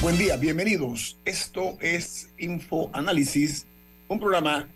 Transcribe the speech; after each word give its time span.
Buen 0.00 0.16
día, 0.18 0.36
bienvenidos. 0.36 1.16
Esto 1.24 1.78
es 1.80 2.28
Info 2.38 2.90
Análisis, 2.92 3.66
un 4.08 4.20
programa 4.20 4.68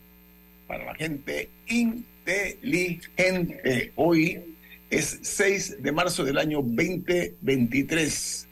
para 0.67 0.87
la 0.87 0.95
gente 0.95 1.51
inteligente. 1.67 3.93
Hoy 3.97 4.57
es 4.89 5.19
6 5.23 5.83
de 5.83 5.93
marzo 5.93 6.25
del 6.25 6.39
año 6.39 6.63
2023 6.63 8.49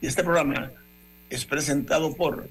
y 0.00 0.06
este 0.06 0.24
programa 0.24 0.72
es 1.28 1.44
presentado 1.44 2.14
por 2.14 2.48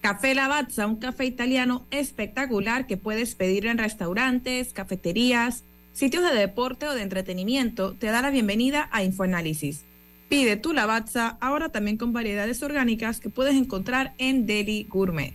Café 0.00 0.34
Lavazza, 0.34 0.86
un 0.86 0.96
café 0.96 1.24
italiano 1.24 1.86
espectacular 1.90 2.86
que 2.86 2.96
puedes 2.96 3.34
pedir 3.34 3.66
en 3.66 3.78
restaurantes, 3.78 4.72
cafeterías, 4.72 5.64
sitios 5.92 6.22
de 6.24 6.34
deporte 6.34 6.86
o 6.86 6.94
de 6.94 7.02
entretenimiento, 7.02 7.94
te 7.94 8.08
da 8.08 8.20
la 8.20 8.30
bienvenida 8.30 8.88
a 8.92 9.02
Infoanálisis. 9.02 9.84
Pide 10.28 10.56
tu 10.56 10.72
Lavazza 10.72 11.36
ahora 11.40 11.68
también 11.68 11.96
con 11.96 12.12
variedades 12.12 12.62
orgánicas 12.62 13.20
que 13.20 13.30
puedes 13.30 13.54
encontrar 13.54 14.14
en 14.18 14.46
Deli 14.46 14.86
Gourmet. 14.88 15.34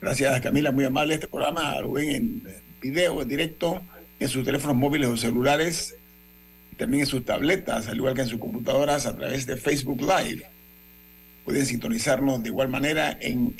Gracias, 0.00 0.40
Camila, 0.40 0.70
muy 0.72 0.84
amable. 0.84 1.14
Este 1.14 1.26
programa 1.26 1.80
lo 1.80 1.92
ven 1.92 2.10
en 2.10 2.42
video, 2.80 3.20
en 3.20 3.28
directo, 3.28 3.82
en 4.20 4.28
sus 4.28 4.44
teléfonos 4.44 4.76
móviles 4.76 5.08
o 5.08 5.16
celulares, 5.16 5.96
también 6.76 7.00
en 7.00 7.06
sus 7.06 7.24
tabletas, 7.24 7.88
al 7.88 7.96
igual 7.96 8.14
que 8.14 8.22
en 8.22 8.28
sus 8.28 8.38
computadoras, 8.38 9.06
a 9.06 9.16
través 9.16 9.46
de 9.46 9.56
Facebook 9.56 10.00
Live. 10.00 10.44
Pueden 11.44 11.66
sintonizarnos 11.66 12.42
de 12.42 12.50
igual 12.50 12.68
manera 12.68 13.18
en 13.20 13.54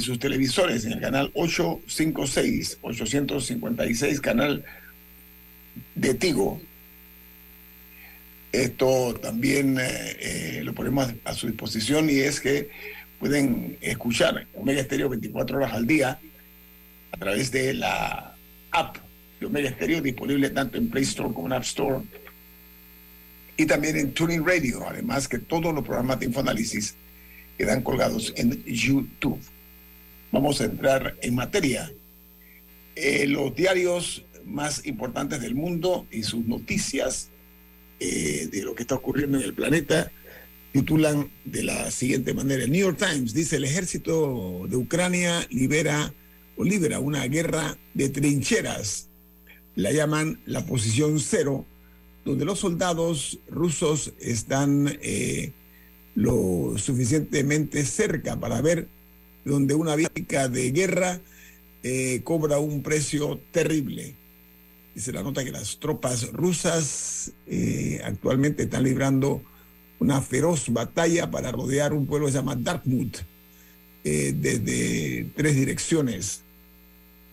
sus 0.00 0.18
televisores, 0.18 0.84
en 0.84 0.92
el 0.92 1.00
canal 1.00 1.30
856, 1.34 2.78
856, 2.82 4.20
canal 4.20 4.64
de 5.94 6.14
Tigo. 6.14 6.60
Esto 8.54 9.14
también 9.20 9.78
eh, 9.80 10.16
eh, 10.20 10.60
lo 10.62 10.72
ponemos 10.74 11.12
a, 11.24 11.34
su 11.34 11.48
disposición 11.48 12.08
y 12.08 12.20
es 12.20 12.40
que 12.40 12.70
pueden 13.18 13.76
escuchar 13.80 14.46
Omega 14.54 14.80
Estéreo 14.80 15.08
24 15.08 15.56
horas 15.56 15.72
al 15.72 15.88
día 15.88 16.20
a 17.10 17.16
través 17.16 17.50
de 17.50 17.74
la 17.74 18.36
app 18.70 18.96
de 19.40 19.46
Omega 19.46 19.70
Estéreo 19.70 20.00
disponible 20.00 20.50
tanto 20.50 20.78
en 20.78 20.88
Play 20.88 21.02
Store 21.02 21.34
como 21.34 21.48
en 21.48 21.54
App 21.54 21.64
Store 21.64 22.04
y 23.56 23.66
también 23.66 23.96
en 23.96 24.12
Tuning 24.14 24.46
Radio, 24.46 24.86
además 24.88 25.26
que 25.26 25.40
todos 25.40 25.74
los 25.74 25.84
programas 25.84 26.20
de 26.20 26.26
Infoanálisis 26.26 26.94
quedan 27.58 27.82
colgados 27.82 28.32
en 28.36 28.62
YouTube. 28.64 29.40
Vamos 30.30 30.60
a 30.60 30.66
entrar 30.66 31.16
en 31.22 31.34
materia. 31.34 31.90
Eh, 32.94 33.26
los 33.26 33.52
diarios 33.56 34.24
más 34.44 34.86
importantes 34.86 35.40
del 35.40 35.56
mundo 35.56 36.06
y 36.12 36.22
sus 36.22 36.46
noticias 36.46 37.30
eh, 38.00 38.48
de 38.50 38.62
lo 38.62 38.74
que 38.74 38.82
está 38.82 38.94
ocurriendo 38.94 39.38
en 39.38 39.44
el 39.44 39.54
planeta 39.54 40.10
titulan 40.74 41.30
de 41.44 41.62
la 41.62 41.90
siguiente 41.92 42.34
manera. 42.34 42.64
El 42.64 42.72
New 42.72 42.80
York 42.80 42.98
Times 42.98 43.32
dice 43.32 43.56
el 43.56 43.64
ejército 43.64 44.66
de 44.68 44.76
Ucrania 44.76 45.46
libera 45.50 46.12
o 46.56 46.64
libera 46.64 46.98
una 46.98 47.24
guerra 47.28 47.78
de 47.94 48.08
trincheras. 48.08 49.08
La 49.76 49.92
llaman 49.92 50.40
la 50.46 50.66
posición 50.66 51.20
cero, 51.20 51.64
donde 52.24 52.44
los 52.44 52.58
soldados 52.58 53.38
rusos 53.48 54.14
están 54.18 54.98
eh, 55.00 55.52
lo 56.16 56.74
suficientemente 56.76 57.84
cerca 57.84 58.38
para 58.38 58.60
ver 58.60 58.88
donde 59.44 59.74
una 59.74 59.94
víctima 59.94 60.48
de 60.48 60.72
guerra 60.72 61.20
eh, 61.84 62.22
cobra 62.24 62.58
un 62.58 62.82
precio 62.82 63.40
terrible. 63.52 64.16
Dice 64.94 65.12
la 65.12 65.22
nota 65.22 65.44
que 65.44 65.50
las 65.50 65.78
tropas 65.78 66.30
rusas 66.32 67.32
eh, 67.46 68.00
actualmente 68.04 68.62
están 68.62 68.84
librando 68.84 69.42
una 69.98 70.20
feroz 70.20 70.72
batalla 70.72 71.30
para 71.30 71.50
rodear 71.50 71.92
un 71.92 72.06
pueblo 72.06 72.26
que 72.26 72.32
se 72.32 72.38
llama 72.38 72.54
Dartmouth 72.54 73.16
eh, 74.04 74.32
desde 74.36 75.30
tres 75.34 75.56
direcciones. 75.56 76.42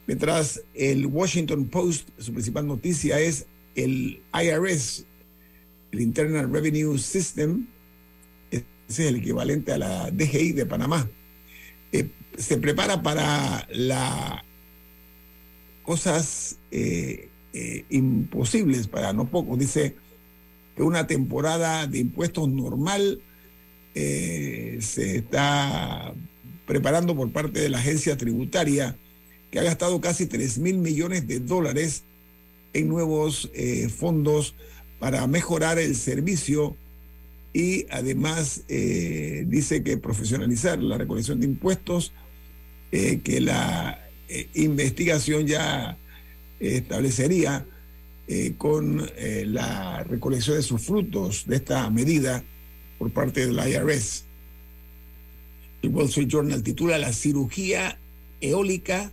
Mientras 0.08 0.64
el 0.74 1.06
Washington 1.06 1.66
Post, 1.66 2.10
su 2.18 2.34
principal 2.34 2.66
noticia 2.66 3.20
es 3.20 3.46
el 3.76 4.22
IRS, 4.34 5.06
el 5.92 6.02
Internal 6.02 6.52
Revenue 6.52 6.98
System, 6.98 7.68
ese 8.50 8.66
es 8.88 9.00
el 9.00 9.18
equivalente 9.18 9.72
a 9.72 9.78
la 9.78 10.10
DGI 10.10 10.54
de 10.54 10.66
Panamá, 10.66 11.08
eh, 11.92 12.10
se 12.38 12.58
prepara 12.58 13.04
para 13.04 13.68
la 13.72 14.44
cosas 15.84 16.58
eh, 17.54 17.86
imposibles 17.90 18.88
para 18.88 19.12
no 19.12 19.30
pocos. 19.30 19.60
Dice 19.60 19.96
que 20.76 20.84
una 20.84 21.06
temporada 21.06 21.86
de 21.86 22.00
impuestos 22.00 22.48
normal 22.48 23.22
eh, 23.94 24.78
se 24.80 25.18
está 25.18 26.14
preparando 26.66 27.14
por 27.14 27.30
parte 27.34 27.60
de 27.60 27.68
la 27.68 27.80
agencia 27.80 28.16
tributaria 28.16 28.98
que 29.52 29.60
ha 29.60 29.64
gastado 29.64 30.00
casi 30.00 30.28
3 30.28 30.60
mil 30.60 30.78
millones 30.78 31.28
de 31.28 31.42
dólares 31.42 32.04
en 32.72 32.88
nuevos 32.88 33.52
eh, 33.54 33.90
fondos 33.90 34.56
para 34.98 35.28
mejorar 35.28 35.78
el 35.78 35.96
servicio 35.96 36.78
y 37.54 37.86
además 37.90 38.64
dice 38.68 39.84
que 39.84 39.98
profesionalizar 39.98 40.82
la 40.82 40.98
recolección 40.98 41.42
de 41.42 41.48
impuestos, 41.48 42.14
que 42.92 43.42
la 43.42 44.08
investigación 44.54 45.48
ya 45.48 45.98
establecería 46.62 47.66
eh, 48.28 48.54
con 48.58 49.10
eh, 49.18 49.44
la 49.48 50.04
recolección 50.04 50.58
de 50.58 50.64
sus 50.64 50.82
frutos 50.82 51.46
de 51.48 51.58
esta 51.58 51.90
medida 51.90 52.44
por 52.98 53.12
parte 53.12 53.46
del 53.46 53.58
IRS. 53.58 54.26
El 55.82 55.90
Wall 55.90 56.06
Street 56.06 56.28
Journal 56.28 56.62
titula 56.62 56.98
La 57.00 57.12
cirugía 57.12 57.98
eólica, 58.40 59.12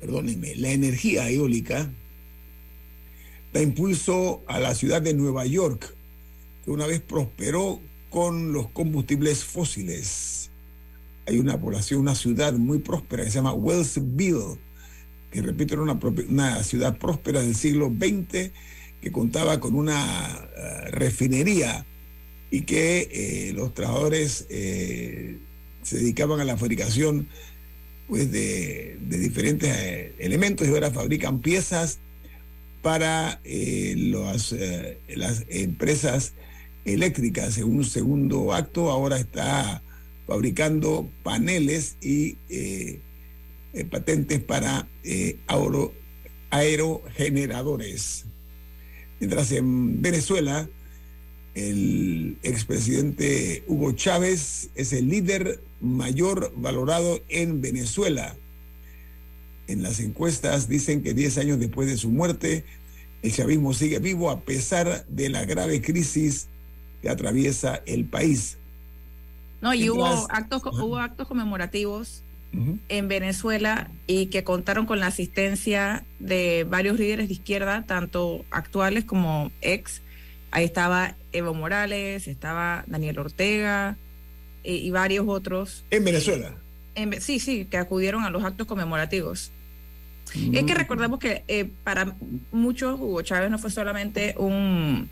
perdónenme, 0.00 0.56
la 0.56 0.72
energía 0.72 1.28
eólica 1.30 1.90
da 3.52 3.62
impulso 3.62 4.42
a 4.46 4.58
la 4.58 4.74
ciudad 4.74 5.02
de 5.02 5.14
Nueva 5.14 5.46
York, 5.46 5.94
que 6.64 6.70
una 6.70 6.86
vez 6.86 7.00
prosperó 7.00 7.80
con 8.10 8.52
los 8.52 8.68
combustibles 8.68 9.44
fósiles. 9.44 10.50
Hay 11.26 11.38
una 11.38 11.60
población, 11.60 12.00
una 12.00 12.14
ciudad 12.14 12.54
muy 12.54 12.78
próspera 12.78 13.24
que 13.24 13.30
se 13.30 13.36
llama 13.36 13.52
Wellsville, 13.52 14.58
que 15.36 15.42
repito 15.42 15.74
era 15.74 15.82
una, 15.82 16.62
ciudad 16.62 16.96
próspera 16.96 17.42
del 17.42 17.54
siglo 17.54 17.92
XX 17.94 18.52
que 19.02 19.12
contaba 19.12 19.60
con 19.60 19.74
una 19.74 20.48
eh, 20.56 20.90
refinería 20.92 21.84
y 22.50 22.62
que 22.62 23.10
eh, 23.12 23.52
los 23.52 23.74
trabajadores 23.74 24.46
eh, 24.48 25.36
se 25.82 25.98
dedicaban 25.98 26.40
a 26.40 26.44
la 26.44 26.56
fabricación 26.56 27.28
pues, 28.08 28.32
de, 28.32 28.96
diferentes 29.10 30.14
elementos 30.18 30.66
y 30.66 30.70
ahora 30.70 30.90
fabrican 30.90 31.40
piezas 31.40 31.98
para 32.80 33.38
las 33.44 34.54
empresas 35.50 36.32
eléctricas. 36.86 37.58
En 37.58 37.64
un 37.64 37.84
segundo 37.84 38.54
acto, 38.54 38.90
ahora 38.90 39.18
está 39.18 39.82
fabricando 40.26 41.10
paneles 41.22 41.98
y 42.00 42.38
eh, 43.76 43.84
patentes 43.84 44.40
para 44.42 44.88
eh, 45.04 45.36
aero- 45.48 45.92
aerogeneradores. 46.50 48.24
Mientras 49.20 49.52
en 49.52 50.00
Venezuela, 50.02 50.68
el 51.54 52.38
expresidente 52.42 53.64
Hugo 53.66 53.92
Chávez 53.92 54.70
es 54.74 54.92
el 54.92 55.08
líder 55.08 55.60
mayor 55.80 56.52
valorado 56.56 57.20
en 57.28 57.60
Venezuela. 57.60 58.34
En 59.68 59.82
las 59.82 60.00
encuestas 60.00 60.68
dicen 60.68 61.02
que 61.02 61.12
10 61.14 61.38
años 61.38 61.58
después 61.58 61.88
de 61.88 61.96
su 61.96 62.10
muerte, 62.10 62.64
el 63.22 63.32
chavismo 63.32 63.72
sigue 63.74 63.98
vivo 63.98 64.30
a 64.30 64.40
pesar 64.40 65.06
de 65.08 65.28
la 65.28 65.44
grave 65.44 65.82
crisis 65.82 66.48
que 67.02 67.08
atraviesa 67.08 67.82
el 67.86 68.04
país. 68.04 68.58
No, 69.60 69.74
y 69.74 69.88
hubo 69.90 70.06
actos, 70.30 70.62
hubo 70.64 70.98
actos 70.98 71.26
conmemorativos 71.26 72.22
En 72.88 73.08
Venezuela 73.08 73.90
y 74.06 74.26
que 74.26 74.42
contaron 74.42 74.86
con 74.86 74.98
la 74.98 75.08
asistencia 75.08 76.04
de 76.20 76.64
varios 76.68 76.98
líderes 76.98 77.28
de 77.28 77.34
izquierda, 77.34 77.84
tanto 77.86 78.44
actuales 78.50 79.04
como 79.04 79.50
ex. 79.60 80.00
Ahí 80.50 80.64
estaba 80.64 81.16
Evo 81.32 81.52
Morales, 81.52 82.26
estaba 82.28 82.84
Daniel 82.86 83.18
Ortega 83.18 83.96
eh, 84.64 84.74
y 84.76 84.90
varios 84.90 85.26
otros. 85.28 85.84
En 85.90 86.04
Venezuela. 86.04 86.54
En 86.94 87.10
ve- 87.10 87.20
sí, 87.20 87.40
sí, 87.40 87.66
que 87.66 87.76
acudieron 87.76 88.24
a 88.24 88.30
los 88.30 88.42
actos 88.42 88.66
conmemorativos. 88.66 89.52
Es 90.34 90.64
que 90.64 90.72
Mm. 90.74 90.76
recordemos 90.76 91.18
que 91.18 91.44
eh, 91.46 91.68
para 91.84 92.16
muchos 92.52 92.98
Hugo 92.98 93.20
Chávez 93.22 93.50
no 93.50 93.58
fue 93.58 93.70
solamente 93.70 94.34
un, 94.38 95.10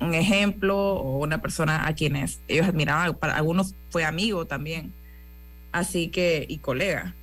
un 0.00 0.14
ejemplo 0.14 0.76
o 0.76 1.18
una 1.18 1.40
persona 1.40 1.86
a 1.86 1.94
quienes 1.94 2.40
ellos 2.48 2.66
admiraban, 2.66 3.14
para 3.14 3.36
algunos 3.36 3.74
fue 3.90 4.04
amigo 4.04 4.44
también, 4.46 4.92
así 5.78 6.08
que, 6.08 6.44
y 6.48 6.58
colega. 6.58 7.14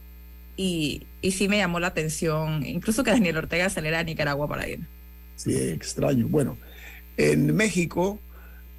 Y, 0.57 1.07
y 1.21 1.31
sí 1.31 1.47
me 1.47 1.57
llamó 1.57 1.79
la 1.79 1.87
atención, 1.87 2.65
incluso 2.65 3.03
que 3.03 3.11
Daniel 3.11 3.37
Ortega 3.37 3.69
saliera 3.69 3.99
a 3.99 4.03
Nicaragua 4.03 4.47
para 4.47 4.67
ir. 4.67 4.79
Sí, 5.35 5.55
extraño. 5.55 6.27
Bueno, 6.27 6.57
en 7.17 7.55
México 7.55 8.19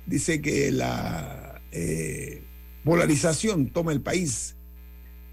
dice 0.06 0.40
que 0.40 0.70
la 0.70 1.60
eh, 1.72 2.42
polarización 2.84 3.68
toma 3.68 3.92
el 3.92 4.00
país. 4.00 4.54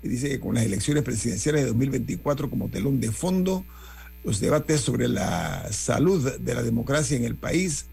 Y 0.01 0.09
dice 0.09 0.29
que 0.29 0.39
con 0.39 0.55
las 0.55 0.65
elecciones 0.65 1.03
presidenciales 1.03 1.61
de 1.61 1.67
2024 1.67 2.49
como 2.49 2.69
telón 2.69 2.99
de 2.99 3.11
fondo, 3.11 3.65
los 4.23 4.39
debates 4.39 4.81
sobre 4.81 5.07
la 5.07 5.71
salud 5.71 6.37
de 6.39 6.55
la 6.55 6.63
democracia 6.63 7.15
en 7.15 7.23
el 7.23 7.35
país 7.35 7.85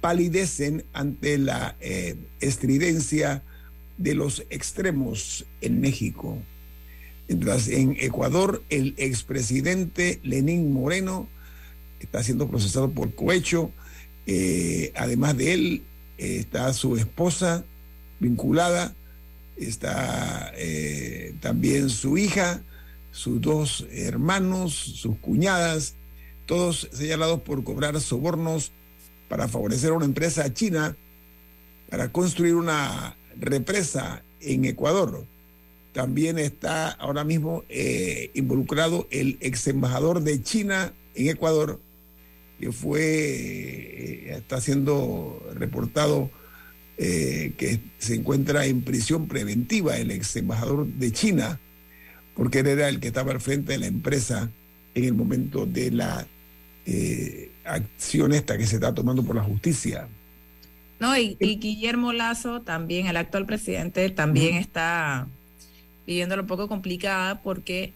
palidecen 0.00 0.84
ante 0.92 1.38
la 1.38 1.76
eh, 1.80 2.16
estridencia 2.40 3.44
de 4.02 4.14
los 4.14 4.44
extremos 4.50 5.46
en 5.60 5.80
México. 5.80 6.38
Mientras 7.28 7.68
en 7.68 7.96
Ecuador, 8.00 8.62
el 8.68 8.94
expresidente 8.96 10.20
Lenín 10.22 10.72
Moreno 10.72 11.28
está 12.00 12.22
siendo 12.22 12.48
procesado 12.48 12.90
por 12.90 13.14
cohecho. 13.14 13.70
Eh, 14.26 14.92
además 14.96 15.36
de 15.36 15.54
él, 15.54 15.82
eh, 16.18 16.38
está 16.40 16.72
su 16.72 16.96
esposa 16.96 17.64
vinculada, 18.18 18.94
está 19.56 20.52
eh, 20.56 21.34
también 21.40 21.88
su 21.88 22.18
hija, 22.18 22.62
sus 23.12 23.40
dos 23.40 23.86
hermanos, 23.92 24.74
sus 24.74 25.16
cuñadas, 25.18 25.94
todos 26.46 26.88
señalados 26.92 27.40
por 27.42 27.62
cobrar 27.62 28.00
sobornos 28.00 28.72
para 29.28 29.48
favorecer 29.48 29.90
a 29.90 29.94
una 29.94 30.04
empresa 30.04 30.52
china 30.52 30.96
para 31.88 32.10
construir 32.10 32.54
una 32.54 33.16
represa 33.38 34.22
en 34.40 34.64
Ecuador. 34.64 35.26
También 35.92 36.38
está 36.38 36.88
ahora 36.90 37.24
mismo 37.24 37.64
eh, 37.68 38.30
involucrado 38.34 39.06
el 39.10 39.36
ex 39.40 39.66
embajador 39.66 40.22
de 40.22 40.42
China 40.42 40.94
en 41.14 41.28
Ecuador, 41.28 41.80
que 42.58 42.72
fue, 42.72 43.02
eh, 43.02 44.34
está 44.38 44.60
siendo 44.60 45.44
reportado 45.54 46.30
eh, 46.96 47.52
que 47.58 47.80
se 47.98 48.14
encuentra 48.14 48.64
en 48.64 48.82
prisión 48.82 49.28
preventiva 49.28 49.98
el 49.98 50.10
ex 50.10 50.36
embajador 50.36 50.86
de 50.86 51.12
China, 51.12 51.60
porque 52.34 52.60
él 52.60 52.68
era 52.68 52.88
el 52.88 52.98
que 52.98 53.08
estaba 53.08 53.32
al 53.32 53.40
frente 53.40 53.72
de 53.72 53.78
la 53.78 53.86
empresa 53.86 54.50
en 54.94 55.04
el 55.04 55.14
momento 55.14 55.66
de 55.66 55.90
la 55.90 56.26
acción 57.64 58.32
esta 58.32 58.56
que 58.58 58.66
se 58.66 58.76
está 58.76 58.94
tomando 58.94 59.22
por 59.22 59.36
la 59.36 59.42
justicia. 59.42 60.08
No, 61.02 61.18
y, 61.18 61.36
y 61.40 61.56
Guillermo 61.56 62.12
Lazo 62.12 62.60
también, 62.60 63.08
el 63.08 63.16
actual 63.16 63.44
presidente, 63.44 64.08
también 64.10 64.54
está 64.54 65.26
viviéndolo 66.06 66.42
un 66.42 66.46
poco 66.46 66.68
complicada 66.68 67.42
porque 67.42 67.92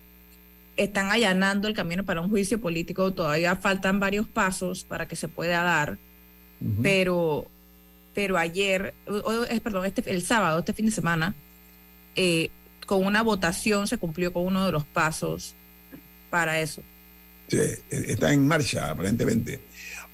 están 0.77 1.13
allanando 1.13 1.69
el 1.69 1.75
camino 1.75 2.05
para 2.05 2.21
un 2.21 2.29
juicio 2.29 2.61
político. 2.61 3.13
Todavía 3.13 3.55
faltan 3.55 4.01
varios 4.01 4.27
pasos 4.27 4.83
para 4.83 5.07
que 5.07 5.15
se 5.15 5.29
pueda 5.29 5.63
dar, 5.63 5.99
pero, 6.83 7.47
pero 8.13 8.39
ayer, 8.39 8.93
perdón, 9.63 9.87
este, 9.87 10.11
el 10.11 10.23
sábado, 10.23 10.59
este 10.59 10.73
fin 10.73 10.87
de 10.87 10.91
semana, 10.91 11.37
eh, 12.17 12.51
con 12.87 13.07
una 13.07 13.23
votación 13.23 13.87
se 13.87 13.99
cumplió 13.99 14.33
con 14.33 14.45
uno 14.47 14.67
de 14.67 14.73
los 14.73 14.85
pasos 14.85 15.55
para 16.29 16.61
eso. 16.61 16.83
Sí, 17.47 17.61
está 17.89 18.33
en 18.33 18.49
marcha 18.49 18.91
aparentemente. 18.91 19.61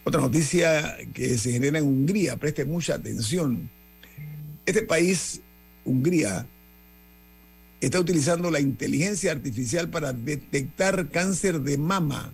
Otra 0.04 0.20
noticia 0.20 0.96
que 1.14 1.38
se 1.38 1.52
genera 1.52 1.78
en 1.78 1.84
Hungría, 1.84 2.37
preste 2.37 2.64
mucha 2.64 2.94
atención. 2.94 3.70
Este 4.66 4.82
país, 4.82 5.40
Hungría, 5.84 6.46
está 7.81 8.00
utilizando 8.00 8.50
la 8.50 8.60
inteligencia 8.60 9.32
artificial 9.32 9.90
para 9.90 10.12
detectar 10.12 11.08
cáncer 11.08 11.60
de 11.60 11.78
mama, 11.78 12.32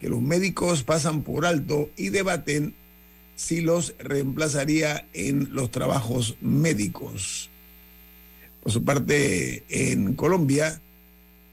que 0.00 0.08
los 0.08 0.20
médicos 0.20 0.82
pasan 0.82 1.22
por 1.22 1.46
alto 1.46 1.90
y 1.96 2.10
debaten 2.10 2.74
si 3.36 3.62
los 3.62 3.94
reemplazaría 3.98 5.06
en 5.14 5.54
los 5.54 5.70
trabajos 5.70 6.36
médicos. 6.42 7.48
Por 8.62 8.72
su 8.72 8.84
parte, 8.84 9.64
en 9.70 10.14
Colombia, 10.14 10.80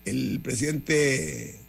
el 0.04 0.42
presidente 0.42 1.60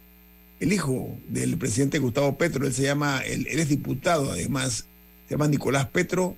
el 0.59 0.73
hijo 0.73 1.17
del 1.27 1.57
presidente 1.57 1.99
Gustavo 1.99 2.37
Petro, 2.37 2.65
él 2.65 2.73
se 2.73 2.83
llama, 2.83 3.21
él, 3.21 3.47
él 3.49 3.59
es 3.59 3.69
diputado 3.69 4.31
además, 4.31 4.85
se 5.27 5.35
llama 5.35 5.47
Nicolás 5.47 5.87
Petro, 5.87 6.35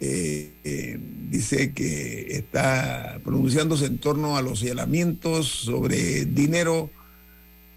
eh, 0.00 0.52
eh, 0.64 0.98
dice 1.30 1.72
que 1.72 2.36
está 2.36 3.18
pronunciándose 3.24 3.86
en 3.86 3.98
torno 3.98 4.36
a 4.36 4.42
los 4.42 4.60
señalamientos 4.60 5.46
sobre 5.48 6.26
dinero 6.26 6.90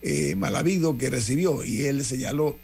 eh, 0.01 0.35
mal 0.35 0.55
habido 0.55 0.97
que 0.97 1.09
recibió 1.09 1.63
y 1.65 1.85
él 1.85 2.05
señaló, 2.05 2.57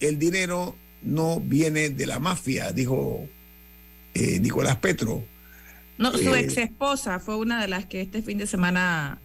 el 0.00 0.18
dinero 0.18 0.76
no 1.02 1.40
viene 1.40 1.88
de 1.88 2.06
la 2.06 2.18
mafia, 2.18 2.72
dijo 2.72 3.26
eh, 4.12 4.38
Nicolás 4.40 4.76
Petro. 4.76 5.24
No, 5.96 6.12
su 6.12 6.34
ex 6.34 6.58
esposa 6.58 7.20
fue 7.20 7.36
una 7.36 7.62
de 7.62 7.68
las 7.68 7.86
que 7.86 8.02
este 8.02 8.20
fin 8.20 8.36
de 8.36 8.46
semana 8.46 9.18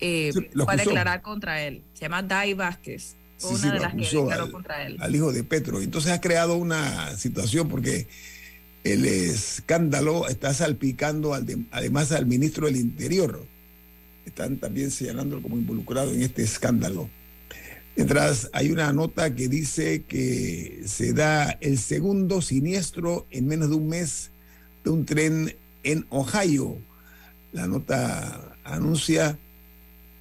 eh, 0.00 0.30
Sí, 0.34 0.48
fue 0.54 0.74
a 0.74 0.76
declarar 0.76 1.22
contra 1.22 1.62
él. 1.62 1.82
Se 1.94 2.02
llama 2.02 2.22
Dai 2.22 2.54
Vázquez. 2.54 3.16
Fue 3.38 3.50
Sí, 3.50 3.54
una 3.56 3.62
sí, 3.64 3.70
de 3.70 3.80
las 3.80 3.94
que 3.94 4.00
declaró 4.18 4.44
al- 4.44 4.50
contra 4.52 4.86
él. 4.86 4.96
al 5.00 5.14
hijo 5.14 5.32
de 5.32 5.44
Petro. 5.44 5.80
Entonces 5.80 6.12
ha 6.12 6.20
creado 6.20 6.56
una 6.56 7.14
situación 7.16 7.68
porque 7.68 8.06
el 8.84 9.04
escándalo 9.04 10.28
está 10.28 10.54
salpicando 10.54 11.34
al 11.34 11.44
de- 11.44 11.64
además 11.70 12.12
al 12.12 12.26
ministro 12.26 12.66
del 12.66 12.76
Interior. 12.76 13.46
Están 14.24 14.56
también 14.58 14.90
señalándolo 14.90 15.42
como 15.42 15.56
involucrado 15.56 16.12
en 16.12 16.22
este 16.22 16.42
escándalo. 16.42 17.10
Mientras 17.94 18.50
hay 18.52 18.70
una 18.70 18.92
nota 18.92 19.34
que 19.34 19.48
dice 19.48 20.02
que 20.04 20.82
se 20.86 21.12
da 21.14 21.50
el 21.62 21.78
segundo 21.78 22.42
siniestro 22.42 23.26
en 23.30 23.46
menos 23.46 23.70
de 23.70 23.76
un 23.76 23.88
mes 23.88 24.30
de 24.84 24.90
un 24.90 25.06
tren 25.06 25.56
en 25.82 26.06
Ohio. 26.10 26.76
La 27.52 27.66
nota 27.66 28.54
anuncia 28.64 29.38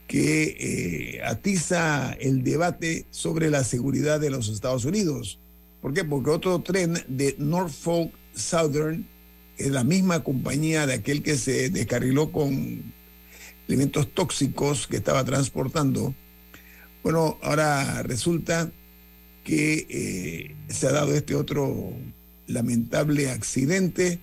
que 0.07 1.17
eh, 1.17 1.21
atiza 1.23 2.13
el 2.13 2.43
debate 2.43 3.05
sobre 3.09 3.49
la 3.49 3.63
seguridad 3.63 4.19
de 4.19 4.29
los 4.29 4.49
Estados 4.49 4.85
Unidos. 4.85 5.39
¿Por 5.81 5.93
qué? 5.93 6.03
Porque 6.03 6.29
otro 6.29 6.59
tren 6.61 7.03
de 7.07 7.35
Norfolk 7.37 8.13
Southern, 8.35 9.07
es 9.57 9.71
la 9.71 9.83
misma 9.83 10.23
compañía 10.23 10.85
de 10.85 10.95
aquel 10.95 11.23
que 11.23 11.37
se 11.37 11.69
descarriló 11.69 12.31
con 12.31 12.93
elementos 13.67 14.13
tóxicos 14.13 14.85
que 14.87 14.97
estaba 14.97 15.23
transportando, 15.23 16.13
bueno, 17.03 17.37
ahora 17.41 18.03
resulta 18.03 18.71
que 19.43 19.85
eh, 19.89 20.55
se 20.67 20.87
ha 20.87 20.91
dado 20.91 21.13
este 21.13 21.35
otro 21.35 21.93
lamentable 22.47 23.29
accidente 23.29 24.19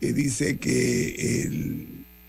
que 0.00 0.12
dice 0.12 0.58
que 0.58 1.42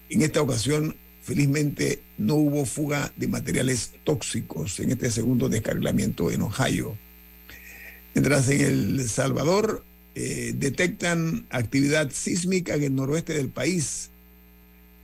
en 0.09 0.21
esta 0.21 0.41
ocasión 0.41 0.95
felizmente 1.29 2.01
no 2.17 2.33
hubo 2.33 2.65
fuga 2.65 3.13
de 3.15 3.27
materiales 3.27 3.91
tóxicos 4.03 4.79
en 4.79 4.89
este 4.89 5.11
segundo 5.11 5.47
descarrilamiento 5.47 6.31
en 6.31 6.41
Ohio. 6.41 6.97
Mientras 8.15 8.49
en 8.49 8.61
El 8.61 9.07
Salvador 9.07 9.85
eh, 10.15 10.53
detectan 10.55 11.45
actividad 11.51 12.09
sísmica 12.11 12.73
en 12.73 12.83
el 12.83 12.95
noroeste 12.95 13.35
del 13.35 13.49
país. 13.49 14.09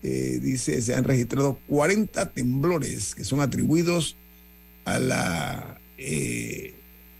Eh, 0.01 0.39
dice, 0.41 0.81
se 0.81 0.95
han 0.95 1.03
registrado 1.03 1.59
40 1.67 2.31
temblores 2.31 3.13
que 3.13 3.23
son 3.23 3.39
atribuidos 3.39 4.15
a 4.83 4.97
la 4.97 5.79
eh, 5.99 6.73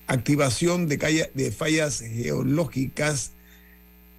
activación 0.08 0.88
de, 0.88 1.54
fallas 1.56 2.00
geológicas 2.02 3.34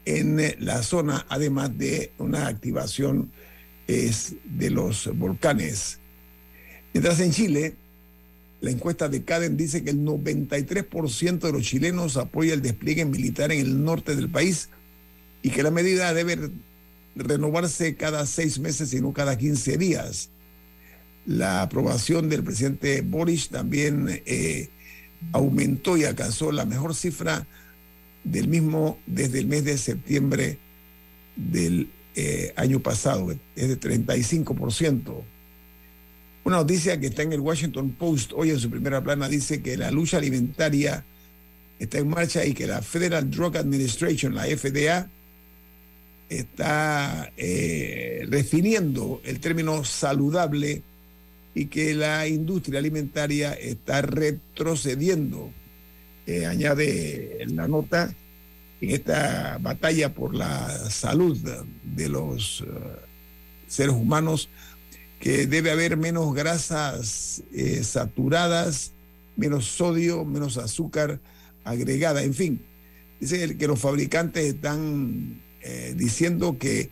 en 0.04 0.40
la 0.64 0.84
zona, 0.84 1.26
además 1.28 1.76
de 1.76 2.12
una 2.18 2.46
activación 2.46 3.32
es 3.86 4.34
de 4.44 4.70
los 4.70 5.10
volcanes. 5.16 5.98
Mientras 6.92 7.20
en 7.20 7.32
Chile, 7.32 7.74
la 8.60 8.70
encuesta 8.70 9.08
de 9.08 9.22
Caden 9.22 9.56
dice 9.56 9.84
que 9.84 9.90
el 9.90 10.00
93% 10.00 11.38
de 11.38 11.52
los 11.52 11.62
chilenos 11.62 12.16
apoya 12.16 12.54
el 12.54 12.62
despliegue 12.62 13.04
militar 13.04 13.52
en 13.52 13.60
el 13.60 13.84
norte 13.84 14.16
del 14.16 14.30
país 14.30 14.70
y 15.42 15.50
que 15.50 15.62
la 15.62 15.70
medida 15.70 16.12
debe 16.14 16.50
renovarse 17.14 17.96
cada 17.96 18.26
seis 18.26 18.58
meses 18.58 18.92
y 18.94 19.00
no 19.00 19.12
cada 19.12 19.36
15 19.36 19.76
días. 19.76 20.30
La 21.26 21.62
aprobación 21.62 22.28
del 22.28 22.44
presidente 22.44 23.02
Boris 23.02 23.48
también 23.48 24.22
eh, 24.26 24.68
aumentó 25.32 25.96
y 25.96 26.04
alcanzó 26.04 26.52
la 26.52 26.64
mejor 26.64 26.94
cifra 26.94 27.46
del 28.24 28.48
mismo 28.48 28.98
desde 29.06 29.40
el 29.40 29.46
mes 29.46 29.64
de 29.64 29.78
septiembre 29.78 30.58
del 31.36 31.90
eh, 32.16 32.52
año 32.56 32.80
pasado, 32.80 33.30
es 33.54 33.68
de 33.68 33.78
35%. 33.78 35.22
Una 36.44 36.56
noticia 36.56 36.98
que 36.98 37.08
está 37.08 37.22
en 37.22 37.32
el 37.32 37.40
Washington 37.40 37.90
Post 37.90 38.32
hoy 38.34 38.50
en 38.50 38.58
su 38.58 38.70
primera 38.70 39.02
plana 39.02 39.28
dice 39.28 39.60
que 39.60 39.76
la 39.76 39.90
lucha 39.90 40.16
alimentaria 40.16 41.04
está 41.78 41.98
en 41.98 42.08
marcha 42.08 42.44
y 42.44 42.54
que 42.54 42.66
la 42.66 42.82
Federal 42.82 43.30
Drug 43.30 43.56
Administration, 43.56 44.34
la 44.34 44.44
FDA, 44.44 45.10
está 46.28 47.32
eh, 47.36 48.26
el 48.28 49.40
término 49.40 49.84
saludable 49.84 50.82
y 51.54 51.66
que 51.66 51.94
la 51.94 52.26
industria 52.26 52.78
alimentaria 52.78 53.52
está 53.52 54.02
retrocediendo. 54.02 55.50
Eh, 56.26 56.46
añade 56.46 57.44
la 57.48 57.68
nota, 57.68 58.14
en 58.80 58.90
esta 58.90 59.58
batalla 59.60 60.14
por 60.14 60.34
la 60.34 60.68
salud 60.90 61.36
de 61.84 62.08
los 62.08 62.60
uh, 62.62 62.66
seres 63.66 63.94
humanos, 63.94 64.48
que 65.20 65.46
debe 65.46 65.70
haber 65.70 65.96
menos 65.96 66.34
grasas 66.34 67.42
eh, 67.52 67.82
saturadas, 67.82 68.92
menos 69.36 69.64
sodio, 69.66 70.24
menos 70.24 70.58
azúcar 70.58 71.20
agregada, 71.64 72.22
en 72.22 72.34
fin. 72.34 72.62
Dice 73.20 73.56
que 73.56 73.66
los 73.66 73.80
fabricantes 73.80 74.44
están 74.44 75.40
eh, 75.62 75.94
diciendo 75.96 76.58
que 76.58 76.90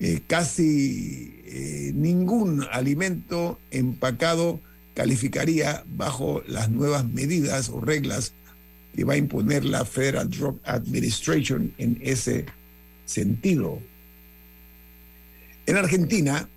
eh, 0.00 0.20
casi 0.26 1.40
eh, 1.44 1.92
ningún 1.94 2.66
alimento 2.72 3.58
empacado 3.70 4.60
calificaría 4.94 5.84
bajo 5.86 6.42
las 6.46 6.70
nuevas 6.70 7.06
medidas 7.06 7.68
o 7.68 7.80
reglas 7.80 8.32
que 8.94 9.04
va 9.04 9.14
a 9.14 9.16
imponer 9.16 9.64
la 9.64 9.84
Federal 9.84 10.28
Drug 10.28 10.58
Administration 10.64 11.72
en 11.78 11.98
ese 12.02 12.46
sentido. 13.04 13.80
En 15.66 15.76
Argentina, 15.76 16.48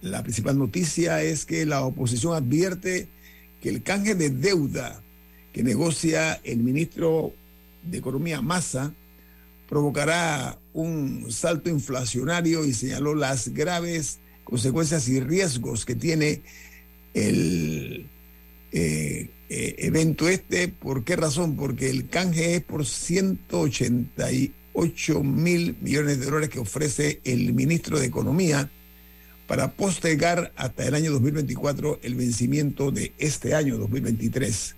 la 0.00 0.22
principal 0.22 0.58
noticia 0.58 1.22
es 1.22 1.44
que 1.44 1.66
la 1.66 1.82
oposición 1.82 2.34
advierte 2.34 3.08
que 3.60 3.68
el 3.68 3.82
canje 3.82 4.14
de 4.14 4.30
deuda 4.30 5.02
que 5.52 5.62
negocia 5.62 6.34
el 6.44 6.58
ministro 6.58 7.32
de 7.82 7.98
Economía 7.98 8.40
Massa 8.40 8.92
provocará 9.68 10.58
un 10.72 11.26
salto 11.30 11.68
inflacionario 11.68 12.64
y 12.64 12.72
señaló 12.72 13.14
las 13.14 13.48
graves 13.48 14.18
consecuencias 14.44 15.08
y 15.08 15.20
riesgos 15.20 15.84
que 15.84 15.94
tiene 15.94 16.42
el 17.14 18.08
eh, 18.72 19.30
eh, 19.48 19.76
evento 19.78 20.28
este. 20.28 20.68
¿Por 20.68 21.04
qué 21.04 21.16
razón? 21.16 21.56
Porque 21.56 21.90
el 21.90 22.08
canje 22.08 22.54
es 22.56 22.62
por 22.62 22.86
188 22.86 25.22
mil 25.22 25.76
millones 25.80 26.20
de 26.20 26.26
dólares 26.26 26.50
que 26.50 26.58
ofrece 26.58 27.20
el 27.24 27.54
ministro 27.54 27.98
de 27.98 28.06
Economía 28.06 28.70
para 29.46 29.72
postergar 29.72 30.52
hasta 30.56 30.86
el 30.86 30.94
año 30.94 31.10
2024 31.12 32.00
el 32.02 32.14
vencimiento 32.14 32.90
de 32.90 33.14
este 33.18 33.54
año 33.54 33.78
2023. 33.78 34.74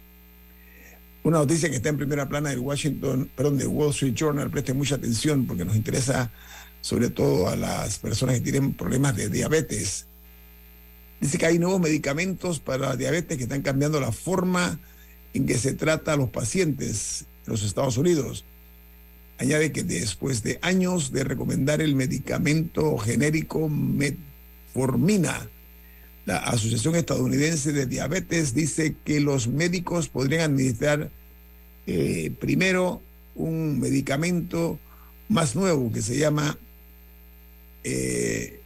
Una 1.22 1.38
noticia 1.38 1.68
que 1.68 1.76
está 1.76 1.90
en 1.90 1.98
primera 1.98 2.28
plana 2.28 2.50
del 2.50 2.60
Washington, 2.60 3.30
perdón, 3.36 3.58
del 3.58 3.66
Wall 3.66 3.90
Street 3.90 4.14
Journal, 4.14 4.50
preste 4.50 4.72
mucha 4.72 4.94
atención 4.94 5.46
porque 5.46 5.64
nos 5.64 5.76
interesa 5.76 6.32
sobre 6.80 7.10
todo 7.10 7.48
a 7.48 7.56
las 7.56 7.98
personas 7.98 8.36
que 8.36 8.40
tienen 8.40 8.72
problemas 8.72 9.16
de 9.16 9.28
diabetes. 9.28 10.06
Dice 11.20 11.36
que 11.36 11.46
hay 11.46 11.58
nuevos 11.58 11.80
medicamentos 11.80 12.60
para 12.60 12.88
la 12.88 12.96
diabetes 12.96 13.36
que 13.36 13.44
están 13.44 13.62
cambiando 13.62 14.00
la 14.00 14.12
forma 14.12 14.78
en 15.34 15.46
que 15.46 15.58
se 15.58 15.74
trata 15.74 16.14
a 16.14 16.16
los 16.16 16.30
pacientes 16.30 17.26
en 17.46 17.52
los 17.52 17.62
Estados 17.62 17.98
Unidos. 17.98 18.44
Añade 19.38 19.72
que 19.72 19.82
después 19.82 20.42
de 20.42 20.58
años 20.62 21.12
de 21.12 21.24
recomendar 21.24 21.80
el 21.80 21.94
medicamento 21.94 22.96
genérico 22.98 23.68
metformina, 23.68 25.48
la 26.26 26.36
Asociación 26.36 26.96
Estadounidense 26.96 27.72
de 27.72 27.86
Diabetes 27.86 28.54
dice 28.54 28.96
que 29.04 29.20
los 29.20 29.48
médicos 29.48 30.08
podrían 30.08 30.52
administrar 30.52 31.10
eh, 31.86 32.32
primero 32.38 33.02
un 33.34 33.80
medicamento 33.80 34.78
más 35.28 35.56
nuevo 35.56 35.90
que 35.92 36.02
se 36.02 36.18
llama 36.18 36.58
eh, 37.84 38.60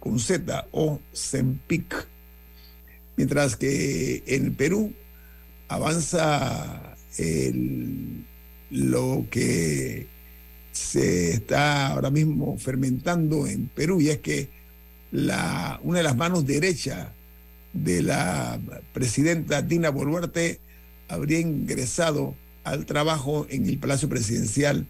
con 0.00 0.18
Z, 0.18 0.66
Ozempic. 0.72 2.08
Mientras 3.16 3.54
que 3.56 4.22
en 4.26 4.54
Perú 4.54 4.92
avanza 5.68 6.96
lo 8.70 9.26
que 9.30 10.06
se 10.72 11.32
está 11.32 11.88
ahora 11.88 12.10
mismo 12.10 12.56
fermentando 12.56 13.46
en 13.46 13.68
Perú 13.68 14.00
y 14.00 14.08
es 14.08 14.18
que 14.18 14.48
la, 15.12 15.78
una 15.82 15.98
de 15.98 16.04
las 16.04 16.16
manos 16.16 16.46
derechas 16.46 17.08
de 17.72 18.02
la 18.02 18.58
presidenta 18.92 19.62
Dina 19.62 19.90
Boluarte 19.90 20.60
habría 21.08 21.40
ingresado 21.40 22.34
al 22.64 22.86
trabajo 22.86 23.46
en 23.50 23.68
el 23.68 23.78
Palacio 23.78 24.08
Presidencial 24.08 24.86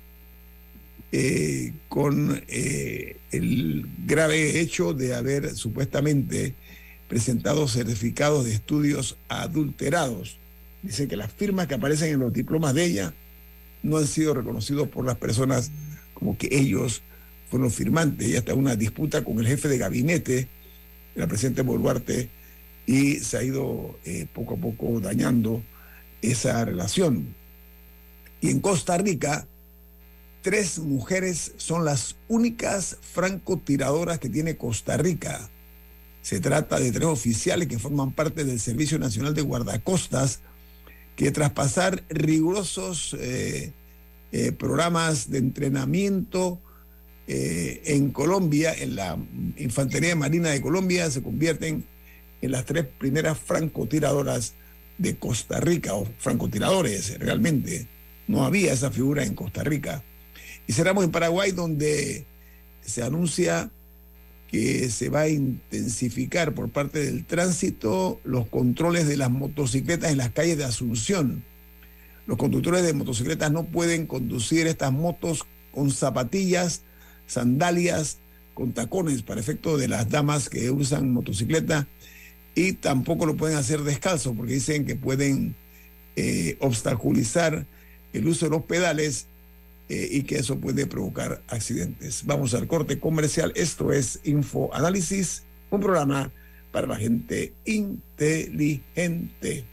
eh, 1.13 1.73
con 1.89 2.43
eh, 2.49 3.17
el 3.33 3.87
grave 4.07 4.61
hecho 4.61 4.95
de 4.95 5.15
haber 5.15 5.55
supuestamente 5.55 6.55
presentado 7.09 7.67
certificados 7.67 8.45
de 8.45 8.53
estudios 8.53 9.17
adulterados. 9.29 10.39
Dice 10.83 11.09
que 11.09 11.17
las 11.17 11.33
firmas 11.33 11.67
que 11.67 11.75
aparecen 11.75 12.15
en 12.15 12.21
los 12.21 12.33
diplomas 12.33 12.75
de 12.75 12.85
ella 12.85 13.15
no 13.83 13.97
han 13.97 14.07
sido 14.07 14.35
reconocidos 14.35 14.89
por 14.89 15.05
las 15.05 15.17
personas 15.17 15.71
como 16.15 16.39
que 16.39 16.49
ellos 16.53 17.03
fueron 17.51 17.71
firmantes 17.71 18.29
y 18.29 18.37
hasta 18.37 18.55
una 18.55 18.77
disputa 18.77 19.25
con 19.25 19.41
el 19.41 19.47
jefe 19.47 19.67
de 19.69 19.79
gabinete, 19.79 20.49
la 21.17 21.27
presidenta 21.27 21.63
Boluarte, 21.63 22.29
y 22.87 23.17
se 23.17 23.39
ha 23.39 23.43
ido 23.43 23.99
eh, 24.05 24.27
poco 24.33 24.55
a 24.55 24.57
poco 24.57 25.01
dañando 25.01 25.63
esa 26.23 26.65
relación. 26.65 27.35
Y 28.41 28.51
en 28.51 28.61
Costa 28.61 28.97
Rica, 28.99 29.47
tres 30.43 30.79
mujeres 30.79 31.53
son 31.57 31.85
las 31.85 32.17
únicas 32.29 32.97
francotiradoras 33.01 34.19
que 34.19 34.29
tiene 34.29 34.57
Costa 34.57 34.97
Rica. 34.97 35.51
Se 36.23 36.41
trata 36.41 36.79
de 36.79 36.93
tres 36.93 37.07
oficiales 37.07 37.69
que 37.69 37.79
forman 37.79 38.13
parte 38.13 38.45
del 38.45 38.61
Servicio 38.61 38.99
Nacional 38.99 39.35
de 39.35 39.43
Guardacostas, 39.43 40.41
que 41.17 41.31
tras 41.31 41.53
pasar 41.53 42.03
rigurosos 42.09 43.17
eh, 43.19 43.73
eh, 44.33 44.53
programas 44.53 45.31
de 45.31 45.39
entrenamiento, 45.39 46.61
eh, 47.33 47.83
en 47.85 48.11
Colombia, 48.11 48.75
en 48.75 48.97
la 48.97 49.17
Infantería 49.57 50.17
Marina 50.17 50.49
de 50.51 50.61
Colombia, 50.61 51.09
se 51.11 51.23
convierten 51.23 51.85
en 52.43 52.51
las 52.51 52.65
tres 52.65 52.87
primeras 52.87 53.39
francotiradoras 53.39 54.55
de 54.99 55.17
Costa 55.17 55.61
Rica, 55.61 55.95
o 55.95 56.09
francotiradores 56.19 57.19
realmente. 57.21 57.87
No 58.27 58.45
había 58.45 58.73
esa 58.73 58.91
figura 58.91 59.25
en 59.25 59.35
Costa 59.35 59.63
Rica. 59.63 60.03
Y 60.71 60.73
cerramos 60.73 61.03
en 61.03 61.11
Paraguay, 61.11 61.51
donde 61.51 62.27
se 62.81 63.03
anuncia 63.03 63.73
que 64.49 64.89
se 64.89 65.09
va 65.09 65.23
a 65.23 65.29
intensificar 65.29 66.55
por 66.55 66.71
parte 66.71 67.01
del 67.01 67.27
tránsito 67.27 68.21
los 68.23 68.47
controles 68.47 69.09
de 69.09 69.17
las 69.17 69.33
motocicletas 69.33 70.13
en 70.13 70.19
las 70.19 70.31
calles 70.31 70.59
de 70.59 70.63
Asunción. 70.63 71.45
Los 72.29 72.39
conductores 72.39 72.85
de 72.85 72.93
motocicletas 72.93 73.51
no 73.51 73.65
pueden 73.65 74.07
conducir 74.07 74.69
estas 74.69 74.93
motos 74.93 75.45
con 75.73 75.91
zapatillas 75.91 76.83
sandalias 77.27 78.19
con 78.55 78.73
tacones 78.73 79.23
para 79.23 79.41
efecto 79.41 79.77
de 79.77 79.89
las 79.89 80.09
damas 80.09 80.49
que 80.49 80.71
usan 80.71 81.13
motocicleta 81.13 81.89
y 82.55 82.75
tampoco 82.75 83.27
lo 83.27 83.37
pueden 83.37 83.59
hacer 83.59 83.81
descalzo 83.81 84.35
porque 84.35 84.53
dicen 84.53 84.87
que 84.87 84.95
pueden 84.95 85.57
eh, 86.15 86.57
obstaculizar 86.61 87.67
el 88.13 88.29
uso 88.29 88.47
de 88.47 88.51
los 88.51 88.63
pedales 88.63 89.27
eh, 89.91 90.09
y 90.09 90.23
que 90.23 90.37
eso 90.37 90.61
puede 90.61 90.87
provocar 90.87 91.43
accidentes. 91.49 92.25
Vamos 92.25 92.55
al 92.55 92.69
corte 92.69 93.01
comercial. 93.01 93.53
Esto 93.57 93.93
es 93.93 94.21
Info 94.23 94.73
Análisis, 94.73 95.43
un 95.69 95.81
programa 95.81 96.31
para 96.71 96.87
la 96.87 96.95
gente 96.95 97.53
inteligente. 97.65 99.65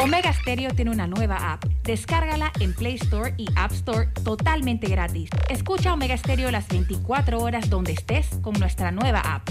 Omega 0.00 0.32
Stereo 0.32 0.70
tiene 0.70 0.90
una 0.90 1.06
nueva 1.06 1.52
app. 1.52 1.66
Descárgala 1.84 2.50
en 2.60 2.72
Play 2.72 2.94
Store 2.94 3.34
y 3.36 3.46
App 3.56 3.72
Store 3.72 4.08
totalmente 4.24 4.86
gratis. 4.86 5.28
Escucha 5.50 5.92
Omega 5.92 6.16
Stereo 6.16 6.50
las 6.50 6.66
24 6.68 7.38
horas 7.38 7.68
donde 7.68 7.92
estés 7.92 8.26
con 8.40 8.58
nuestra 8.58 8.90
nueva 8.90 9.20
app. 9.20 9.50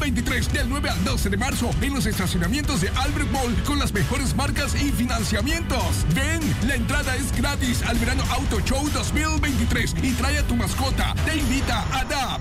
2023 0.00 0.52
del 0.54 0.68
9 0.70 0.88
al 0.88 1.04
12 1.04 1.28
de 1.28 1.36
marzo 1.36 1.70
en 1.82 1.94
los 1.94 2.06
estacionamientos 2.06 2.80
de 2.80 2.88
Albert 2.88 3.30
Mall 3.30 3.54
con 3.64 3.78
las 3.78 3.92
mejores 3.92 4.34
marcas 4.34 4.74
y 4.74 4.90
financiamientos. 4.92 6.06
Ven, 6.14 6.40
la 6.66 6.74
entrada 6.74 7.14
es 7.16 7.30
gratis 7.36 7.82
al 7.82 7.98
verano 7.98 8.22
Auto 8.30 8.60
Show 8.60 8.88
2023 8.94 9.94
y 10.02 10.12
trae 10.12 10.38
a 10.38 10.42
tu 10.46 10.56
mascota. 10.56 11.14
Te 11.26 11.36
invita 11.36 11.84
a 11.92 12.04
DAP. 12.04 12.40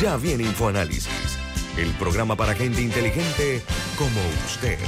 Ya 0.00 0.16
viene 0.16 0.44
InfoAnálisis, 0.44 1.38
el 1.76 1.90
programa 1.94 2.36
para 2.36 2.54
gente 2.54 2.82
inteligente 2.82 3.62
como 3.98 4.20
usted. 4.46 4.78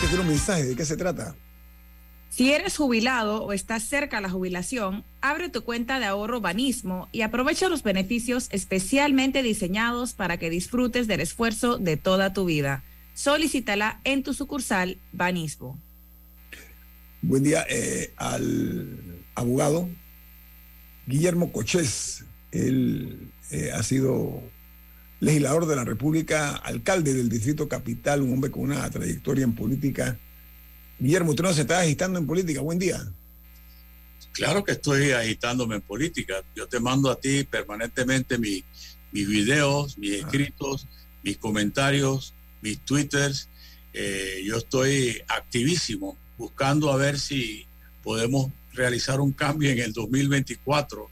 Te 0.00 0.06
quiero 0.06 0.22
un 0.22 0.28
mensaje. 0.28 0.64
¿De 0.64 0.76
qué 0.76 0.84
se 0.84 0.96
trata? 0.96 1.34
Si 2.30 2.52
eres 2.52 2.76
jubilado 2.76 3.42
o 3.42 3.52
estás 3.52 3.82
cerca 3.84 4.18
a 4.18 4.20
la 4.20 4.30
jubilación, 4.30 5.02
abre 5.20 5.48
tu 5.48 5.62
cuenta 5.62 5.98
de 5.98 6.04
ahorro 6.04 6.40
Banismo 6.40 7.08
y 7.10 7.22
aprovecha 7.22 7.68
los 7.68 7.82
beneficios 7.82 8.48
especialmente 8.52 9.42
diseñados 9.42 10.12
para 10.12 10.36
que 10.36 10.50
disfrutes 10.50 11.06
del 11.06 11.20
esfuerzo 11.20 11.78
de 11.78 11.96
toda 11.96 12.32
tu 12.32 12.44
vida. 12.44 12.84
Solicítala 13.14 14.00
en 14.04 14.22
tu 14.22 14.34
sucursal 14.34 14.98
Banismo. 15.12 15.78
Buen 17.22 17.42
día 17.42 17.66
eh, 17.68 18.12
al 18.16 19.24
abogado 19.34 19.88
Guillermo 21.06 21.50
Cochés. 21.50 22.24
Él 22.52 23.32
eh, 23.50 23.72
ha 23.74 23.82
sido 23.82 24.42
legislador 25.20 25.66
de 25.66 25.76
la 25.76 25.84
República, 25.84 26.56
alcalde 26.56 27.12
del 27.14 27.28
Distrito 27.28 27.68
Capital, 27.68 28.22
un 28.22 28.32
hombre 28.34 28.50
con 28.50 28.62
una 28.64 28.88
trayectoria 28.90 29.44
en 29.44 29.54
política. 29.54 30.18
Guillermo, 30.98 31.30
usted 31.30 31.44
no 31.44 31.52
se 31.52 31.62
está 31.62 31.80
agitando 31.80 32.18
en 32.18 32.26
política. 32.26 32.60
Buen 32.60 32.78
día. 32.78 33.04
Claro 34.32 34.64
que 34.64 34.72
estoy 34.72 35.10
agitándome 35.10 35.76
en 35.76 35.82
política. 35.82 36.42
Yo 36.54 36.66
te 36.68 36.78
mando 36.80 37.10
a 37.10 37.18
ti 37.20 37.44
permanentemente 37.44 38.38
mi- 38.38 38.62
mis 39.12 39.26
videos, 39.28 39.98
mis 39.98 40.12
escritos, 40.12 40.86
mis 41.22 41.38
comentarios, 41.38 42.34
mis 42.62 42.78
twitters. 42.84 43.48
Eh, 43.92 44.42
yo 44.44 44.58
estoy 44.58 45.20
activísimo 45.28 46.16
buscando 46.36 46.92
a 46.92 46.96
ver 46.96 47.18
si 47.18 47.66
podemos 48.04 48.52
realizar 48.72 49.20
un 49.20 49.32
cambio 49.32 49.70
en 49.70 49.78
el 49.80 49.92
2024. 49.92 51.10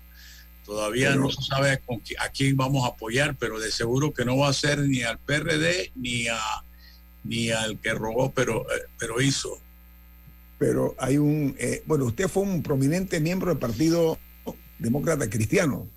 Todavía 0.66 1.10
Pero- 1.10 1.20
no 1.22 1.30
se 1.30 1.42
sabe 1.42 1.78
con 1.86 2.00
qui- 2.02 2.16
a 2.18 2.28
quién 2.28 2.56
vamos 2.56 2.84
a 2.84 2.88
apoyar, 2.88 3.36
pero 3.38 3.58
de 3.60 3.70
seguro 3.70 4.12
que 4.12 4.24
no 4.24 4.36
va 4.36 4.48
a 4.48 4.52
ser 4.52 4.80
ni 4.80 5.02
al 5.02 5.18
PRD 5.18 5.92
ni 5.94 6.26
a 6.28 6.38
ni 7.22 7.50
al 7.50 7.78
que 7.80 7.92
robó, 7.92 8.30
pero, 8.32 8.62
eh, 8.72 8.82
pero 8.98 9.20
hizo. 9.20 9.58
Pero 10.58 10.94
hay 10.98 11.18
un, 11.18 11.56
eh, 11.58 11.82
bueno, 11.86 12.04
usted 12.04 12.28
fue 12.28 12.42
un 12.44 12.62
prominente 12.62 13.18
miembro 13.20 13.48
del 13.50 13.58
Partido 13.58 14.18
Demócrata 14.78 15.28
Cristiano 15.28 15.88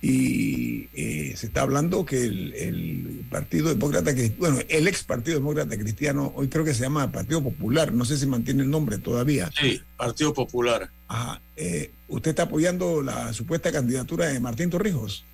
y 0.00 0.88
eh, 0.94 1.34
se 1.36 1.46
está 1.46 1.62
hablando 1.62 2.04
que 2.04 2.22
el, 2.24 2.54
el 2.54 3.24
Partido 3.30 3.68
Demócrata 3.68 4.12
Cristiano, 4.12 4.36
bueno, 4.38 4.58
el 4.68 4.86
ex 4.86 5.02
Partido 5.02 5.38
Demócrata 5.38 5.76
Cristiano, 5.76 6.32
hoy 6.36 6.48
creo 6.48 6.64
que 6.64 6.74
se 6.74 6.82
llama 6.82 7.10
Partido 7.10 7.42
Popular, 7.42 7.92
no 7.92 8.04
sé 8.04 8.16
si 8.16 8.26
mantiene 8.26 8.62
el 8.62 8.70
nombre 8.70 8.98
todavía. 8.98 9.50
Sí, 9.60 9.80
Partido 9.96 10.32
Popular. 10.32 10.88
Ajá, 11.08 11.40
eh, 11.56 11.90
usted 12.08 12.30
está 12.30 12.44
apoyando 12.44 13.02
la 13.02 13.32
supuesta 13.32 13.72
candidatura 13.72 14.26
de 14.26 14.38
Martín 14.40 14.70
Torrijos 14.70 15.24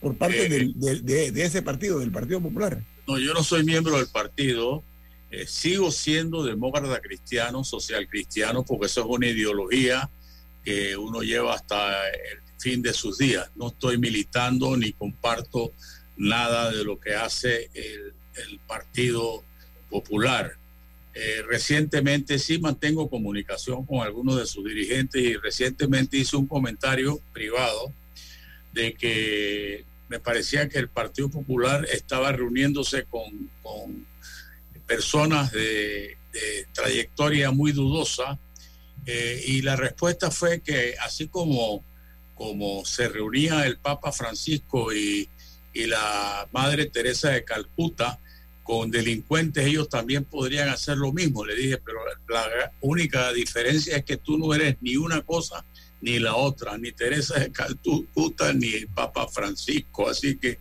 por 0.00 0.16
parte 0.16 0.46
Eh, 0.46 0.48
del- 0.48 0.74
de, 1.04 1.30
de 1.32 1.42
ese 1.44 1.62
partido, 1.62 1.98
del 2.00 2.10
Partido 2.10 2.40
Popular. 2.40 2.82
No, 3.06 3.18
yo 3.18 3.32
no 3.34 3.42
soy 3.44 3.64
miembro 3.64 3.96
del 3.98 4.08
partido. 4.08 4.82
eh, 5.30 5.44
sigo 5.46 5.90
siendo 5.92 6.42
demócrata 6.42 7.00
cristiano, 7.02 7.62
social 7.62 8.08
cristiano, 8.08 8.64
porque 8.64 8.86
eso 8.86 9.02
es 9.02 9.06
una 9.10 9.26
ideología 9.26 10.08
que 10.64 10.96
uno 10.96 11.20
lleva 11.20 11.54
hasta 11.54 11.92
el 12.08 12.38
fin 12.58 12.82
de 12.82 12.92
sus 12.92 13.18
días. 13.18 13.50
No 13.56 13.68
estoy 13.68 13.98
militando 13.98 14.76
ni 14.76 14.92
comparto 14.92 15.72
nada 16.16 16.70
de 16.70 16.84
lo 16.84 16.98
que 16.98 17.14
hace 17.14 17.70
el, 17.74 18.14
Partido 18.68 19.42
Popular. 19.90 20.56
Eh, 21.12 21.42
recientemente 21.48 22.38
sí 22.38 22.60
mantengo 22.60 23.10
comunicación 23.10 23.84
con 23.84 24.00
algunos 24.00 24.36
de 24.36 24.46
sus 24.46 24.64
dirigentes 24.64 25.20
y 25.20 25.34
recientemente 25.34 26.18
hice 26.18 26.36
un 26.36 26.46
comentario 26.46 27.20
privado 27.32 27.92
de 28.72 28.94
que 28.94 29.84
me 30.08 30.20
parecía 30.20 30.68
que 30.68 30.78
el 30.78 30.88
Partido 30.88 31.28
Popular 31.30 31.84
estaba 31.90 32.30
reuniéndose 32.30 33.04
con, 33.04 33.56
personas 34.86 35.50
de, 35.50 36.16
de 36.32 36.66
trayectoria 36.72 37.50
muy 37.50 37.72
dudosa 37.72 38.38
eh, 39.10 39.42
y 39.46 39.62
la 39.62 39.74
respuesta 39.74 40.30
fue 40.30 40.60
que 40.60 40.94
así 41.00 41.28
como, 41.28 41.82
como 42.38 42.84
se 42.84 43.08
reunía 43.08 43.66
el 43.66 43.78
Papa 43.78 44.12
Francisco 44.12 44.94
y, 44.94 45.28
la 45.74 46.48
Madre 46.50 46.86
Teresa 46.86 47.30
de 47.30 47.44
Calcuta 47.44 48.18
con 48.64 48.90
delincuentes, 48.90 49.64
ellos 49.64 49.88
también 49.88 50.24
podrían 50.24 50.68
hacer 50.70 50.96
lo 50.96 51.12
mismo. 51.12 51.44
Le 51.44 51.54
dije, 51.54 51.78
pero 51.78 52.00
la 52.28 52.72
única 52.80 53.32
diferencia 53.32 53.96
es 53.96 54.04
que 54.04 54.16
tú 54.16 54.38
no 54.38 54.52
eres 54.52 54.76
ni 54.80 54.96
una 54.96 55.22
cosa 55.22 55.64
ni 56.00 56.18
la 56.18 56.34
otra, 56.34 56.76
ni 56.78 56.90
Teresa 56.90 57.38
de 57.38 57.52
Calcuta 57.52 58.52
ni 58.52 58.74
el 58.74 58.88
Papa 58.88 59.28
Francisco. 59.28 60.08
Así 60.10 60.36
que 60.36 60.58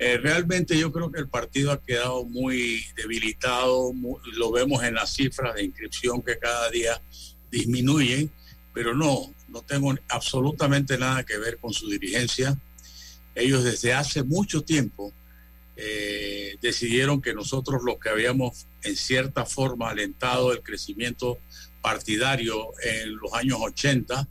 eh, 0.00 0.18
realmente 0.18 0.76
yo 0.76 0.90
creo 0.90 1.12
que 1.12 1.20
el 1.20 1.28
partido 1.28 1.70
ha 1.70 1.80
quedado 1.80 2.24
muy 2.24 2.84
debilitado, 2.96 3.92
lo 4.34 4.50
vemos 4.50 4.82
en 4.82 4.94
las 4.96 5.14
cifras 5.14 5.54
de 5.54 5.62
inscripción 5.62 6.20
que 6.20 6.36
cada 6.36 6.68
día 6.70 7.00
disminuyen, 7.48 8.28
pero 8.74 8.92
no, 8.92 9.32
no 9.52 9.62
tengo 9.62 9.94
absolutamente 10.08 10.96
nada 10.98 11.24
que 11.24 11.38
ver 11.38 11.58
con 11.58 11.72
su 11.72 11.88
dirigencia. 11.88 12.58
Ellos 13.34 13.64
desde 13.64 13.92
hace 13.92 14.22
mucho 14.22 14.62
tiempo 14.62 15.12
eh, 15.76 16.56
decidieron 16.60 17.20
que 17.20 17.34
nosotros 17.34 17.82
los 17.84 17.98
que 17.98 18.08
habíamos 18.08 18.66
en 18.82 18.96
cierta 18.96 19.44
forma 19.44 19.90
alentado 19.90 20.52
el 20.52 20.62
crecimiento 20.62 21.38
partidario 21.80 22.70
en 22.82 23.16
los 23.16 23.32
años 23.34 23.58
80, 23.60 24.26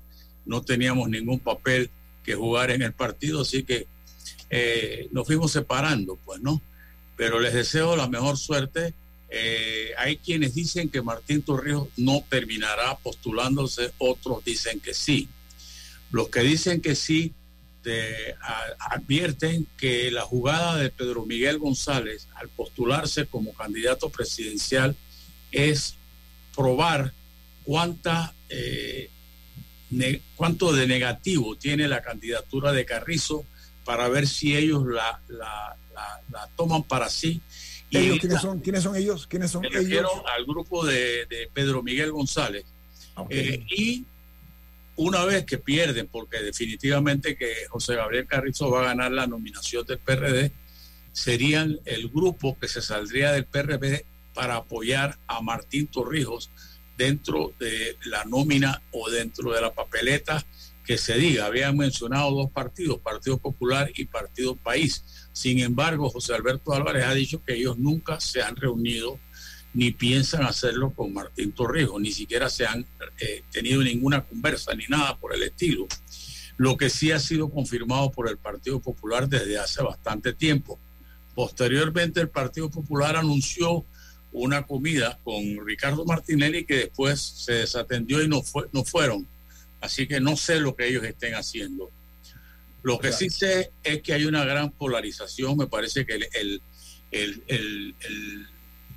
no 0.45 0.62
teníamos 0.62 1.10
ningún 1.10 1.39
papel 1.39 1.89
que 2.23 2.36
jugar 2.36 2.71
en 2.71 2.81
el 2.81 2.93
partido, 2.93 3.41
así 3.41 3.63
que 3.63 3.88
eh, 4.49 5.07
nos 5.12 5.27
fuimos 5.27 5.51
separando, 5.51 6.17
pues, 6.25 6.41
¿no? 6.41 6.62
Pero 7.15 7.39
les 7.39 7.53
deseo 7.53 7.95
la 7.95 8.07
mejor 8.07 8.38
suerte. 8.38 8.93
Eh, 9.34 9.91
hay 9.98 10.17
quienes 10.17 10.54
dicen 10.54 10.89
que 10.89 11.02
Martín 11.02 11.41
Torrijos 11.41 11.88
no 11.96 12.22
terminará 12.30 12.98
postulándose, 12.98 13.94
otros 13.98 14.44
dicen 14.44 14.82
que 14.82 14.94
sí. 14.94 15.30
Los 16.12 16.28
que 16.28 16.41
dicen 16.41 16.82
que 16.82 16.96
sí 16.96 17.34
advierten 18.80 19.65
que 19.78 20.12
la 20.12 20.22
jugada 20.22 20.76
de 20.76 20.89
Pedro 20.89 21.26
Miguel 21.26 21.58
González 21.58 22.28
al 22.36 22.50
postularse 22.50 23.26
como 23.26 23.54
candidato 23.54 24.10
presidencial 24.10 24.96
es 25.52 25.96
probar 26.56 27.13
eh, 28.50 29.10
cuánto 30.36 30.74
de 30.74 30.88
negativo 30.88 31.56
tiene 31.56 31.88
la 31.88 32.02
candidatura 32.02 32.72
de 32.72 32.86
Carrizo 32.86 33.46
para 33.86 34.10
ver 34.10 34.28
si 34.28 34.56
ellos 34.56 34.84
la 34.86 35.22
toman 36.56 36.84
para 36.84 37.10
sí. 37.10 37.41
Ellos, 37.91 38.19
¿quiénes 38.19 38.41
son? 38.41 38.60
¿Quiénes 38.60 38.84
son 38.84 38.95
ellos? 38.95 39.27
¿Quiénes 39.27 39.51
son 39.51 39.62
me 39.62 39.67
ellos? 39.67 40.10
al 40.34 40.45
grupo 40.45 40.86
de, 40.86 41.25
de 41.25 41.49
Pedro 41.54 41.84
Miguel 41.84 42.12
González. 42.12 42.65
Ah. 43.15 43.25
Eh, 43.30 43.65
y 43.69 44.06
una 44.95 45.25
vez 45.25 45.45
que 45.45 45.58
pierden, 45.58 46.08
porque 46.08 46.39
definitivamente 46.39 47.36
que 47.36 47.54
José 47.69 47.95
Gabriel 47.95 48.27
Carrizo 48.27 48.69
va 48.69 48.82
a 48.82 48.86
ganar 48.86 49.12
la 49.12 49.27
nominación 49.27 49.86
del 49.86 49.99
PRD, 49.99 50.51
serían 51.12 51.80
el 51.86 52.10
grupo 52.10 52.58
que 52.60 52.67
se 52.67 52.82
saldría 52.82 53.32
del 53.32 53.45
PRD 53.45 54.06
para 54.34 54.56
apoyar 54.56 55.17
a 55.27 55.41
Martín 55.41 55.88
Torrijos 55.88 56.49
dentro 56.97 57.54
de 57.60 57.97
la 58.06 58.23
nómina 58.25 58.82
o 58.91 59.10
dentro 59.10 59.51
de 59.51 59.62
la 59.62 59.73
papeleta 59.73 60.45
que 60.86 60.97
se 60.97 61.15
diga. 61.15 61.45
Habían 61.45 61.77
mencionado 61.77 62.32
dos 62.32 62.51
partidos, 62.51 62.99
Partido 62.99 63.38
Popular 63.38 63.91
y 63.95 64.06
Partido 64.06 64.56
País. 64.56 65.04
Sin 65.34 65.60
embargo, 65.60 66.10
José 66.10 66.34
Alberto 66.34 66.74
Álvarez 66.74 67.06
ha 67.06 67.13
dicho 67.13 67.44
que 67.44 67.56
ellos 67.56 67.78
nunca 67.78 68.20
se 68.20 68.41
han 68.41 68.56
reunido 68.56 69.20
ni 69.74 69.91
piensan 69.91 70.44
hacerlo 70.44 70.91
con 70.94 71.13
Martín 71.13 71.54
Torrijos, 71.54 72.02
ni 72.02 72.12
siquiera 72.12 72.50
se 72.50 72.65
han 72.65 72.86
eh, 73.20 73.44
tenido 73.52 73.82
ninguna 73.82 74.22
conversa 74.22 74.74
ni 74.76 74.86
nada 74.88 75.17
por 75.17 75.34
el 75.34 75.44
estilo. 75.44 75.88
Lo 76.58 76.76
que 76.76 76.89
sí 76.89 77.12
ha 77.12 77.20
sido 77.20 77.50
confirmado 77.50 78.12
por 78.12 78.30
el 78.30 78.38
Partido 78.38 78.80
Popular 78.80 79.30
desde 79.30 79.58
hace 79.58 79.82
bastante 79.82 80.34
tiempo. 80.34 80.78
Posteriormente 81.34 82.20
el 82.20 82.30
Partido 82.30 82.70
Popular 82.70 83.15
anunció 83.15 83.86
una 84.34 84.63
comida 84.63 85.20
con 85.24 85.41
Ricardo 85.65 86.06
Martinelli 86.06 86.65
que 86.65 86.76
después 86.76 87.22
se 87.22 87.54
desatendió 87.54 88.22
y 88.22 88.28
no, 88.28 88.44
fue, 88.44 88.67
no 88.74 88.84
fueron. 88.84 89.28
Así 89.80 90.08
que 90.08 90.20
no 90.20 90.36
sé 90.36 90.60
lo 90.60 90.76
que 90.76 90.88
ellos 90.88 91.04
estén 91.04 91.34
haciendo. 91.36 91.89
Lo 92.84 93.00
que 93.00 93.12
sí 93.12 93.30
sé 93.30 93.72
es 93.84 94.02
que 94.02 94.13
hay 94.13 94.26
una 94.26 94.44
gran 94.44 94.72
polarización. 94.72 95.58
Me 95.58 95.67
parece 95.67 96.06
que 96.06 96.15
el, 96.15 96.62
el, 97.12 97.44
el, 97.48 97.96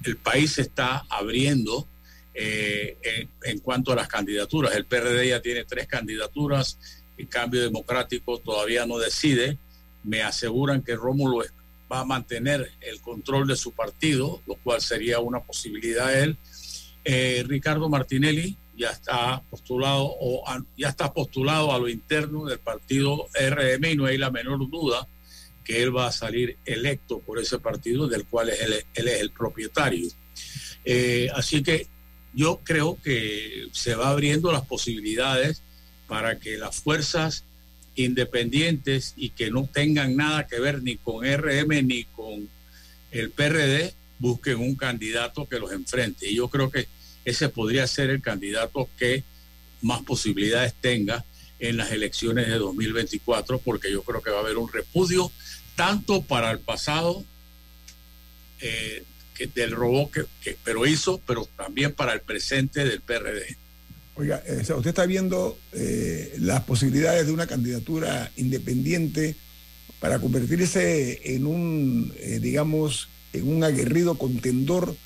el, 0.04 0.16
país 0.16 0.52
se 0.52 0.62
está 0.62 1.04
abriendo 1.10 1.86
eh, 2.32 2.96
en, 3.02 3.30
en 3.44 3.58
cuanto 3.58 3.92
a 3.92 3.96
las 3.96 4.08
candidaturas. 4.08 4.74
El 4.74 4.86
PRD 4.86 5.28
ya 5.28 5.40
tiene 5.42 5.64
tres 5.64 5.86
candidaturas. 5.86 6.78
El 7.16 7.28
cambio 7.28 7.62
democrático 7.62 8.38
todavía 8.38 8.86
no 8.86 8.98
decide. 8.98 9.58
Me 10.02 10.22
aseguran 10.22 10.82
que 10.82 10.96
Rómulo 10.96 11.44
va 11.92 12.00
a 12.00 12.04
mantener 12.04 12.70
el 12.80 13.00
control 13.00 13.46
de 13.46 13.56
su 13.56 13.72
partido, 13.72 14.42
lo 14.46 14.54
cual 14.56 14.80
sería 14.80 15.20
una 15.20 15.40
posibilidad 15.40 16.08
a 16.08 16.18
él. 16.18 16.38
Eh, 17.04 17.44
Ricardo 17.46 17.88
Martinelli 17.88 18.56
ya 18.76 18.90
está 18.90 19.42
postulado 19.50 20.04
o 20.04 20.48
a- 20.48 20.64
ya 20.76 20.88
está 20.88 21.12
postulado 21.12 21.72
a 21.72 21.78
lo 21.78 21.88
interno 21.88 22.44
del 22.46 22.58
partido 22.58 23.28
RM 23.34 23.90
y 23.92 23.96
no 23.96 24.06
hay 24.06 24.18
la 24.18 24.30
menor 24.30 24.68
duda 24.70 25.06
que 25.64 25.82
él 25.82 25.96
va 25.96 26.08
a 26.08 26.12
salir 26.12 26.58
electo 26.66 27.20
por 27.20 27.38
ese 27.38 27.58
partido 27.58 28.06
del 28.06 28.26
cual 28.26 28.50
es 28.50 28.60
él, 28.60 28.84
él 28.94 29.08
es 29.08 29.20
el 29.20 29.30
propietario. 29.30 30.08
Eh, 30.84 31.28
así 31.34 31.62
que 31.62 31.86
yo 32.34 32.60
creo 32.64 32.98
que 33.02 33.68
se 33.72 33.94
va 33.94 34.10
abriendo 34.10 34.52
las 34.52 34.66
posibilidades 34.66 35.62
para 36.06 36.38
que 36.38 36.58
las 36.58 36.76
fuerzas 36.76 37.44
independientes 37.96 39.14
y 39.16 39.30
que 39.30 39.50
no 39.50 39.66
tengan 39.72 40.16
nada 40.16 40.46
que 40.46 40.60
ver 40.60 40.82
ni 40.82 40.96
con 40.96 41.24
RM 41.24 41.82
ni 41.86 42.04
con 42.04 42.48
el 43.10 43.30
PRD 43.30 43.94
busquen 44.18 44.56
un 44.58 44.74
candidato 44.74 45.46
que 45.48 45.58
los 45.58 45.72
enfrente. 45.72 46.28
Y 46.30 46.36
yo 46.36 46.48
creo 46.48 46.70
que 46.70 46.88
ese 47.24 47.48
podría 47.48 47.86
ser 47.86 48.10
el 48.10 48.22
candidato 48.22 48.88
que 48.98 49.24
más 49.82 50.02
posibilidades 50.02 50.74
tenga 50.74 51.24
en 51.58 51.76
las 51.76 51.92
elecciones 51.92 52.48
de 52.48 52.58
2024, 52.58 53.58
porque 53.58 53.90
yo 53.90 54.02
creo 54.02 54.22
que 54.22 54.30
va 54.30 54.38
a 54.38 54.40
haber 54.40 54.56
un 54.56 54.72
repudio 54.72 55.30
tanto 55.76 56.22
para 56.22 56.50
el 56.50 56.60
pasado 56.60 57.24
eh, 58.60 59.04
que 59.34 59.46
del 59.48 59.72
robot 59.72 60.10
que, 60.10 60.24
que 60.42 60.56
pero 60.64 60.86
hizo, 60.86 61.20
pero 61.26 61.48
también 61.56 61.92
para 61.92 62.12
el 62.12 62.20
presente 62.20 62.84
del 62.84 63.00
PRD. 63.00 63.56
Oiga, 64.16 64.42
eh, 64.46 64.60
usted 64.60 64.86
está 64.86 65.06
viendo 65.06 65.58
eh, 65.72 66.34
las 66.38 66.62
posibilidades 66.62 67.26
de 67.26 67.32
una 67.32 67.48
candidatura 67.48 68.30
independiente 68.36 69.34
para 69.98 70.20
convertirse 70.20 71.34
en 71.34 71.46
un, 71.46 72.14
eh, 72.18 72.38
digamos, 72.40 73.08
en 73.32 73.48
un 73.48 73.64
aguerrido 73.64 74.16
contendor 74.16 74.96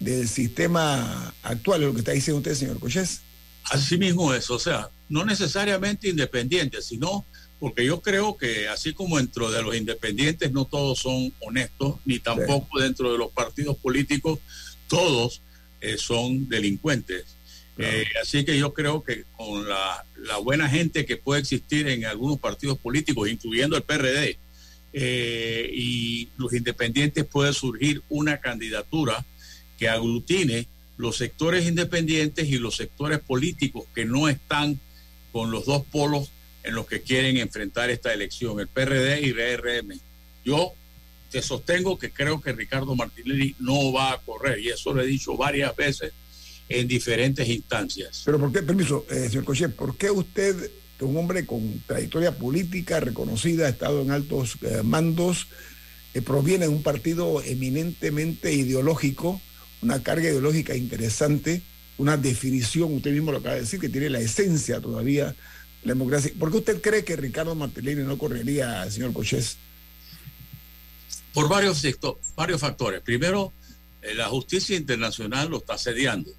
del 0.00 0.28
sistema 0.28 1.34
actual, 1.42 1.82
lo 1.82 1.92
que 1.92 2.00
está 2.00 2.12
diciendo 2.12 2.38
usted, 2.38 2.54
señor 2.54 2.78
Cochés. 2.78 3.22
Así 3.64 3.98
mismo 3.98 4.32
es, 4.32 4.50
o 4.50 4.58
sea, 4.58 4.90
no 5.08 5.24
necesariamente 5.24 6.08
independientes, 6.08 6.86
sino 6.86 7.24
porque 7.58 7.84
yo 7.84 8.00
creo 8.00 8.36
que 8.36 8.68
así 8.68 8.92
como 8.94 9.18
dentro 9.18 9.50
de 9.50 9.62
los 9.62 9.74
independientes 9.74 10.52
no 10.52 10.64
todos 10.64 11.00
son 11.00 11.32
honestos, 11.40 11.96
ni 12.04 12.18
tampoco 12.18 12.78
dentro 12.80 13.12
de 13.12 13.18
los 13.18 13.30
partidos 13.32 13.76
políticos 13.76 14.38
todos 14.86 15.42
eh, 15.80 15.98
son 15.98 16.48
delincuentes. 16.48 17.24
Eh, 17.76 18.04
así 18.20 18.44
que 18.44 18.58
yo 18.58 18.74
creo 18.74 19.04
que 19.04 19.24
con 19.36 19.68
la, 19.68 20.04
la 20.16 20.38
buena 20.38 20.68
gente 20.68 21.06
que 21.06 21.16
puede 21.16 21.40
existir 21.40 21.86
en 21.88 22.04
algunos 22.06 22.38
partidos 22.38 22.78
políticos, 22.78 23.28
incluyendo 23.28 23.76
el 23.76 23.82
PRD, 23.82 24.38
eh, 24.92 25.70
y 25.72 26.28
los 26.38 26.52
independientes 26.52 27.24
puede 27.24 27.52
surgir 27.52 28.02
una 28.08 28.40
candidatura 28.40 29.24
que 29.78 29.88
aglutine 29.88 30.66
los 30.96 31.16
sectores 31.16 31.66
independientes 31.66 32.48
y 32.48 32.58
los 32.58 32.76
sectores 32.76 33.20
políticos 33.20 33.84
que 33.94 34.04
no 34.04 34.28
están 34.28 34.78
con 35.32 35.50
los 35.50 35.64
dos 35.64 35.84
polos 35.86 36.30
en 36.64 36.74
los 36.74 36.86
que 36.86 37.00
quieren 37.00 37.36
enfrentar 37.36 37.88
esta 37.88 38.12
elección, 38.12 38.60
el 38.60 38.68
PRD 38.68 39.22
y 39.22 39.30
el 39.30 39.58
RM. 39.58 39.98
Yo 40.44 40.74
te 41.30 41.40
sostengo 41.40 41.98
que 41.98 42.10
creo 42.10 42.40
que 42.40 42.52
Ricardo 42.52 42.94
Martinelli 42.94 43.54
no 43.60 43.92
va 43.92 44.12
a 44.12 44.18
correr 44.18 44.58
y 44.58 44.68
eso 44.68 44.92
lo 44.92 45.02
he 45.02 45.06
dicho 45.06 45.36
varias 45.36 45.74
veces 45.76 46.12
en 46.68 46.88
diferentes 46.88 47.48
instancias. 47.48 48.22
Pero 48.24 48.38
¿por 48.38 48.52
qué, 48.52 48.62
permiso, 48.62 49.06
eh, 49.10 49.28
señor 49.28 49.44
Cochés, 49.44 49.72
por 49.72 49.96
qué 49.96 50.10
usted, 50.10 50.70
que 50.98 51.04
un 51.04 51.16
hombre 51.16 51.46
con 51.46 51.82
trayectoria 51.86 52.36
política 52.36 53.00
reconocida, 53.00 53.66
ha 53.66 53.70
estado 53.70 54.02
en 54.02 54.10
altos 54.10 54.56
eh, 54.62 54.82
mandos, 54.82 55.46
eh, 56.14 56.22
proviene 56.22 56.66
de 56.66 56.72
un 56.72 56.82
partido 56.82 57.42
eminentemente 57.42 58.52
ideológico, 58.52 59.40
una 59.82 60.02
carga 60.02 60.28
ideológica 60.28 60.74
interesante, 60.74 61.62
una 61.96 62.16
definición, 62.16 62.94
usted 62.94 63.12
mismo 63.12 63.32
lo 63.32 63.38
acaba 63.38 63.54
de 63.54 63.62
decir, 63.62 63.80
que 63.80 63.88
tiene 63.88 64.10
la 64.10 64.20
esencia 64.20 64.80
todavía 64.80 65.34
la 65.82 65.92
democracia. 65.94 66.32
¿Por 66.38 66.50
qué 66.50 66.58
usted 66.58 66.80
cree 66.80 67.04
que 67.04 67.16
Ricardo 67.16 67.54
Martinelli 67.54 68.02
no 68.02 68.18
correría, 68.18 68.90
señor 68.90 69.12
Cochés? 69.12 69.56
Por 71.32 71.48
varios, 71.48 71.82
varios 72.34 72.60
factores. 72.60 73.00
Primero, 73.00 73.52
eh, 74.02 74.14
la 74.14 74.28
justicia 74.28 74.76
internacional 74.76 75.48
lo 75.48 75.58
está 75.58 75.74
asediando. 75.74 76.30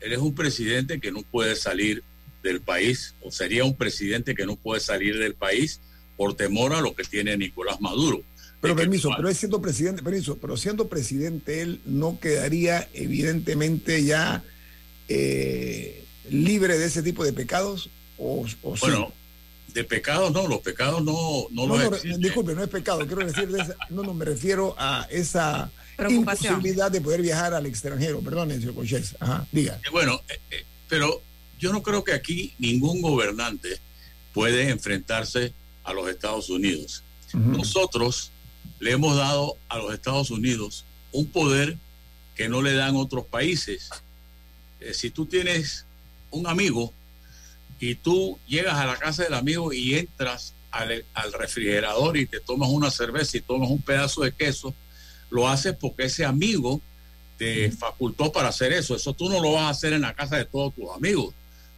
Él 0.00 0.12
es 0.12 0.18
un 0.18 0.34
presidente 0.34 1.00
que 1.00 1.12
no 1.12 1.22
puede 1.22 1.56
salir 1.56 2.02
del 2.42 2.60
país, 2.60 3.14
o 3.22 3.30
sería 3.30 3.64
un 3.64 3.76
presidente 3.76 4.34
que 4.34 4.46
no 4.46 4.56
puede 4.56 4.80
salir 4.80 5.18
del 5.18 5.34
país 5.34 5.80
por 6.16 6.34
temor 6.34 6.74
a 6.74 6.80
lo 6.80 6.94
que 6.94 7.04
tiene 7.04 7.36
Nicolás 7.36 7.80
Maduro. 7.80 8.22
Pero 8.74 8.76
permiso, 8.76 9.10
pero 9.16 9.28
él 9.28 9.34
siendo 9.34 9.60
presidente, 9.60 10.02
permiso, 10.02 10.36
pero 10.38 10.56
siendo 10.56 10.88
presidente 10.88 11.62
él 11.62 11.80
no 11.84 12.18
quedaría 12.20 12.88
evidentemente 12.94 14.04
ya 14.04 14.42
eh, 15.08 16.04
libre 16.30 16.78
de 16.78 16.86
ese 16.86 17.02
tipo 17.02 17.24
de 17.24 17.32
pecados 17.32 17.90
o, 18.18 18.44
o 18.62 18.76
sí? 18.76 18.80
Bueno, 18.86 19.12
de 19.72 19.84
pecados 19.84 20.32
no, 20.32 20.48
los 20.48 20.60
pecados 20.60 21.02
no, 21.04 21.46
no, 21.50 21.66
no, 21.66 21.76
los 21.90 22.04
no, 22.04 22.18
disculpe, 22.18 22.54
no 22.54 22.62
es 22.62 22.68
pecado, 22.70 23.06
quiero 23.06 23.24
decir, 23.26 23.48
de 23.48 23.60
esa- 23.62 23.76
no, 23.90 24.02
no, 24.02 24.14
me 24.14 24.24
refiero 24.24 24.74
a 24.78 25.06
esa 25.10 25.70
imposibilidad 26.08 26.90
de 26.90 27.00
poder 27.00 27.22
viajar 27.22 27.54
al 27.54 27.66
extranjero. 27.66 28.20
Perdón, 28.20 28.50
señor 28.50 28.74
Cochés. 28.74 29.16
Ajá, 29.20 29.46
diga. 29.52 29.78
Eh, 29.84 29.88
Bueno, 29.92 30.20
eh, 30.28 30.38
eh, 30.50 30.64
pero 30.88 31.22
yo 31.58 31.72
no 31.72 31.82
creo 31.82 32.04
que 32.04 32.12
aquí 32.12 32.54
ningún 32.58 33.00
gobernante 33.02 33.78
puede 34.34 34.68
enfrentarse 34.70 35.52
a 35.84 35.92
los 35.92 36.08
Estados 36.08 36.48
Unidos. 36.50 37.02
Nosotros 37.32 38.30
le 38.78 38.92
hemos 38.92 39.16
dado 39.16 39.56
a 39.68 39.78
los 39.78 39.92
Estados 39.92 40.30
Unidos 40.30 40.84
un 41.12 41.26
poder 41.26 41.78
que 42.34 42.48
no 42.48 42.62
le 42.62 42.74
dan 42.74 42.96
otros 42.96 43.26
países. 43.26 43.90
Eh, 44.80 44.92
si 44.92 45.10
tú 45.10 45.26
tienes 45.26 45.86
un 46.30 46.46
amigo 46.46 46.92
y 47.80 47.94
tú 47.94 48.38
llegas 48.46 48.74
a 48.74 48.86
la 48.86 48.96
casa 48.96 49.24
del 49.24 49.34
amigo 49.34 49.72
y 49.72 49.94
entras 49.94 50.54
al, 50.70 51.04
al 51.14 51.32
refrigerador 51.32 52.16
y 52.16 52.26
te 52.26 52.40
tomas 52.40 52.68
una 52.68 52.90
cerveza 52.90 53.38
y 53.38 53.40
tomas 53.40 53.70
un 53.70 53.80
pedazo 53.80 54.22
de 54.22 54.32
queso, 54.32 54.74
lo 55.30 55.48
haces 55.48 55.74
porque 55.78 56.04
ese 56.04 56.24
amigo 56.24 56.80
te 57.36 57.70
facultó 57.70 58.32
para 58.32 58.48
hacer 58.48 58.72
eso. 58.72 58.96
Eso 58.96 59.12
tú 59.12 59.28
no 59.28 59.40
lo 59.40 59.52
vas 59.52 59.64
a 59.64 59.70
hacer 59.70 59.92
en 59.92 60.02
la 60.02 60.14
casa 60.14 60.36
de 60.36 60.44
todos 60.44 60.74
tus 60.74 60.90
amigos, 60.90 61.34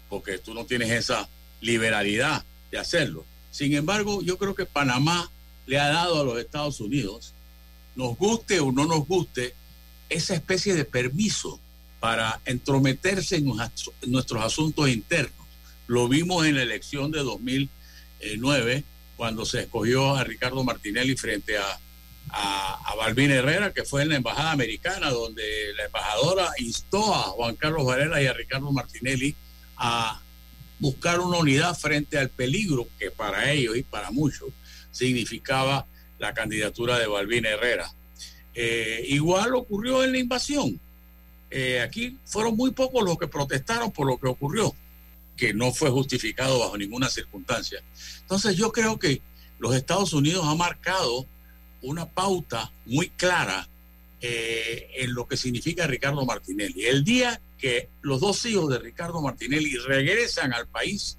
porque 0.09 0.39
tú 0.39 0.55
no 0.55 0.65
tienes 0.65 0.91
esa 0.91 1.29
liberalidad 1.61 2.45
de 2.71 2.79
hacerlo. 2.79 3.25
Sin 3.51 3.75
embargo, 3.75 4.23
yo 4.23 4.39
creo 4.39 4.55
que 4.55 4.67
Panamá 4.67 5.31
le 5.69 5.79
ha 5.79 5.89
dado 5.89 6.21
a 6.21 6.25
los 6.25 6.39
Estados 6.39 6.81
Unidos, 6.81 7.35
nos 7.95 8.17
guste 8.17 8.59
o 8.59 8.73
no 8.73 8.87
nos 8.87 9.07
guste, 9.07 9.55
esa 10.09 10.35
especie 10.35 10.75
de 10.75 10.87
permiso 10.87 11.61
para 12.01 12.41
entrometerse 12.47 13.37
en 13.37 13.47
nuestros 14.07 14.43
asuntos 14.43 14.89
internos. 14.89 15.47
Lo 15.87 16.09
vimos 16.09 16.47
en 16.47 16.57
la 16.57 16.63
elección 16.63 17.11
de 17.11 17.19
2009, 17.19 18.83
cuando 19.19 19.45
se 19.45 19.61
escogió 19.61 20.17
a 20.17 20.25
Ricardo 20.25 20.65
Martinelli 20.65 21.17
frente 21.17 21.59
a, 21.59 21.79
a, 22.31 22.95
Balvin 22.97 23.31
Herrera, 23.31 23.75
que 23.75 23.85
fue 23.85 24.03
en 24.03 24.09
la 24.09 24.17
Embajada 24.17 24.53
Americana, 24.53 25.11
donde 25.11 25.43
la 25.77 25.85
embajadora 25.85 26.51
instó 26.61 27.15
a 27.15 27.25
Juan 27.25 27.57
Carlos 27.57 27.85
Varela 27.85 28.23
y 28.23 28.27
a 28.27 28.33
Ricardo 28.33 28.73
Martinelli 28.73 29.37
a 29.77 30.19
buscar 30.79 31.21
una 31.21 31.37
unidad 31.37 31.77
frente 31.77 32.19
al 32.19 32.31
peligro 32.31 32.89
que 32.99 33.11
para 33.11 33.51
ellos 33.53 33.77
y 33.77 33.83
para 33.83 34.11
muchos 34.11 34.49
significaba 34.99 35.87
la 36.19 36.35
candidatura 36.35 36.99
de 36.99 37.07
Balvin 37.07 37.47
Herrera. 37.47 37.91
Eh, 38.55 39.05
igual 39.09 39.55
ocurrió 39.55 40.03
en 40.03 40.13
la 40.13 40.19
invasión. 40.19 40.81
Eh, 41.51 41.81
aquí 41.81 42.19
fueron 42.25 42.57
muy 42.57 42.73
pocos 42.73 43.05
los 43.05 43.17
que 43.17 43.29
protestaron 43.29 43.93
por 43.93 44.07
lo 44.07 44.19
que 44.19 44.27
ocurrió, 44.27 44.75
que 45.37 45.55
no 45.55 45.73
fue 45.73 45.91
justificado 45.91 46.59
bajo 46.59 46.77
ninguna 46.77 47.09
circunstancia. 47.09 47.81
Entonces 48.21 48.57
yo 48.57 48.73
creo 48.73 48.99
que 48.99 49.23
los 49.59 49.75
Estados 49.75 50.13
Unidos 50.13 50.45
han 50.47 50.59
marcado 50.59 51.27
una 51.81 52.07
pauta 52.07 52.73
muy 52.85 53.09
clara 53.11 53.69
eh, 54.21 54.91
en 54.97 55.15
lo 55.15 55.29
que 55.29 55.37
significa 55.37 55.87
Ricardo 55.87 56.27
Martinelli. 56.27 56.87
El 56.87 57.05
día 57.05 57.41
que 57.57 57.89
los 58.03 58.21
dos 58.21 58.45
hijos 58.47 58.69
de 58.71 58.81
Ricardo 58.81 59.23
Martinelli 59.23 59.77
regresan 59.77 60.53
al 60.53 60.67
país, 60.67 61.17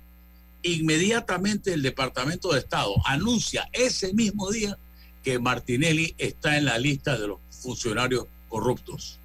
inmediatamente 0.64 1.74
el 1.74 1.82
Departamento 1.82 2.54
de 2.54 2.60
Estado 2.60 2.96
anuncia 3.06 3.70
ese 3.72 4.14
mismo 4.14 4.50
día 4.52 4.78
que 5.24 5.40
Martinelli 5.40 6.16
está 6.18 6.58
en 6.58 6.66
la 6.66 6.78
lista 6.78 7.18
de 7.18 7.28
los 7.28 7.40
funcionarios 7.50 8.26
corruptos. 8.48 9.20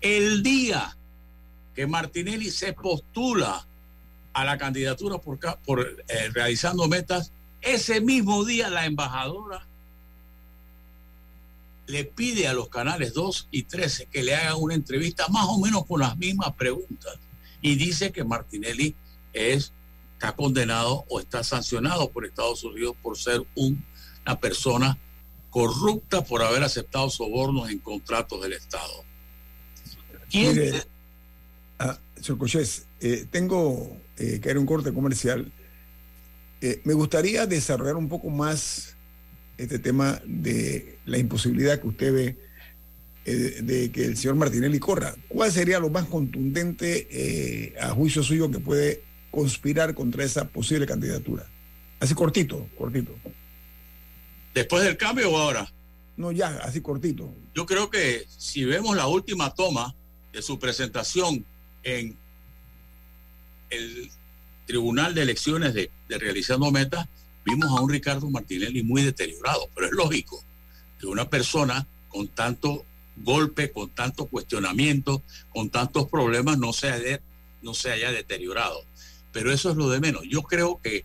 El 0.00 0.42
día 0.42 0.96
que 1.74 1.86
Martinelli 1.86 2.50
se 2.50 2.72
postula 2.72 3.66
a 4.32 4.44
la 4.44 4.58
candidatura 4.58 5.18
por, 5.18 5.38
eh, 6.08 6.30
realizando 6.32 6.88
metas, 6.88 7.32
ese 7.60 8.00
mismo 8.00 8.44
día 8.44 8.68
la 8.68 8.86
embajadora 8.86 9.66
le 11.86 12.04
pide 12.04 12.48
a 12.48 12.52
los 12.52 12.68
canales 12.68 13.14
2 13.14 13.48
y 13.50 13.62
13 13.62 14.06
que 14.06 14.22
le 14.22 14.34
hagan 14.34 14.56
una 14.58 14.74
entrevista 14.74 15.28
más 15.28 15.46
o 15.48 15.58
menos 15.58 15.86
con 15.86 16.00
las 16.00 16.16
mismas 16.16 16.52
preguntas 16.54 17.18
y 17.62 17.76
dice 17.76 18.12
que 18.12 18.24
Martinelli 18.24 18.94
es, 19.32 19.72
está 20.16 20.32
condenado 20.32 21.04
o 21.08 21.20
está 21.20 21.44
sancionado 21.44 22.10
por 22.10 22.24
Estados 22.24 22.64
Unidos 22.64 22.96
por 23.02 23.18
ser 23.18 23.42
una 23.54 24.40
persona 24.40 24.98
corrupta 25.50 26.24
por 26.24 26.42
haber 26.42 26.62
aceptado 26.62 27.10
sobornos 27.10 27.70
en 27.70 27.78
contratos 27.78 28.42
del 28.42 28.54
Estado. 28.54 29.04
¿Quién 30.30 30.74
ah, 31.78 31.98
señor 32.20 32.38
Cochés, 32.38 32.86
eh, 33.00 33.26
tengo 33.30 33.96
eh, 34.16 34.40
que 34.40 34.50
ir 34.50 34.56
a 34.56 34.60
un 34.60 34.66
corte 34.66 34.92
comercial. 34.92 35.52
Eh, 36.60 36.80
me 36.84 36.94
gustaría 36.94 37.46
desarrollar 37.46 37.96
un 37.96 38.08
poco 38.08 38.30
más 38.30 38.96
este 39.58 39.78
tema 39.78 40.20
de 40.24 40.98
la 41.04 41.18
imposibilidad 41.18 41.80
que 41.80 41.86
usted 41.88 42.12
ve 42.12 42.36
eh, 43.24 43.60
de 43.62 43.90
que 43.90 44.04
el 44.04 44.16
señor 44.16 44.36
Martinelli 44.36 44.78
corra. 44.78 45.14
¿Cuál 45.28 45.50
sería 45.50 45.80
lo 45.80 45.90
más 45.90 46.04
contundente 46.06 47.08
eh, 47.10 47.74
a 47.80 47.90
juicio 47.90 48.22
suyo 48.22 48.50
que 48.50 48.60
puede 48.60 49.02
conspirar 49.36 49.94
contra 49.94 50.24
esa 50.24 50.48
posible 50.48 50.86
candidatura? 50.86 51.44
Así 52.00 52.14
cortito, 52.14 52.66
cortito. 52.78 53.12
¿Después 54.54 54.82
del 54.82 54.96
cambio 54.96 55.30
o 55.30 55.36
ahora? 55.36 55.70
No, 56.16 56.32
ya, 56.32 56.56
así 56.62 56.80
cortito. 56.80 57.30
Yo 57.54 57.66
creo 57.66 57.90
que 57.90 58.26
si 58.38 58.64
vemos 58.64 58.96
la 58.96 59.06
última 59.06 59.52
toma 59.52 59.94
de 60.32 60.40
su 60.40 60.58
presentación 60.58 61.44
en 61.82 62.16
el 63.68 64.10
Tribunal 64.64 65.14
de 65.14 65.22
Elecciones 65.22 65.74
de, 65.74 65.90
de 66.08 66.18
Realizando 66.18 66.70
Metas, 66.70 67.06
vimos 67.44 67.68
a 67.68 67.82
un 67.82 67.90
Ricardo 67.90 68.30
Martinelli 68.30 68.82
muy 68.82 69.02
deteriorado, 69.02 69.68
pero 69.74 69.88
es 69.88 69.92
lógico 69.92 70.42
que 70.98 71.06
una 71.06 71.28
persona 71.28 71.86
con 72.08 72.26
tanto 72.28 72.86
golpe, 73.18 73.70
con 73.70 73.90
tanto 73.90 74.24
cuestionamiento, 74.28 75.22
con 75.50 75.68
tantos 75.68 76.08
problemas, 76.08 76.56
no 76.56 76.72
se, 76.72 76.88
haya, 76.88 77.20
no 77.60 77.74
se 77.74 77.90
haya 77.90 78.10
deteriorado. 78.12 78.82
Pero 79.36 79.52
eso 79.52 79.70
es 79.70 79.76
lo 79.76 79.90
de 79.90 80.00
menos. 80.00 80.22
Yo 80.26 80.40
creo 80.44 80.80
que 80.82 81.04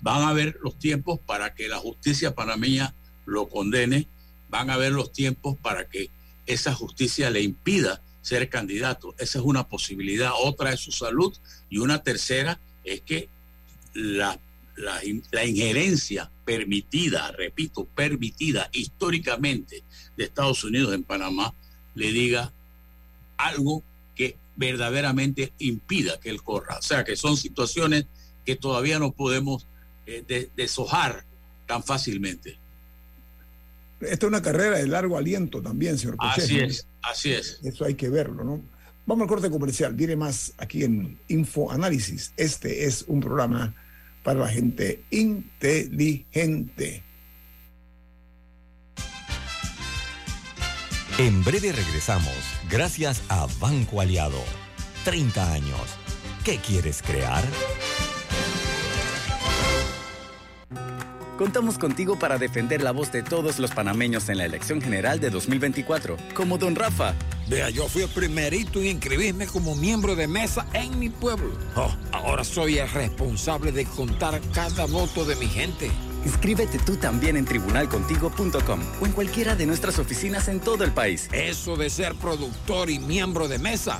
van 0.00 0.22
a 0.22 0.30
haber 0.30 0.58
los 0.62 0.78
tiempos 0.78 1.20
para 1.20 1.54
que 1.54 1.68
la 1.68 1.76
justicia 1.76 2.34
panameña 2.34 2.94
lo 3.26 3.50
condene, 3.50 4.08
van 4.48 4.70
a 4.70 4.74
haber 4.74 4.92
los 4.92 5.12
tiempos 5.12 5.58
para 5.60 5.86
que 5.86 6.08
esa 6.46 6.72
justicia 6.72 7.28
le 7.28 7.42
impida 7.42 8.00
ser 8.22 8.48
candidato. 8.48 9.14
Esa 9.18 9.38
es 9.38 9.44
una 9.44 9.68
posibilidad. 9.68 10.30
Otra 10.34 10.72
es 10.72 10.80
su 10.80 10.92
salud 10.92 11.36
y 11.68 11.76
una 11.76 12.02
tercera 12.02 12.58
es 12.84 13.02
que 13.02 13.28
la 13.92 14.40
la, 14.76 15.44
injerencia 15.44 16.30
permitida, 16.46 17.30
repito, 17.32 17.84
permitida 17.84 18.70
históricamente 18.72 19.84
de 20.16 20.24
Estados 20.24 20.64
Unidos 20.64 20.94
en 20.94 21.04
Panamá, 21.04 21.52
le 21.94 22.12
diga 22.12 22.50
algo 23.36 23.82
verdaderamente 24.56 25.52
impida 25.58 26.20
que 26.20 26.30
él 26.30 26.42
corra. 26.42 26.78
O 26.78 26.82
sea, 26.82 27.04
que 27.04 27.16
son 27.16 27.36
situaciones 27.36 28.06
que 28.44 28.56
todavía 28.56 28.98
no 28.98 29.12
podemos 29.12 29.66
eh, 30.06 30.50
deshojar 30.56 31.24
tan 31.66 31.82
fácilmente. 31.82 32.58
Esta 34.00 34.26
es 34.26 34.28
una 34.28 34.42
carrera 34.42 34.78
de 34.78 34.86
largo 34.86 35.16
aliento 35.16 35.62
también, 35.62 35.96
señor 35.96 36.16
Así 36.18 36.58
es, 36.58 36.86
así 37.02 37.32
es. 37.32 37.60
Eso 37.62 37.84
hay 37.84 37.94
que 37.94 38.08
verlo, 38.08 38.42
¿no? 38.42 38.60
Vamos 39.06 39.22
al 39.22 39.28
corte 39.28 39.50
comercial. 39.50 39.94
Viene 39.94 40.16
más 40.16 40.52
aquí 40.58 40.84
en 40.84 41.18
Info 41.28 41.70
Análisis. 41.70 42.32
Este 42.36 42.84
es 42.84 43.04
un 43.06 43.20
programa 43.20 43.74
para 44.22 44.40
la 44.40 44.48
gente 44.48 45.02
inteligente. 45.10 47.02
En 51.18 51.44
breve 51.44 51.72
regresamos, 51.72 52.32
gracias 52.70 53.22
a 53.28 53.46
Banco 53.60 54.00
Aliado. 54.00 54.42
30 55.04 55.52
años. 55.52 55.80
¿Qué 56.42 56.56
quieres 56.56 57.02
crear? 57.02 57.44
Contamos 61.36 61.76
contigo 61.76 62.18
para 62.18 62.38
defender 62.38 62.82
la 62.82 62.92
voz 62.92 63.12
de 63.12 63.22
todos 63.22 63.58
los 63.58 63.72
panameños 63.72 64.28
en 64.30 64.38
la 64.38 64.46
elección 64.46 64.80
general 64.80 65.20
de 65.20 65.28
2024, 65.28 66.16
como 66.34 66.56
don 66.56 66.74
Rafa. 66.74 67.14
Vea, 67.46 67.68
yo 67.68 67.88
fui 67.88 68.02
el 68.02 68.08
primerito 68.08 68.80
en 68.80 68.86
inscribirme 68.86 69.46
como 69.46 69.74
miembro 69.74 70.16
de 70.16 70.26
mesa 70.26 70.66
en 70.72 70.98
mi 70.98 71.10
pueblo. 71.10 71.52
Oh, 71.76 71.94
ahora 72.12 72.42
soy 72.42 72.78
el 72.78 72.88
responsable 72.88 73.70
de 73.70 73.84
contar 73.84 74.40
cada 74.54 74.86
voto 74.86 75.26
de 75.26 75.36
mi 75.36 75.46
gente. 75.46 75.90
Inscríbete 76.24 76.78
tú 76.78 76.96
también 76.96 77.36
en 77.36 77.44
tribunalcontigo.com 77.44 78.80
o 79.00 79.06
en 79.06 79.12
cualquiera 79.12 79.56
de 79.56 79.66
nuestras 79.66 79.98
oficinas 79.98 80.48
en 80.48 80.60
todo 80.60 80.84
el 80.84 80.92
país. 80.92 81.28
Eso 81.32 81.76
de 81.76 81.90
ser 81.90 82.14
productor 82.14 82.90
y 82.90 82.98
miembro 82.98 83.48
de 83.48 83.58
mesa 83.58 83.98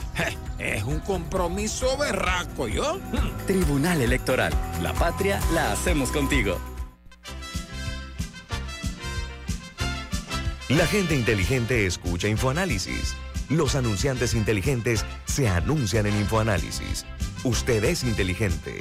es 0.58 0.84
un 0.84 1.00
compromiso 1.00 1.96
berraco, 1.96 2.68
¿yo? 2.68 3.00
Tribunal 3.46 4.00
Electoral. 4.00 4.52
La 4.82 4.92
patria 4.92 5.40
la 5.52 5.72
hacemos 5.72 6.10
contigo. 6.10 6.58
La 10.68 10.86
gente 10.86 11.14
inteligente 11.14 11.86
escucha 11.86 12.28
InfoAnálisis. 12.28 13.14
Los 13.50 13.74
anunciantes 13.74 14.32
inteligentes 14.32 15.04
se 15.26 15.48
anuncian 15.48 16.06
en 16.06 16.16
InfoAnálisis. 16.16 17.04
Usted 17.44 17.84
es 17.84 18.04
inteligente. 18.04 18.80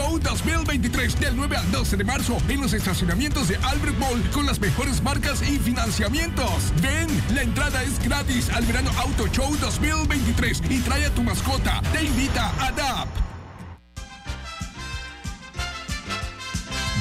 Show 0.00 0.18
2023 0.18 1.20
del 1.20 1.36
9 1.36 1.56
al 1.58 1.72
12 1.72 1.98
de 1.98 2.04
marzo 2.04 2.38
en 2.48 2.62
los 2.62 2.72
estacionamientos 2.72 3.48
de 3.48 3.56
Albert 3.56 3.98
Mall 3.98 4.22
con 4.30 4.46
las 4.46 4.58
mejores 4.58 5.02
marcas 5.02 5.42
y 5.42 5.58
financiamientos. 5.58 6.72
Ven, 6.80 7.06
la 7.34 7.42
entrada 7.42 7.82
es 7.82 8.02
gratis 8.02 8.48
al 8.48 8.64
Verano 8.64 8.90
Auto 8.96 9.26
Show 9.26 9.54
2023 9.60 10.62
y 10.70 10.78
trae 10.78 11.04
a 11.04 11.10
tu 11.10 11.22
mascota. 11.22 11.82
Te 11.92 12.02
invita 12.02 12.50
a 12.64 12.72
DAP. 12.72 13.08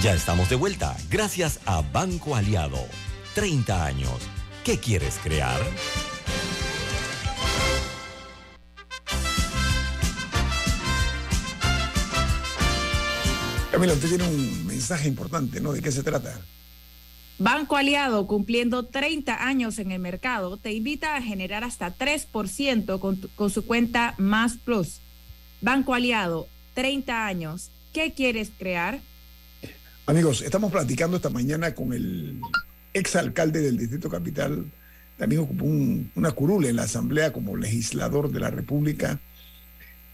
Ya 0.03 0.13
estamos 0.13 0.49
de 0.49 0.57
vuelta, 0.57 0.97
gracias 1.09 1.61
a 1.65 1.81
Banco 1.81 2.35
Aliado. 2.35 2.85
30 3.33 3.85
años. 3.85 4.19
¿Qué 4.65 4.77
quieres 4.77 5.17
crear? 5.23 5.61
Camila, 13.71 13.93
usted 13.93 14.09
tiene 14.09 14.27
un 14.27 14.65
mensaje 14.65 15.07
importante, 15.07 15.61
¿no? 15.61 15.73
¿De 15.73 15.81
qué 15.81 15.91
se 15.91 16.01
trata? 16.03 16.39
Banco 17.37 17.77
Aliado, 17.77 18.27
cumpliendo 18.27 18.85
30 18.85 19.47
años 19.47 19.79
en 19.79 19.91
el 19.91 19.99
mercado, 19.99 20.57
te 20.57 20.73
invita 20.73 21.15
a 21.15 21.21
generar 21.21 21.63
hasta 21.63 21.95
3% 21.95 22.99
con, 22.99 23.17
tu- 23.21 23.29
con 23.29 23.49
su 23.49 23.65
cuenta 23.65 24.15
Más 24.17 24.57
Plus. 24.57 24.99
Banco 25.61 25.93
Aliado, 25.93 26.47
30 26.73 27.27
años. 27.27 27.69
¿Qué 27.93 28.13
quieres 28.13 28.51
crear? 28.57 28.99
Amigos, 30.05 30.41
estamos 30.41 30.71
platicando 30.71 31.17
esta 31.17 31.29
mañana 31.29 31.75
con 31.75 31.93
el 31.93 32.41
exalcalde 32.93 33.61
del 33.61 33.77
Distrito 33.77 34.09
Capital. 34.09 34.65
También 35.17 35.41
ocupó 35.41 35.65
un- 35.65 36.11
una 36.15 36.31
curul 36.31 36.65
en 36.65 36.75
la 36.75 36.83
Asamblea 36.83 37.31
como 37.31 37.55
legislador 37.55 38.31
de 38.31 38.39
la 38.39 38.49
República. 38.49 39.19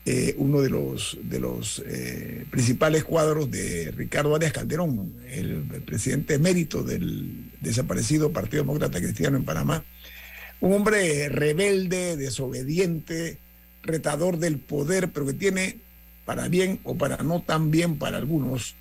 Eh, 0.08 0.36
uno 0.38 0.62
de 0.62 0.70
los, 0.70 1.18
de 1.24 1.40
los 1.40 1.82
eh, 1.84 2.46
principales 2.52 3.04
cuadros 3.04 3.50
de 3.50 3.90
Ricardo 3.90 4.36
Arias 4.36 4.54
Calderón, 4.54 5.16
el, 5.28 5.64
presidente 5.84 6.36
emérito 6.36 6.84
del 6.84 7.52
desaparecido 7.60 8.32
Partido 8.32 8.62
Demócrata 8.62 9.00
Cristiano 9.00 9.36
en 9.36 9.46
Panamá. 9.46 9.84
Un 10.62 10.74
hombre 10.74 11.28
rebelde, 11.30 12.18
desobediente, 12.18 13.40
retador 13.82 14.38
del 14.38 14.60
poder, 14.60 15.12
pero 15.12 15.26
que 15.26 15.34
tiene, 15.34 15.80
para 16.24 16.50
bien 16.50 16.80
o 16.84 16.96
para 16.96 17.18
no 17.24 17.42
tan 17.42 17.72
bien 17.72 17.98
para 17.98 18.18
algunos, 18.18 18.76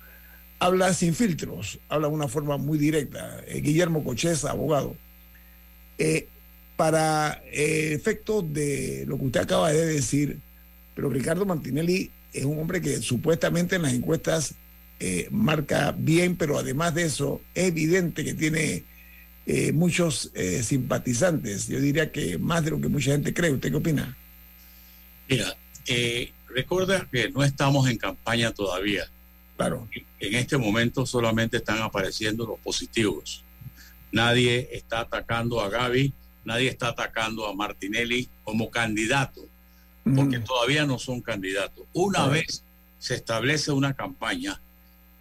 habla 0.59 0.93
sin 0.93 1.15
filtros, 1.15 1.79
habla 1.89 2.07
de 2.07 2.13
una 2.13 2.27
forma 2.27 2.57
muy 2.57 2.77
directa. 2.77 3.41
Eh, 3.47 3.61
Guillermo 3.61 4.03
Cocheza, 4.03 4.51
abogado. 4.51 4.95
Para 6.75 7.41
efectos 7.51 8.53
de 8.53 9.05
lo 9.07 9.17
que 9.17 9.25
usted 9.25 9.39
acaba 9.39 9.71
de 9.71 9.85
decir, 9.87 10.39
pero 10.95 11.09
Ricardo 11.09 11.45
Martinelli 11.45 12.09
es 12.33 12.45
un 12.45 12.59
hombre 12.59 12.81
que 12.81 12.97
supuestamente 13.01 13.75
en 13.75 13.83
las 13.83 13.93
encuestas 13.93 14.55
eh, 14.99 15.27
marca 15.29 15.93
bien, 15.97 16.37
pero 16.37 16.57
además 16.57 16.95
de 16.95 17.03
eso 17.03 17.41
es 17.53 17.65
evidente 17.65 18.23
que 18.23 18.33
tiene 18.33 18.83
eh, 19.45 19.71
muchos 19.73 20.31
eh, 20.33 20.63
simpatizantes. 20.63 21.67
Yo 21.67 21.79
diría 21.79 22.11
que 22.11 22.37
más 22.37 22.63
de 22.63 22.71
lo 22.71 22.79
que 22.79 22.87
mucha 22.87 23.11
gente 23.11 23.33
cree. 23.33 23.51
¿Usted 23.51 23.69
qué 23.69 23.75
opina? 23.75 24.17
Mira, 25.27 25.55
recuerda 26.49 27.07
que 27.11 27.29
no 27.29 27.43
estamos 27.43 27.89
en 27.89 27.97
campaña 27.97 28.51
todavía. 28.51 29.05
Claro. 29.57 29.87
En 30.19 30.35
este 30.35 30.57
momento 30.57 31.05
solamente 31.05 31.57
están 31.57 31.81
apareciendo 31.81 32.45
los 32.45 32.59
positivos. 32.59 33.43
Nadie 34.11 34.69
está 34.71 35.01
atacando 35.01 35.61
a 35.61 35.69
Gaby, 35.69 36.13
nadie 36.45 36.69
está 36.69 36.89
atacando 36.89 37.47
a 37.47 37.53
Martinelli 37.53 38.29
como 38.43 38.69
candidato, 38.69 39.45
porque 40.15 40.39
todavía 40.39 40.85
no 40.85 40.99
son 40.99 41.21
candidatos. 41.21 41.85
Una 41.93 42.27
vez 42.27 42.63
se 42.99 43.15
establece 43.15 43.71
una 43.71 43.95
campaña 43.95 44.61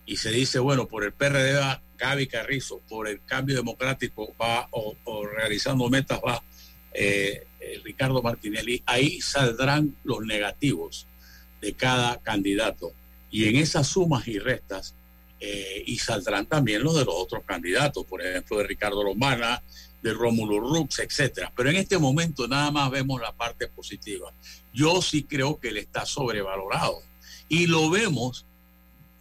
y 0.06 0.18
se 0.18 0.30
dice, 0.30 0.58
bueno, 0.58 0.86
por 0.86 1.04
el 1.04 1.12
PRD 1.12 1.54
va 1.54 1.80
Gaby 1.96 2.26
Carrizo, 2.26 2.80
por 2.88 3.08
el 3.08 3.24
cambio 3.24 3.56
democrático 3.56 4.34
va, 4.40 4.68
o, 4.70 4.94
o 5.04 5.26
realizando 5.26 5.88
metas 5.88 6.20
va 6.26 6.42
eh, 6.92 7.46
eh, 7.60 7.80
Ricardo 7.82 8.22
Martinelli, 8.22 8.82
ahí 8.86 9.20
saldrán 9.20 9.96
los 10.04 10.24
negativos 10.24 11.06
de 11.60 11.72
cada 11.72 12.20
candidato. 12.20 12.92
Y 13.30 13.48
en 13.48 13.56
esas 13.56 13.88
sumas 13.88 14.28
y 14.28 14.38
restas, 14.38 14.94
eh, 15.40 15.82
y 15.86 15.98
saldrán 15.98 16.46
también 16.46 16.82
los 16.82 16.94
de 16.94 17.04
los 17.04 17.14
otros 17.16 17.42
candidatos, 17.44 18.04
por 18.06 18.24
ejemplo, 18.24 18.58
de 18.58 18.64
Ricardo 18.64 19.02
Romana, 19.02 19.60
de 20.04 20.12
Rómulo 20.12 20.60
Rux, 20.60 20.98
etcétera. 20.98 21.50
Pero 21.56 21.70
en 21.70 21.76
este 21.76 21.96
momento 21.98 22.46
nada 22.46 22.70
más 22.70 22.90
vemos 22.90 23.20
la 23.22 23.32
parte 23.32 23.68
positiva. 23.68 24.30
Yo 24.72 25.00
sí 25.00 25.24
creo 25.24 25.58
que 25.58 25.68
él 25.68 25.78
está 25.78 26.04
sobrevalorado. 26.04 26.98
Y 27.48 27.66
lo 27.66 27.88
vemos 27.88 28.44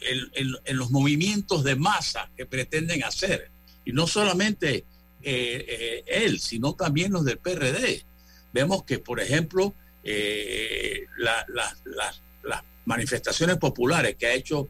en, 0.01 0.19
en- 0.65 0.77
los 0.77 0.91
movimientos 0.91 1.63
de 1.63 1.77
masa 1.77 2.29
que 2.35 2.45
pretenden 2.45 3.01
hacer. 3.05 3.49
Y 3.85 3.93
no 3.93 4.07
solamente 4.07 4.83
eh, 5.21 5.65
eh, 5.69 6.03
él, 6.05 6.39
sino 6.41 6.73
también 6.75 7.13
los 7.13 7.23
del 7.23 7.37
PRD. 7.37 8.03
Vemos 8.51 8.83
que, 8.83 8.99
por 8.99 9.21
ejemplo, 9.21 9.73
eh, 10.03 11.05
la- 11.17 11.45
la- 11.47 11.77
la- 11.85 12.13
las 12.43 12.61
manifestaciones 12.85 13.55
populares 13.55 14.17
que 14.17 14.27
ha 14.27 14.33
hecho 14.33 14.67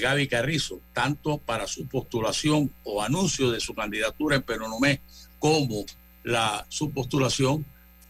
Gaby 0.00 0.28
Carrizo, 0.28 0.80
tanto 0.92 1.38
para 1.38 1.66
su 1.66 1.88
postulación 1.88 2.72
o 2.84 3.02
anuncio 3.02 3.50
de 3.50 3.58
su 3.58 3.74
candidatura 3.74 4.36
en 4.36 4.42
Penonomé, 4.42 5.00
como 5.42 5.84
la 6.22 6.64
su 6.68 6.92
postulación 6.92 7.66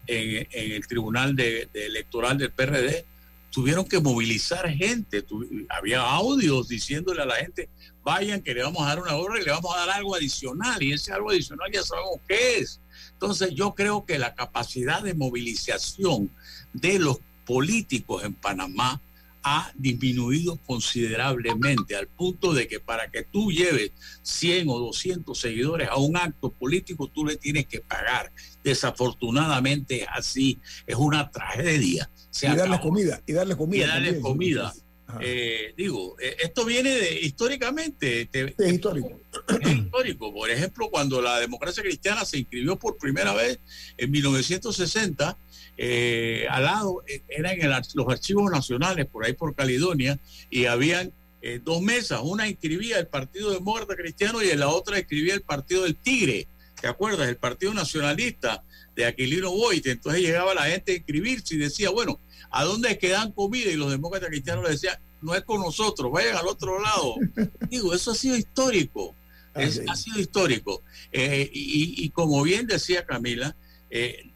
en, 0.07 0.47
el 0.51 0.87
Tribunal 0.87 1.35
Electoral 1.73 2.37
del 2.37 2.53
PRD, 2.53 3.07
tuvieron 3.51 3.87
que 3.87 4.01
movilizar 4.01 4.69
gente. 4.69 5.25
Había 5.71 6.03
audios 6.03 6.69
diciéndole 6.69 7.23
a 7.23 7.27
la 7.27 7.37
gente, 7.37 7.71
vayan 8.05 8.43
que 8.43 8.53
le 8.53 8.63
vamos 8.63 8.83
a 8.83 8.89
dar 8.89 9.01
una 9.01 9.15
gorra 9.15 9.41
y 9.41 9.45
le 9.45 9.51
vamos 9.51 9.75
a 9.75 9.79
dar 9.79 9.91
algo 9.97 10.15
adicional. 10.15 10.83
Y 10.83 10.93
ese 10.93 11.15
algo 11.15 11.31
adicional 11.31 11.71
ya 11.73 11.83
sabemos 11.83 12.21
qué 12.29 12.59
es. 12.59 12.81
Entonces 13.13 13.55
yo 13.55 13.75
creo 13.75 14.05
que 14.05 14.19
la 14.19 14.35
capacidad 14.35 15.03
de 15.03 15.15
movilización 15.15 16.31
de 16.75 16.99
los 16.99 17.17
políticos 17.47 18.25
en 18.25 18.35
Panamá 18.35 19.01
ha 19.45 19.73
disminuido 19.77 20.57
considerablemente 20.67 21.97
al 21.97 22.07
punto 22.07 22.53
de 22.55 22.69
que 22.69 22.79
para 22.81 23.11
que 23.11 23.23
tú 23.25 23.51
lleves 23.51 23.91
100 24.23 24.69
o 24.69 24.79
200 24.79 25.39
seguidores 25.39 25.89
a 25.89 25.97
un 25.97 26.17
acto 26.17 26.51
político 26.51 27.09
tú 27.09 27.27
le 27.27 27.37
tienes 27.37 27.67
que 27.67 27.81
pagar. 27.81 28.31
Desafortunadamente 28.63 30.03
es 30.03 30.09
así, 30.13 30.59
es 30.87 30.97
una 30.97 31.31
tragedia. 31.31 32.09
Se 32.31 32.47
y 32.47 32.51
acabó. 32.51 32.81
comida. 32.81 33.21
Y 33.27 33.33
darles 33.33 33.57
comida. 33.57 33.85
Y 33.87 33.89
también, 33.89 34.21
comida. 34.21 34.73
Eh, 35.21 35.75
digo, 35.77 36.17
eh, 36.21 36.37
esto 36.43 36.65
viene 36.65 36.91
de 36.91 37.21
históricamente, 37.21 38.27
te- 38.27 38.55
Es 38.59 38.73
histórico. 38.73 39.21
es 39.61 39.73
histórico. 39.77 40.33
Por 40.33 40.49
ejemplo, 40.51 40.89
cuando 40.91 41.21
la 41.21 41.39
democracia 41.39 41.83
cristiana 41.83 42.25
se 42.25 42.39
inscribió 42.39 42.79
por 42.79 42.97
primera 42.97 43.35
vez 43.35 43.59
en 43.99 44.11
1960, 44.11 45.37
eh, 45.79 46.47
al 46.51 46.65
lado 46.65 47.03
eh, 47.07 47.23
eran 47.29 47.61
el 47.61 47.71
los 47.95 48.09
archivos 48.09 48.51
nacionales 48.51 49.07
por 49.07 49.25
ahí 49.25 49.33
por 49.33 49.55
Caledonia 49.55 50.19
y 50.51 50.67
habían 50.67 51.13
eh, 51.41 51.61
dos 51.65 51.81
mesas. 51.83 52.21
Una 52.23 52.49
inscribía 52.49 52.99
el 52.99 53.07
Partido 53.07 53.51
Demócrata 53.53 53.97
Cristiano 53.97 54.43
y 54.43 54.51
en 54.51 54.61
la 54.61 54.69
otra 54.69 54.99
escribía 54.99 55.35
el 55.35 55.43
Partido 55.43 55.83
del 55.85 55.97
Tigre. 55.97 56.47
¿Te 56.81 56.89
acuerdas? 56.89 57.29
El 57.29 57.37
Partido 57.37 57.73
Nacionalista 57.75 58.63
de 58.95 59.07
Aquilino 59.07 59.51
Boite. 59.51 59.91
Entonces 59.93 60.21
llegaba 60.23 60.55
la 60.55 60.65
gente 60.65 60.93
a 60.93 60.97
inscribirse 60.97 61.55
y 61.55 61.59
decía, 61.59 61.91
bueno, 61.91 62.19
¿a 62.51 62.65
dónde 62.65 62.91
es 62.91 62.99
que 62.99 63.09
dan 63.09 63.33
comida? 63.33 63.71
Y 63.71 63.77
los 63.77 63.91
demócratas 63.91 64.29
cristianos 64.29 64.65
le 64.65 64.71
decían, 64.71 64.97
no 65.21 65.35
es 65.35 65.43
con 65.43 65.61
nosotros, 65.61 66.11
vayan 66.13 66.37
al 66.37 66.47
otro 66.49 66.81
lado. 66.83 67.15
Digo, 67.71 67.95
eso 67.95 68.11
ha 68.11 68.15
sido 68.15 68.37
histórico. 68.37 69.15
Ah, 69.55 69.63
Es- 69.63 69.81
ha 69.89 69.95
sido 69.97 70.19
histórico. 70.19 70.83
Eh, 71.13 71.49
y, 71.53 72.05
y 72.05 72.11
como 72.11 72.43
bien 72.43 72.67
decía 72.67 73.05
Camila, 73.07 73.55
eh, 73.91 74.31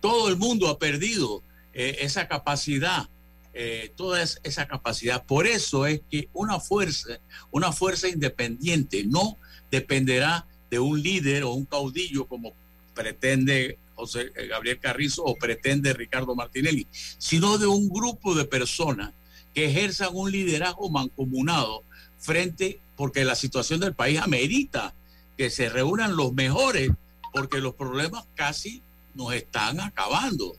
todo 0.00 0.28
el 0.28 0.36
mundo 0.36 0.68
ha 0.68 0.78
perdido 0.78 1.42
eh, 1.72 1.98
esa 2.00 2.28
capacidad, 2.28 3.08
eh, 3.52 3.92
toda 3.96 4.22
es- 4.22 4.40
esa 4.44 4.66
capacidad. 4.68 5.24
Por 5.24 5.46
eso 5.46 5.86
es 5.86 6.00
que 6.10 6.28
una 6.32 6.60
fuerza, 6.60 7.18
una 7.50 7.72
fuerza 7.72 8.08
independiente 8.08 9.04
no 9.04 9.38
dependerá 9.70 10.46
de 10.70 10.78
un 10.78 11.02
líder 11.02 11.44
o 11.44 11.52
un 11.52 11.64
caudillo 11.64 12.26
como 12.26 12.52
pretende 12.94 13.78
José 13.96 14.32
eh, 14.36 14.46
Gabriel 14.48 14.78
Carrizo 14.80 15.22
o 15.24 15.36
pretende 15.36 15.92
Ricardo 15.92 16.34
Martinelli, 16.34 16.86
sino 17.18 17.58
de 17.58 17.66
un 17.66 17.88
grupo 17.88 18.34
de 18.34 18.44
personas 18.44 19.12
que 19.54 19.66
ejerzan 19.66 20.10
un 20.12 20.30
liderazgo 20.32 20.90
mancomunado 20.90 21.82
frente, 22.18 22.80
porque 22.96 23.24
la 23.24 23.34
situación 23.36 23.80
del 23.80 23.94
país 23.94 24.18
amerita 24.20 24.94
que 25.36 25.50
se 25.50 25.68
reúnan 25.68 26.16
los 26.16 26.32
mejores, 26.32 26.90
porque 27.32 27.58
los 27.58 27.74
problemas 27.74 28.24
casi 28.34 28.82
nos 29.14 29.32
están 29.34 29.80
acabando 29.80 30.56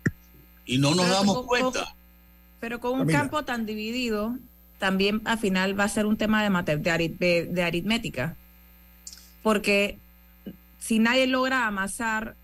y 0.65 0.77
no 0.77 0.91
nos 0.95 1.05
Pero 1.05 1.13
damos 1.13 1.35
con- 1.37 1.45
cuenta. 1.47 1.95
Pero 2.59 2.79
con 2.79 2.93
un 2.93 2.99
Camila. 2.99 3.19
campo 3.19 3.43
tan 3.45 3.65
dividido, 3.65 4.37
también 4.79 5.21
al 5.25 5.37
final 5.37 5.79
va 5.79 5.83
a 5.83 5.89
ser 5.89 6.05
un 6.05 6.17
tema 6.17 6.41
de, 6.43 6.49
mate- 6.49 6.77
de, 6.77 6.89
ari- 6.91 7.17
de- 7.17 7.45
de 7.45 7.63
aritmética. 7.63 8.35
Porque 9.43 9.97
si 10.79 10.99
nadie 10.99 11.27
logra 11.27 11.67
amasar 11.67 12.35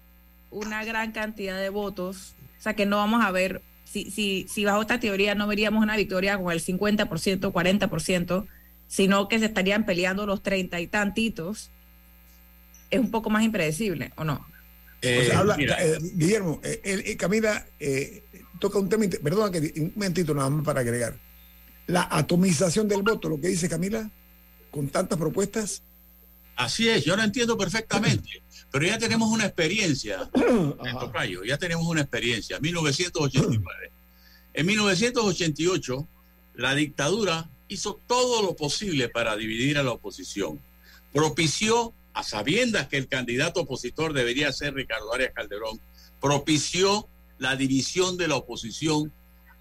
una 0.51 0.83
gran 0.83 1.11
cantidad 1.11 1.57
de 1.59 1.69
votos, 1.69 2.35
o 2.59 2.61
sea 2.61 2.75
que 2.75 2.85
no 2.85 2.97
vamos 2.97 3.23
a 3.23 3.31
ver 3.31 3.61
si, 3.85 4.11
si, 4.11 4.45
si 4.47 4.65
bajo 4.65 4.81
esta 4.81 4.99
teoría 4.99 5.33
no 5.35 5.47
veríamos 5.47 5.81
una 5.81 5.95
victoria 5.97 6.37
con 6.37 6.51
el 6.51 6.61
50%, 6.61 7.51
40%, 7.51 8.47
sino 8.87 9.27
que 9.27 9.39
se 9.39 9.45
estarían 9.45 9.85
peleando 9.85 10.25
los 10.25 10.43
treinta 10.43 10.79
y 10.79 10.87
tantitos, 10.87 11.71
es 12.89 12.99
un 12.99 13.09
poco 13.11 13.29
más 13.29 13.43
impredecible, 13.43 14.11
¿o 14.17 14.23
no? 14.23 14.45
O 15.21 15.23
sea, 15.25 15.39
habla- 15.39 15.55
eh, 15.79 15.97
Guillermo, 16.13 16.59
eh, 16.63 16.79
eh, 16.83 17.03
eh, 17.07 17.17
Camila 17.17 17.65
eh, 17.79 18.23
toca 18.59 18.77
un 18.77 18.87
tema, 18.89 19.07
que 19.09 19.73
un 19.77 19.91
momentito 19.95 20.33
nada 20.33 20.49
más 20.49 20.63
para 20.63 20.81
agregar. 20.81 21.17
La 21.87 22.07
atomización 22.11 22.87
del 22.87 23.01
voto, 23.01 23.27
lo 23.29 23.39
que 23.41 23.47
dice 23.47 23.67
Camila, 23.67 24.09
con 24.69 24.87
tantas 24.89 25.17
propuestas. 25.17 25.81
Así 26.55 26.87
es, 26.87 27.03
yo 27.03 27.15
lo 27.15 27.23
entiendo 27.23 27.57
perfectamente, 27.57 28.43
pero 28.71 28.85
ya 28.85 28.97
tenemos 28.99 29.29
una 29.31 29.45
experiencia, 29.45 30.29
en 30.35 30.99
Tocayo, 30.99 31.43
ya 31.43 31.57
tenemos 31.57 31.87
una 31.87 32.01
experiencia, 32.01 32.59
1989. 32.59 33.91
En 34.53 34.65
1988, 34.65 36.07
la 36.55 36.75
dictadura 36.75 37.49
hizo 37.69 37.99
todo 38.05 38.41
lo 38.43 38.55
posible 38.55 39.09
para 39.09 39.35
dividir 39.37 39.77
a 39.77 39.83
la 39.83 39.91
oposición. 39.91 40.59
Propició, 41.13 41.93
a 42.13 42.23
sabiendas 42.23 42.87
que 42.87 42.97
el 42.97 43.07
candidato 43.07 43.61
opositor 43.61 44.13
debería 44.13 44.51
ser 44.51 44.73
Ricardo 44.73 45.13
Arias 45.13 45.33
Calderón, 45.33 45.79
propició 46.19 47.07
la 47.37 47.55
división 47.55 48.17
de 48.17 48.27
la 48.27 48.35
oposición, 48.35 49.11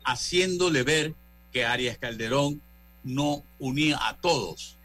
haciéndole 0.04 0.82
ver 0.82 1.14
que 1.52 1.64
Arias 1.64 1.98
Calderón 1.98 2.60
no 3.02 3.44
unía 3.58 3.98
a 4.08 4.20
todos 4.20 4.78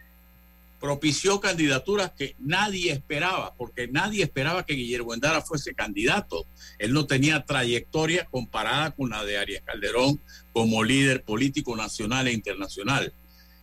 propició 0.86 1.39
candidaturas 1.39 2.11
que 2.11 2.36
nadie 2.38 2.91
esperaba, 2.91 3.55
porque 3.55 3.88
nadie 3.88 4.22
esperaba 4.22 4.68
que 4.68 4.76
Guillermo 4.76 5.16
Endara 5.16 5.41
fuese 5.41 5.74
candidato. 5.74 6.45
Él 6.78 6.93
no 6.93 7.07
tenía 7.07 7.43
trayectoria 7.43 8.26
comparada 8.26 8.91
con 8.91 9.09
la 9.09 9.26
de 9.26 9.36
Arias 9.36 9.63
Calderón 9.66 10.22
como 10.53 10.84
líder 10.84 11.24
político 11.24 11.76
nacional 11.76 12.28
e 12.28 12.34
internacional. 12.34 13.11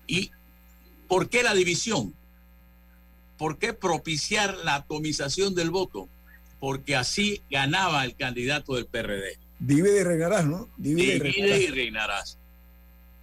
¿Y 0.09 0.33
por 1.07 1.29
qué 1.29 1.45
la 1.45 1.55
división? 1.55 2.13
¿Por 3.39 3.59
qué 3.59 3.73
propiciar 3.73 4.57
la 4.65 4.77
atomización 4.77 5.55
del 5.55 5.71
voto? 5.71 6.09
Porque 6.61 6.97
así 6.97 7.43
ganaba 7.51 8.05
el 8.05 8.15
candidato 8.15 8.75
del 8.75 8.87
PRD. 8.87 9.39
Divide 9.59 10.01
y 10.01 10.05
reinarás, 10.05 10.47
¿no? 10.47 10.69
Divide 10.77 11.17
y 11.17 11.21
Divide 11.21 11.63
y 11.63 11.67
reinarás. 11.69 12.39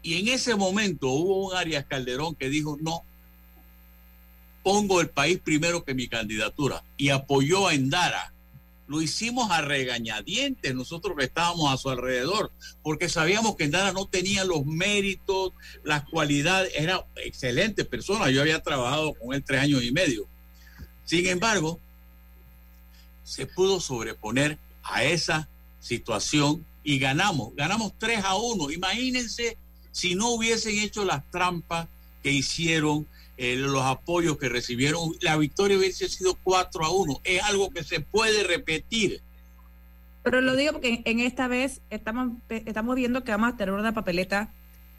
Y 0.01 0.19
en 0.19 0.33
ese 0.33 0.55
momento 0.55 1.09
hubo 1.09 1.49
un 1.49 1.55
Arias 1.55 1.85
Calderón 1.87 2.35
que 2.35 2.49
dijo, 2.49 2.77
no, 2.81 3.03
pongo 4.63 5.01
el 5.01 5.09
país 5.09 5.39
primero 5.39 5.83
que 5.83 5.93
mi 5.93 6.07
candidatura 6.07 6.83
y 6.97 7.09
apoyó 7.09 7.67
a 7.67 7.73
Endara. 7.73 8.33
Lo 8.89 9.01
hicimos 9.01 9.51
a 9.51 9.61
regañadientes 9.61 10.75
nosotros 10.75 11.15
que 11.17 11.23
estábamos 11.23 11.71
a 11.71 11.77
su 11.77 11.89
alrededor, 11.89 12.51
porque 12.83 13.07
sabíamos 13.07 13.55
que 13.55 13.63
Endara 13.63 13.93
no 13.93 14.07
tenía 14.07 14.43
los 14.43 14.65
méritos, 14.65 15.53
las 15.83 16.03
cualidades, 16.09 16.73
era 16.75 17.05
excelente 17.15 17.85
persona, 17.85 18.29
yo 18.29 18.41
había 18.41 18.61
trabajado 18.61 19.13
con 19.13 19.33
él 19.33 19.43
tres 19.45 19.61
años 19.61 19.83
y 19.83 19.91
medio. 19.91 20.27
Sin 21.05 21.25
embargo, 21.27 21.79
se 23.23 23.45
pudo 23.45 23.79
sobreponer 23.79 24.57
a 24.83 25.03
esa 25.03 25.47
situación 25.79 26.65
y 26.83 26.97
ganamos, 26.97 27.55
ganamos 27.55 27.93
3 27.99 28.23
a 28.23 28.35
1. 28.35 28.71
Imagínense 28.71 29.55
si 29.91 30.15
no 30.15 30.29
hubiesen 30.29 30.79
hecho 30.79 31.05
las 31.05 31.23
trampas 31.29 31.87
que 32.23 32.31
hicieron, 32.31 33.07
eh, 33.41 33.55
los 33.55 33.81
apoyos 33.83 34.37
que 34.37 34.49
recibieron, 34.49 35.15
la 35.21 35.37
victoria 35.37 35.77
hubiese 35.77 36.09
sido 36.09 36.37
4 36.43 36.83
a 36.83 36.91
1. 36.91 37.21
Es 37.23 37.41
algo 37.43 37.69
que 37.69 37.85
se 37.85 38.01
puede 38.01 38.43
repetir. 38.43 39.21
Pero 40.23 40.41
lo 40.41 40.57
digo 40.57 40.73
porque 40.73 41.01
en 41.05 41.21
esta 41.21 41.47
vez 41.47 41.79
estamos, 41.89 42.33
estamos 42.49 42.97
viendo 42.97 43.23
que 43.23 43.31
vamos 43.31 43.53
a 43.53 43.55
tener 43.55 43.73
una 43.73 43.93
papeleta 43.93 44.51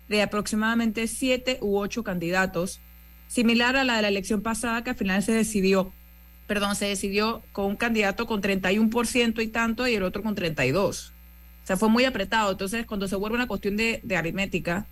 de 0.09 0.23
aproximadamente 0.23 1.07
siete 1.07 1.59
u 1.61 1.77
ocho 1.77 2.03
candidatos, 2.03 2.81
similar 3.29 3.77
a 3.77 3.85
la 3.85 3.97
de 3.97 4.03
la 4.03 4.09
elección 4.09 4.41
pasada 4.41 4.83
que 4.83 4.89
al 4.89 4.97
final 4.97 5.23
se 5.23 5.33
decidió, 5.33 5.93
perdón, 6.47 6.77
se 6.77 6.87
decidió 6.87 7.43
con 7.53 7.67
un 7.67 7.77
candidato 7.77 8.27
con 8.27 8.41
31% 8.41 9.43
y 9.43 9.49
tanto 9.49 9.87
y 9.87 9.97
el 9.97 10.03
otro 10.03 10.23
con 10.23 10.35
32%. 10.35 10.87
O 10.89 11.67
sea, 11.67 11.77
fue 11.77 11.91
muy 11.91 12.07
apretado. 12.07 12.53
Entonces, 12.53 12.87
cuando 12.87 13.07
se 13.07 13.17
vuelve 13.17 13.37
una 13.37 13.47
cuestión 13.47 13.77
de 13.77 14.17
aritmética, 14.17 14.87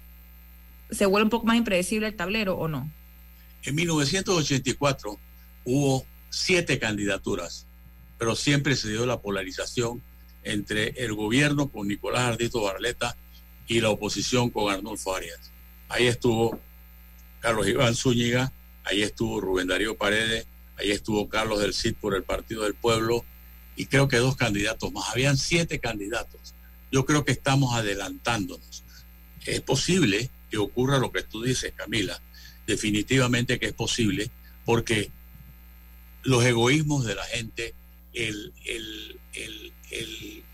¿se 0.91 1.07
vuelve 1.07 1.25
un 1.25 1.31
poco 1.31 1.47
más 1.47 1.57
impredecible 1.57 2.09
el 2.09 2.15
tablero 2.15 2.55
o 2.59 2.69
no? 2.69 2.93
En 3.65 3.75
1984 3.75 5.19
hubo 5.65 6.07
siete 6.31 6.79
candidaturas, 6.79 7.67
pero 8.19 8.35
siempre 8.35 8.77
se 8.77 8.91
dio 8.91 9.07
la 9.07 9.21
polarización 9.21 10.03
entre 10.45 10.89
el 11.05 11.15
gobierno 11.15 11.71
con 11.71 11.89
Nicolás 11.89 12.23
Ardito 12.23 12.63
Barleta 12.63 13.17
y 13.67 13.81
la 13.81 13.91
oposición 13.91 14.51
con 14.51 14.73
Arnulfo 14.73 15.15
Arias. 15.15 15.53
Ahí 15.89 16.07
estuvo 16.07 16.59
Carlos 17.41 17.69
Iván 17.69 17.95
Zúñiga, 17.95 18.53
ahí 18.85 19.03
estuvo 19.03 19.41
Rubén 19.41 19.69
Darío 19.69 19.97
Paredes, 19.97 20.47
ahí 20.77 20.91
estuvo 20.91 21.29
Carlos 21.29 21.61
del 21.61 21.75
Cid 21.75 21.95
por 21.97 22.15
el 22.15 22.23
Partido 22.23 22.65
del 22.65 22.75
Pueblo 22.75 23.25
y 23.77 23.87
creo 23.87 24.09
que 24.09 24.17
dos 24.17 24.37
candidatos 24.37 24.93
más. 24.93 25.11
Habían 25.11 25.37
siete 25.37 25.79
candidatos. 25.79 26.55
Yo 26.91 27.05
creo 27.05 27.25
que 27.25 27.33
estamos 27.33 27.75
adelantándonos. 27.75 28.85
Es 29.45 29.61
posible 29.61 30.31
que 30.51 30.59
ocurra 30.59 30.99
lo 30.99 31.13
que 31.13 31.23
tú 31.23 31.43
dices, 31.43 31.73
Camila. 31.77 32.21
Definitivamente 32.69 33.59
que 33.59 33.67
es 33.67 33.73
posible 33.73 34.31
porque 34.67 35.11
los 36.23 36.45
egoísmos 36.45 37.07
de 37.07 37.15
la 37.15 37.25
gente, 37.25 37.75
el, 38.13 38.53
el, 38.67 39.19
el, 39.33 39.73
el 39.91 40.45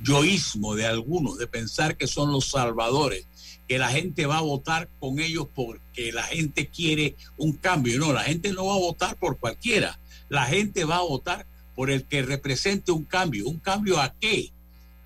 yoísmo 0.00 0.74
de 0.74 0.86
algunos, 0.86 1.38
de 1.38 1.46
pensar 1.46 1.96
que 1.96 2.08
son 2.08 2.32
los 2.32 2.50
salvadores, 2.50 3.28
que 3.68 3.78
la 3.78 3.90
gente 3.90 4.26
va 4.26 4.38
a 4.38 4.40
votar 4.42 4.88
con 4.98 5.20
ellos 5.20 5.46
porque 5.54 6.10
la 6.10 6.24
gente 6.24 6.66
quiere 6.66 7.14
un 7.36 7.52
cambio. 7.52 7.96
No, 8.00 8.12
la 8.12 8.24
gente 8.24 8.52
no 8.52 8.66
va 8.66 8.74
a 8.74 8.78
votar 8.78 9.16
por 9.16 9.38
cualquiera. 9.38 10.00
La 10.28 10.46
gente 10.46 10.84
va 10.84 10.96
a 10.96 11.02
votar 11.02 11.46
por 11.76 11.92
el 11.92 12.02
que 12.02 12.22
represente 12.22 12.90
un 12.90 13.04
cambio. 13.04 13.46
¿Un 13.46 13.60
cambio 13.60 14.00
a 14.00 14.12
qué? 14.18 14.50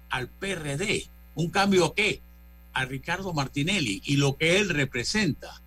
Al 0.08 0.28
PRD. 0.28 1.06
¿Un 1.34 1.50
cambio 1.50 1.84
a 1.84 1.94
qué? 1.94 2.22
A 2.72 2.86
Ricardo 2.86 3.34
Martinelli 3.34 4.00
y 4.06 4.16
lo 4.16 4.38
que 4.38 4.58
él 4.58 4.70
representa. 4.70 5.60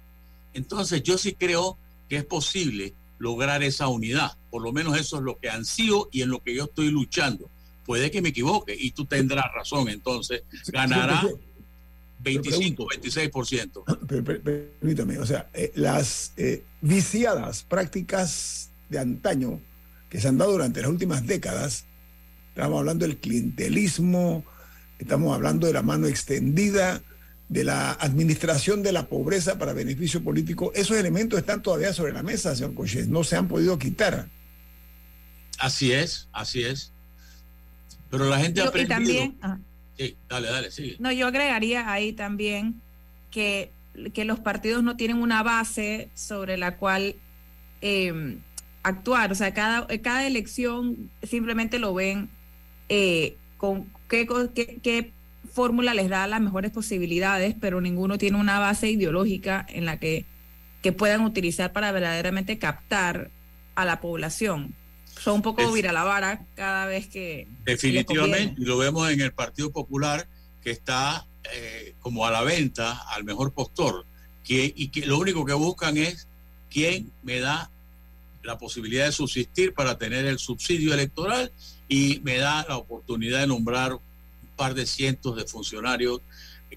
Entonces 0.54 1.04
yo 1.04 1.18
sí 1.18 1.34
creo 1.34 1.78
que 2.10 2.18
es 2.18 2.26
posible 2.26 2.93
lograr 3.20 3.64
esa 3.64 3.88
unidad. 3.88 4.38
Por 4.51 4.62
lo 4.62 4.72
menos 4.72 4.97
eso 4.99 5.18
es 5.18 5.24
lo 5.24 5.38
que 5.39 5.49
ansío 5.49 6.10
y 6.12 6.22
en 6.22 6.30
lo 6.30 6.43
que 6.43 6.54
yo 6.56 6.66
estoy 6.66 6.89
luchando. 6.89 7.49
Puede 7.86 8.12
que 8.12 8.22
me 8.22 8.30
equivoque 8.30 8.76
y 8.78 8.91
tú 8.91 9.06
tendrás 9.06 9.45
razón. 9.54 9.89
Entonces 9.89 10.43
ganará 10.68 11.22
sí, 11.22 11.28
25, 12.20 12.88
26%. 12.88 14.08
Per- 14.08 14.24
per- 14.24 14.41
Permítame, 14.80 15.20
o 15.20 15.26
sea, 15.26 15.49
eh, 15.54 15.72
las 15.76 16.34
eh, 16.38 16.64
viciadas 16.82 17.64
prácticas 17.64 18.70
de 18.89 18.99
antaño 18.99 19.60
que 20.10 20.22
se 20.22 20.28
han 20.28 20.38
dado 20.38 20.51
durante 20.54 20.82
las 20.82 20.89
últimas 20.89 21.26
décadas, 21.26 21.86
estamos 22.49 22.80
hablando 22.80 23.06
del 23.06 23.18
clientelismo, 23.18 24.45
estamos 24.99 25.34
hablando 25.36 25.68
de 25.68 25.74
la 25.74 25.82
mano 25.82 26.08
extendida, 26.08 27.01
de 27.54 27.64
la 27.64 27.91
administración 27.91 28.82
de 28.84 28.91
la 28.91 29.08
pobreza 29.08 29.58
para 29.60 29.74
beneficio 29.74 30.24
político, 30.24 30.72
esos 30.76 30.97
elementos 30.97 31.39
están 31.39 31.62
todavía 31.62 31.93
sobre 31.93 32.12
la 32.12 32.24
mesa, 32.24 32.56
señor 32.56 32.74
Coches, 32.74 33.08
no 33.08 33.24
se 33.24 33.36
han 33.36 33.47
podido 33.47 33.78
quitar. 33.78 34.28
Así 35.60 35.91
es, 35.91 36.28
así 36.34 36.64
es. 36.64 36.91
Pero 38.10 38.26
la 38.30 38.39
gente 38.39 38.62
ha 38.62 38.66
Yo- 38.66 38.70
y 38.76 38.82
aprendido. 38.82 38.95
también, 38.97 39.38
ah, 39.41 39.58
Sí, 39.97 40.18
dale, 40.28 40.47
dale, 40.49 40.72
sigue. 40.72 40.95
No, 40.97 41.12
yo 41.12 41.28
agregaría 41.28 41.91
ahí 41.91 42.14
también 42.14 42.82
que, 43.30 43.72
que 44.16 44.26
los 44.26 44.39
partidos 44.39 44.84
no 44.84 44.97
tienen 44.97 45.18
una 45.22 45.43
base 45.43 46.10
sobre 46.16 46.58
la 46.58 46.78
cual 46.78 47.16
eh, 47.82 48.38
actuar. 48.82 49.32
O 49.32 49.36
sea, 49.36 49.54
cada, 49.54 49.86
cada 50.01 50.26
elección 50.26 51.12
simplemente 51.22 51.78
lo 51.78 51.93
ven 51.93 52.28
eh, 52.89 53.38
con 53.58 53.88
qué, 54.10 54.26
co- 54.26 54.51
qué, 54.56 54.80
qué 54.82 55.12
fórmula 55.54 55.93
les 55.93 56.10
da 56.10 56.26
las 56.28 56.41
mejores 56.41 56.72
posibilidades, 56.72 57.56
pero 57.60 57.80
ninguno 57.80 58.18
tiene 58.18 58.38
una 58.39 58.60
base 58.60 58.89
ideológica 58.89 59.66
en 59.70 59.86
la 59.86 59.99
que, 59.99 60.26
que 60.82 60.91
puedan 60.91 61.22
utilizar 61.22 61.72
para 61.72 61.91
verdaderamente 61.91 62.58
captar 62.58 63.30
a 63.76 63.86
la 63.86 64.01
población. 64.01 64.76
Son 65.20 65.36
un 65.36 65.41
poco 65.43 65.62
Es- 65.62 65.72
vira 65.74 65.91
la 65.93 66.04
vara 66.04 66.45
cada 66.56 66.88
vez 66.88 67.08
que, 67.08 67.47
Definitivamente, 67.66 68.56
y 68.62 68.66
lo 68.66 68.78
vemos 68.80 69.10
en 69.12 69.22
el 69.22 69.32
Partido 69.32 69.72
Popular 69.72 70.28
que 70.64 70.72
está 70.72 71.28
eh, 71.54 71.93
como 71.99 72.26
a 72.26 72.32
la 72.32 72.41
venta 72.41 72.99
al 73.10 73.24
mejor 73.24 73.54
postor, 73.54 74.06
que, 74.43 74.74
y 74.76 74.88
que 74.88 75.06
lo 75.06 75.20
único 75.20 75.45
que 75.45 75.54
buscan 75.54 75.97
es 75.97 76.28
quién 76.72 77.12
me 77.22 77.39
da 77.39 77.70
la 78.41 78.58
posibilidad 78.58 79.06
de 79.06 79.12
subsistir 79.12 79.74
para 79.74 79.97
tener 79.97 80.26
el 80.26 80.39
subsidio 80.39 80.93
electoral 80.93 81.51
y 81.88 82.22
me 82.24 82.38
da 82.38 82.66
la 82.68 82.78
oportunidad 82.78 83.41
de 83.41 83.47
nombrar 83.47 83.99
par 84.56 84.74
de 84.74 84.86
cientos 84.86 85.36
de 85.36 85.45
funcionarios 85.45 86.22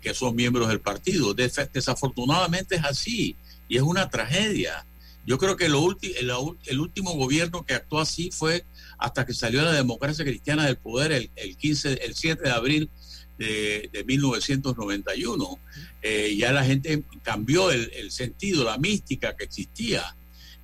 que 0.01 0.15
son 0.15 0.37
miembros 0.37 0.69
del 0.69 0.81
partido. 0.81 1.35
Desafortunadamente 1.35 2.77
es 2.77 2.85
así 2.85 3.37
y 3.69 3.77
es 3.77 3.83
una 3.83 4.11
tragedia. 4.11 4.85
Yo 5.27 5.39
creo 5.39 5.57
que 5.57 5.67
el, 5.67 5.75
último 5.75 7.15
gobierno 7.15 7.65
que 7.65 7.75
actuó 7.75 8.01
así 8.01 8.31
fue 8.31 8.65
hasta 8.99 9.27
que 9.27 9.35
salió 9.35 9.63
la 9.63 9.73
democracia 9.73 10.25
cristiana 10.25 10.67
del 10.67 10.77
poder 10.77 11.13
el, 11.13 11.31
el 11.35 11.57
15, 11.57 12.05
el 12.05 12.15
7 12.15 12.43
de 12.45 12.51
abril 12.51 12.91
de, 13.37 13.91
de 13.93 14.05
1991. 14.05 15.59
Eh, 16.03 16.37
ya 16.39 16.53
la 16.53 16.65
gente 16.65 17.03
cambió 17.23 17.73
el, 17.73 17.91
el 17.95 18.13
sentido, 18.13 18.65
la 18.65 18.79
mística 18.79 19.37
que 19.37 19.45
existía. 19.45 20.15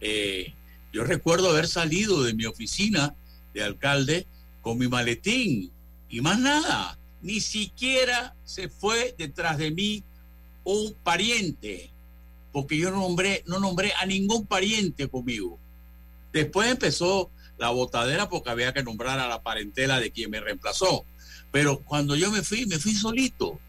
Eh, 0.01 0.55
yo 0.93 1.05
recuerdo 1.05 1.51
haber 1.51 1.67
salido 1.67 2.23
de 2.23 2.35
mi 2.35 2.47
oficina 2.47 3.17
de 3.55 3.65
alcalde 3.65 4.27
con 4.61 4.79
mi 4.79 4.87
maletín 4.87 5.73
y 6.09 6.21
más 6.21 6.39
nada. 6.39 6.99
Ni 7.23 7.41
siquiera 7.41 8.35
se 8.45 8.69
fue 8.69 9.15
detrás 9.17 9.57
de 9.57 9.71
mí 9.71 10.03
un 10.65 10.95
pariente, 11.03 11.91
porque 12.53 12.77
yo 12.77 12.91
no 12.91 12.99
nombré, 12.99 13.43
no 13.47 13.59
nombré 13.59 13.93
a 13.95 14.07
ningún 14.07 14.47
pariente 14.47 15.09
conmigo. 15.09 15.59
Después 16.33 16.71
empezó 16.71 17.31
la 17.59 17.71
botadera 17.71 18.29
porque 18.29 18.51
había 18.51 18.73
que 18.73 18.83
nombrar 18.83 19.21
a 19.21 19.29
la 19.29 19.43
parentela 19.43 20.01
de 20.01 20.11
quien 20.11 20.31
me 20.31 20.41
reemplazó. 20.41 21.05
Pero 21.53 21.81
cuando 21.81 22.17
yo 22.17 22.31
me 22.31 22.43
fui, 22.43 22.67
me 22.67 22.79
fui 22.79 22.95
solito. 22.95 23.61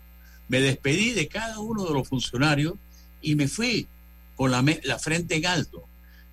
Me 0.47 0.59
despedí 0.59 1.11
de 1.11 1.27
cada 1.27 1.59
uno 1.59 1.85
de 1.85 1.93
los 1.93 2.07
funcionarios 2.07 2.73
y 3.21 3.35
me 3.35 3.47
fui 3.47 3.87
con 4.35 4.51
la, 4.51 4.63
frente 4.99 5.35
en 5.35 5.45
alto. 5.45 5.83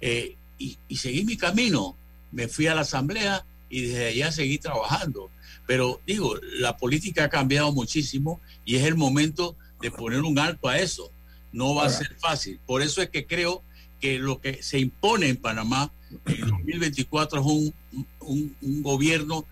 Eh, 0.00 0.36
y, 0.58 0.78
y 0.88 0.96
seguí 0.96 1.24
mi 1.24 1.36
camino. 1.36 1.96
Me 2.32 2.48
fui 2.48 2.66
a 2.66 2.74
la 2.74 2.82
asamblea 2.82 3.44
y 3.68 3.82
desde 3.82 4.06
allá 4.06 4.32
seguí 4.32 4.58
trabajando. 4.58 5.30
Pero 5.70 6.00
digo, 6.04 6.34
la 6.58 6.76
política 6.76 7.26
ha 7.26 7.28
cambiado 7.28 7.70
muchísimo 7.70 8.40
y 8.64 8.74
es 8.74 8.82
el 8.86 8.96
momento 8.96 9.54
de 9.80 9.92
poner 9.92 10.22
un 10.22 10.36
alto 10.36 10.66
a 10.66 10.76
eso. 10.80 11.12
No 11.52 11.76
va 11.76 11.84
a 11.86 11.90
ser 11.90 12.12
fácil. 12.18 12.58
Por 12.66 12.82
eso 12.82 13.00
es 13.02 13.08
que 13.10 13.24
creo 13.24 13.62
que 14.00 14.18
lo 14.18 14.40
que 14.40 14.64
se 14.64 14.80
impone 14.80 15.28
en 15.28 15.36
Panamá 15.36 15.92
en 16.26 16.40
2024 16.40 17.38
es 17.40 17.46
un, 17.46 17.74
un- 18.18 18.56
un 18.60 18.82
gobierno 18.82 19.44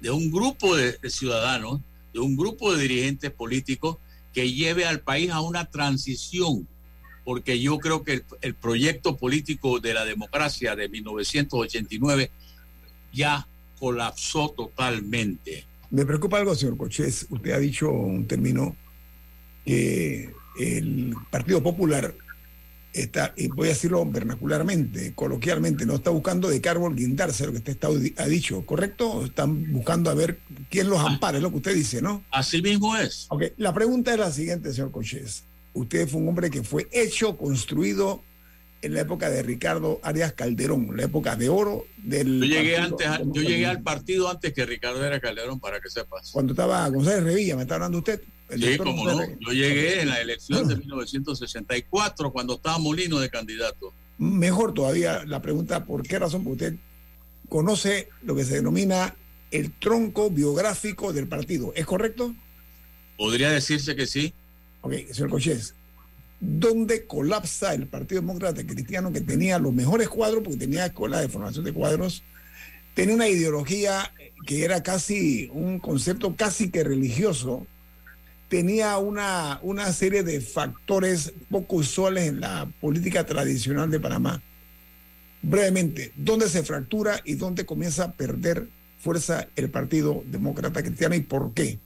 de 0.00 0.12
un 0.12 0.30
grupo 0.30 0.76
de, 0.76 0.92
de 0.92 1.10
ciudadanos, 1.10 1.80
de 2.14 2.20
un 2.20 2.36
grupo 2.36 2.72
de 2.72 2.82
dirigentes 2.82 3.32
políticos 3.32 3.96
que 4.32 4.52
lleve 4.52 4.84
al 4.86 5.00
país 5.00 5.32
a 5.32 5.40
una 5.40 5.64
transición, 5.64 6.68
porque 7.24 7.58
yo 7.60 7.80
creo 7.80 8.04
que 8.04 8.12
el, 8.12 8.24
el 8.42 8.54
proyecto 8.54 9.16
político 9.16 9.80
de 9.80 9.92
la 9.92 10.04
democracia 10.04 10.76
de 10.76 10.88
1989 10.88 12.30
ya 13.12 13.48
colapsó 13.78 14.50
totalmente. 14.56 15.66
Me 15.90 16.04
preocupa 16.04 16.38
algo, 16.38 16.54
señor 16.54 16.76
Cochés. 16.76 17.26
Usted 17.30 17.52
ha 17.52 17.58
dicho 17.58 17.90
un 17.90 18.26
término 18.26 18.76
que 19.64 20.32
el 20.58 21.14
Partido 21.30 21.62
Popular 21.62 22.14
está, 22.92 23.34
y 23.36 23.48
voy 23.48 23.68
a 23.68 23.70
decirlo 23.70 24.04
vernacularmente, 24.06 25.14
coloquialmente, 25.14 25.84
no 25.84 25.96
está 25.96 26.10
buscando 26.10 26.48
de 26.48 26.66
árbol 26.68 26.96
guindarse, 26.96 27.44
lo 27.44 27.52
que 27.52 27.58
usted 27.58 27.72
está, 27.72 27.88
ha 28.22 28.26
dicho, 28.26 28.64
¿correcto? 28.64 29.24
Están 29.24 29.72
buscando 29.72 30.10
a 30.10 30.14
ver 30.14 30.40
quién 30.70 30.88
los 30.88 30.98
ampara, 31.00 31.36
es 31.36 31.42
lo 31.42 31.50
que 31.50 31.56
usted 31.56 31.74
dice, 31.74 32.00
¿no? 32.00 32.24
Así 32.30 32.62
mismo 32.62 32.96
es. 32.96 33.26
Ok, 33.28 33.44
la 33.58 33.74
pregunta 33.74 34.12
es 34.12 34.18
la 34.18 34.32
siguiente, 34.32 34.72
señor 34.72 34.90
Cochés. 34.90 35.44
Usted 35.74 36.08
fue 36.08 36.20
un 36.20 36.28
hombre 36.28 36.50
que 36.50 36.62
fue 36.62 36.88
hecho, 36.90 37.36
construido 37.36 38.22
en 38.82 38.94
la 38.94 39.00
época 39.00 39.30
de 39.30 39.42
Ricardo 39.42 40.00
Arias 40.02 40.32
Calderón, 40.32 40.96
la 40.96 41.04
época 41.04 41.36
de 41.36 41.48
oro 41.48 41.86
del. 41.96 42.40
Yo 42.40 42.46
llegué, 42.46 42.76
Partido 42.76 43.12
antes, 43.12 43.32
yo 43.32 43.42
llegué 43.42 43.66
al 43.66 43.82
partido 43.82 44.30
antes 44.30 44.52
que 44.52 44.66
Ricardo 44.66 45.04
era 45.04 45.20
Calderón, 45.20 45.60
para 45.60 45.80
que 45.80 45.90
sepas. 45.90 46.30
Cuando 46.32 46.52
estaba 46.52 46.88
González 46.88 47.24
Revilla, 47.24 47.56
¿me 47.56 47.62
está 47.62 47.74
hablando 47.74 47.98
usted? 47.98 48.20
Sí, 48.50 48.76
como 48.78 49.04
no. 49.04 49.20
Yo 49.40 49.52
llegué 49.52 50.02
en 50.02 50.08
la 50.08 50.20
elección 50.20 50.68
de 50.68 50.76
1964, 50.76 52.32
cuando 52.32 52.54
estaba 52.54 52.78
Molino 52.78 53.18
de 53.18 53.28
candidato. 53.28 53.92
Mejor 54.18 54.72
todavía 54.72 55.24
la 55.26 55.42
pregunta, 55.42 55.84
¿por 55.84 56.02
qué 56.02 56.18
razón? 56.18 56.44
Porque 56.44 56.66
usted 56.66 56.78
conoce 57.48 58.08
lo 58.22 58.36
que 58.36 58.44
se 58.44 58.54
denomina 58.54 59.14
el 59.50 59.72
tronco 59.72 60.30
biográfico 60.30 61.12
del 61.12 61.26
partido. 61.28 61.72
¿Es 61.74 61.86
correcto? 61.86 62.34
Podría 63.16 63.50
decirse 63.50 63.96
que 63.96 64.06
sí. 64.06 64.32
Ok, 64.82 64.94
señor 65.10 65.30
Cochés. 65.30 65.74
¿Dónde 66.40 67.06
colapsa 67.06 67.74
el 67.74 67.86
Partido 67.86 68.20
Demócrata 68.20 68.66
Cristiano 68.66 69.12
que 69.12 69.20
tenía 69.20 69.58
los 69.58 69.72
mejores 69.72 70.08
cuadros, 70.08 70.42
porque 70.42 70.58
tenía 70.58 70.86
escuela 70.86 71.20
de 71.20 71.28
formación 71.28 71.64
de 71.64 71.72
cuadros, 71.72 72.22
tenía 72.94 73.14
una 73.14 73.28
ideología 73.28 74.12
que 74.46 74.64
era 74.64 74.82
casi 74.82 75.50
un 75.52 75.78
concepto 75.78 76.36
casi 76.36 76.70
que 76.70 76.84
religioso, 76.84 77.66
tenía 78.48 78.98
una, 78.98 79.58
una 79.62 79.92
serie 79.92 80.22
de 80.22 80.40
factores 80.40 81.32
poco 81.50 81.76
usuales 81.76 82.28
en 82.28 82.40
la 82.40 82.70
política 82.80 83.24
tradicional 83.24 83.90
de 83.90 84.00
Panamá. 84.00 84.42
Brevemente, 85.42 86.12
¿dónde 86.16 86.48
se 86.48 86.62
fractura 86.62 87.20
y 87.24 87.34
dónde 87.34 87.66
comienza 87.66 88.04
a 88.04 88.12
perder 88.12 88.68
fuerza 88.98 89.48
el 89.56 89.70
Partido 89.70 90.22
Demócrata 90.26 90.82
Cristiano 90.82 91.14
y 91.14 91.20
por 91.20 91.54
qué? 91.54 91.78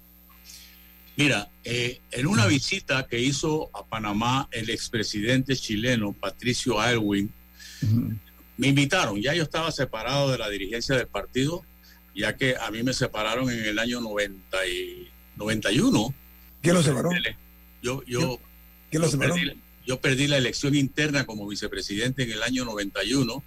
Mira, 1.17 1.49
eh, 1.65 2.01
en 2.13 2.27
una 2.27 2.47
visita 2.47 3.07
que 3.07 3.21
hizo 3.21 3.71
a 3.75 3.85
Panamá 3.85 4.49
el 4.53 4.71
expresidente 4.71 5.55
chileno 5.57 6.13
Patricio 6.13 6.81
Aylwin, 6.81 7.31
me 8.57 8.69
invitaron. 8.69 9.21
Ya 9.21 9.35
yo 9.35 9.43
estaba 9.43 9.71
separado 9.73 10.31
de 10.31 10.39
la 10.39 10.49
dirigencia 10.49 10.95
del 10.97 11.07
partido, 11.09 11.63
ya 12.15 12.37
que 12.37 12.57
a 12.57 12.71
mí 12.71 12.83
me 12.83 12.93
separaron 12.93 13.51
en 13.51 13.65
el 13.65 13.79
año 13.79 14.01
90 14.01 14.67
y 14.67 15.09
91. 15.37 16.15
¿Quién 16.63 16.75
lo 16.75 16.83
separó? 16.83 17.11
Yo, 17.83 18.03
yo, 18.07 18.39
¿Quién 18.91 19.03
lo 19.03 19.09
yo 19.09 19.13
separó? 19.13 19.35
perdí- 19.35 19.57
yo 19.87 19.99
perdí 20.01 20.27
la 20.29 20.37
elección 20.37 20.75
interna 20.75 21.25
como 21.25 21.49
vicepresidente 21.49 22.23
en 22.23 22.31
el 22.33 22.43
año 22.43 22.65
91 22.65 23.43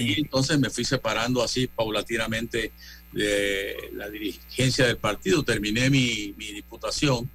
y 0.00 0.20
entonces 0.20 0.58
me 0.58 0.70
fui 0.70 0.84
separando 0.84 1.42
así 1.42 1.66
paulatinamente 1.66 2.72
de 3.12 3.90
la 3.94 4.08
dirigencia 4.08 4.86
del 4.86 4.98
partido. 4.98 5.44
Terminé 5.44 5.90
mi, 5.90 6.34
mi 6.36 6.52
diputación 6.52 7.30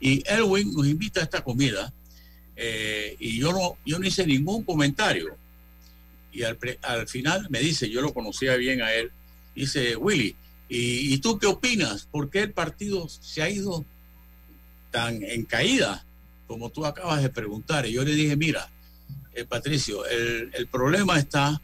y 0.00 0.22
Elwin 0.26 0.72
nos 0.72 0.86
invita 0.86 1.20
a 1.20 1.24
esta 1.24 1.42
comida 1.42 1.92
eh, 2.54 3.16
y 3.18 3.38
yo 3.38 3.52
no, 3.52 3.78
yo 3.84 3.98
no 3.98 4.06
hice 4.06 4.26
ningún 4.26 4.62
comentario. 4.64 5.36
Y 6.32 6.42
al, 6.42 6.58
final 7.08 7.46
me 7.48 7.60
dice, 7.60 7.88
yo 7.88 8.02
lo 8.02 8.12
conocía 8.12 8.56
bien 8.56 8.82
a 8.82 8.92
él, 8.92 9.10
dice, 9.54 9.96
Willy, 9.96 10.36
¿y, 10.68 11.14
y 11.14 11.18
tú 11.18 11.38
qué 11.38 11.46
opinas? 11.46 12.06
¿Por 12.10 12.28
qué 12.28 12.40
el 12.40 12.52
partido 12.52 13.08
se 13.08 13.40
ha 13.42 13.48
ido 13.48 13.86
tan 14.90 15.22
en 15.22 15.44
caída 15.44 16.04
como 16.46 16.70
tú 16.70 16.84
acabas 16.84 17.22
de 17.22 17.30
preguntar? 17.30 17.86
Y 17.86 17.92
yo 17.92 18.04
le 18.04 18.14
dije, 18.14 18.36
mira, 18.36 18.70
eh, 19.32 19.44
Patricio, 19.44 20.04
el, 20.04 20.50
el 20.52 20.66
problema 20.66 21.18
está 21.18 21.62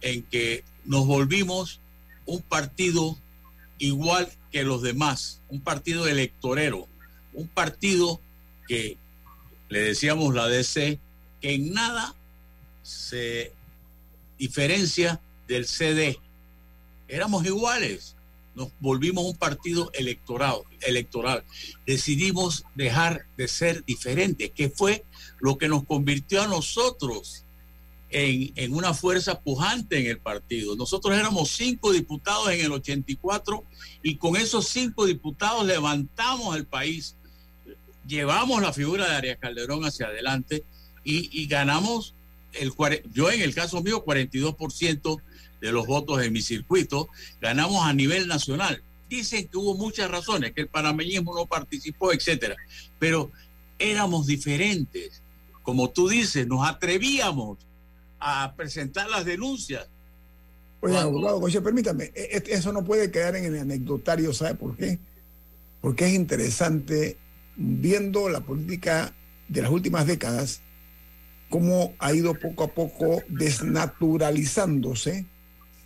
en 0.00 0.24
que 0.24 0.64
nos 0.84 1.06
volvimos 1.06 1.80
un 2.28 2.42
partido 2.42 3.16
igual 3.78 4.28
que 4.52 4.62
los 4.62 4.82
demás, 4.82 5.40
un 5.48 5.60
partido 5.60 6.06
electorero, 6.06 6.86
un 7.32 7.48
partido 7.48 8.20
que 8.68 8.98
le 9.70 9.80
decíamos 9.80 10.34
la 10.34 10.46
DC, 10.46 11.00
que 11.40 11.54
en 11.54 11.72
nada 11.72 12.14
se 12.82 13.52
diferencia 14.38 15.20
del 15.46 15.66
CD. 15.66 16.18
Éramos 17.08 17.46
iguales, 17.46 18.14
nos 18.54 18.70
volvimos 18.78 19.24
un 19.24 19.36
partido 19.36 19.90
electoral, 19.94 20.58
electoral. 20.82 21.44
Decidimos 21.86 22.64
dejar 22.74 23.24
de 23.38 23.48
ser 23.48 23.84
diferentes, 23.86 24.50
que 24.50 24.68
fue 24.68 25.02
lo 25.40 25.56
que 25.56 25.68
nos 25.68 25.84
convirtió 25.84 26.42
a 26.42 26.48
nosotros 26.48 27.44
en, 28.10 28.52
en 28.56 28.74
una 28.74 28.94
fuerza 28.94 29.40
pujante 29.40 29.98
en 29.98 30.06
el 30.06 30.18
partido. 30.18 30.76
Nosotros 30.76 31.16
éramos 31.16 31.50
cinco 31.50 31.92
diputados 31.92 32.50
en 32.50 32.60
el 32.60 32.72
84 32.72 33.64
y 34.02 34.16
con 34.16 34.36
esos 34.36 34.68
cinco 34.68 35.06
diputados 35.06 35.66
levantamos 35.66 36.56
el 36.56 36.66
país, 36.66 37.16
llevamos 38.06 38.62
la 38.62 38.72
figura 38.72 39.08
de 39.08 39.16
Arias 39.16 39.38
Calderón 39.40 39.84
hacia 39.84 40.06
adelante 40.06 40.64
y, 41.04 41.28
y 41.32 41.46
ganamos, 41.46 42.14
el, 42.52 42.72
yo 43.12 43.30
en 43.30 43.42
el 43.42 43.54
caso 43.54 43.82
mío, 43.82 44.04
42% 44.04 45.22
de 45.60 45.72
los 45.72 45.86
votos 45.86 46.22
en 46.22 46.32
mi 46.32 46.40
circuito, 46.40 47.08
ganamos 47.40 47.84
a 47.84 47.92
nivel 47.92 48.28
nacional. 48.28 48.82
Dicen 49.08 49.48
que 49.48 49.56
hubo 49.56 49.74
muchas 49.74 50.10
razones, 50.10 50.52
que 50.52 50.62
el 50.62 50.68
panameñismo 50.68 51.34
no 51.34 51.46
participó, 51.46 52.12
etcétera, 52.12 52.56
pero 52.98 53.30
éramos 53.78 54.26
diferentes. 54.26 55.22
Como 55.62 55.90
tú 55.90 56.08
dices, 56.08 56.46
nos 56.46 56.66
atrevíamos 56.66 57.58
a 58.20 58.54
presentar 58.56 59.08
las 59.08 59.24
denuncias. 59.24 59.88
Oye, 60.80 60.96
abogado 60.96 61.40
permítame, 61.62 62.12
e- 62.14 62.42
e- 62.46 62.54
eso 62.54 62.72
no 62.72 62.84
puede 62.84 63.10
quedar 63.10 63.34
en 63.36 63.44
el 63.44 63.58
anecdotario, 63.58 64.32
¿sabe 64.32 64.54
por 64.54 64.76
qué? 64.76 64.98
Porque 65.80 66.06
es 66.06 66.14
interesante, 66.14 67.16
viendo 67.56 68.28
la 68.28 68.40
política 68.40 69.12
de 69.48 69.62
las 69.62 69.70
últimas 69.70 70.06
décadas, 70.06 70.60
cómo 71.48 71.94
ha 71.98 72.12
ido 72.12 72.34
poco 72.34 72.64
a 72.64 72.68
poco 72.68 73.22
desnaturalizándose 73.28 75.26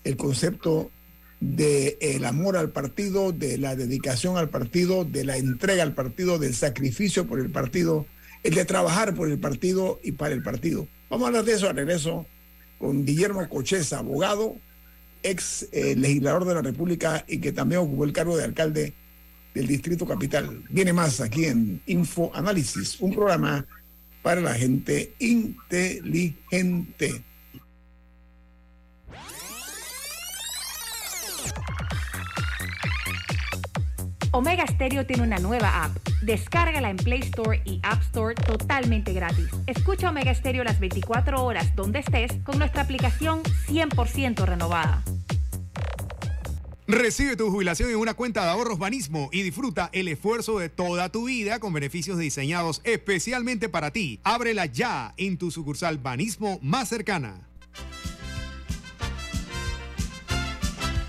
el 0.05 0.17
concepto 0.17 0.91
de 1.41 1.99
el 2.01 2.25
amor 2.25 2.57
al 2.57 2.71
partido, 2.71 3.33
de 3.33 3.59
la 3.59 3.75
dedicación 3.75 4.37
al 4.37 4.49
partido, 4.49 5.05
de 5.05 5.25
la 5.25 5.37
entrega 5.37 5.83
al 5.83 5.95
partido, 5.95 6.39
del 6.39 6.55
sacrificio 6.55 7.27
por 7.27 7.41
el 7.41 7.51
partido, 7.51 8.07
el 8.43 8.55
de 8.55 8.65
trabajar 8.65 9.15
por 9.15 9.29
el 9.29 9.39
partido 9.39 9.99
y 10.03 10.13
para 10.13 10.35
el 10.35 10.43
partido. 10.43 10.87
Vamos 11.13 11.27
a 11.27 11.29
hablar 11.29 11.45
de 11.45 11.53
eso 11.53 11.69
al 11.69 11.77
regreso 11.77 12.27
con 12.79 13.05
Guillermo 13.05 13.47
Cocheza, 13.47 13.99
abogado, 13.99 14.57
ex 15.23 15.69
eh, 15.71 15.95
legislador 15.95 16.47
de 16.47 16.55
la 16.55 16.63
República 16.63 17.23
y 17.29 17.39
que 17.39 17.53
también 17.53 17.83
ocupó 17.83 18.05
el 18.05 18.15
cargo 18.15 18.35
de 18.35 18.45
alcalde 18.45 18.95
del 19.53 19.67
Distrito 19.67 20.07
Capital. 20.07 20.65
Viene 20.71 20.95
más 20.95 21.21
aquí 21.21 21.45
en 21.45 21.83
Info 21.85 22.35
Análisis, 22.35 22.99
un 22.99 23.13
programa 23.13 23.67
para 24.23 24.41
la 24.41 24.55
gente 24.55 25.13
inteligente. 25.19 27.23
Omega 34.35 34.67
Stereo 34.67 35.05
tiene 35.05 35.25
una 35.25 35.39
nueva 35.39 35.85
app. 35.85 35.95
Descárgala 36.23 36.89
en 36.89 36.97
Play 36.97 37.21
Store 37.21 37.61
y 37.67 37.81
App 37.83 38.01
Store 38.01 38.35
totalmente 38.35 39.13
gratis. 39.13 39.49
Escucha 39.67 40.09
Omega 40.09 40.35
Stereo 40.35 40.65
las 40.65 40.81
24 40.81 41.45
horas 41.45 41.77
donde 41.77 41.99
estés 41.99 42.33
con 42.43 42.59
nuestra 42.59 42.83
aplicación 42.83 43.43
100% 43.69 44.47
renovada. 44.47 45.03
Recibe 46.87 47.37
tu 47.37 47.51
jubilación 47.51 47.91
en 47.91 47.97
una 47.97 48.15
cuenta 48.15 48.43
de 48.45 48.51
ahorros 48.51 48.79
Banismo 48.79 49.29
y 49.33 49.43
disfruta 49.43 49.91
el 49.93 50.09
esfuerzo 50.09 50.59
de 50.59 50.71
toda 50.71 51.11
tu 51.11 51.27
vida 51.27 51.61
con 51.61 51.75
beneficios 51.75 52.19
diseñados 52.19 52.81
especialmente 52.85 53.69
para 53.69 53.91
ti. 53.91 54.19
Ábrela 54.25 54.65
ya 54.65 55.13
en 55.19 55.37
tu 55.37 55.51
sucursal 55.51 55.99
Banismo 55.99 56.59
más 56.63 56.89
cercana. 56.89 57.49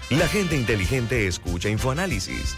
La 0.09 0.27
gente 0.27 0.57
inteligente 0.57 1.25
escucha 1.25 1.69
InfoAnálisis. 1.69 2.57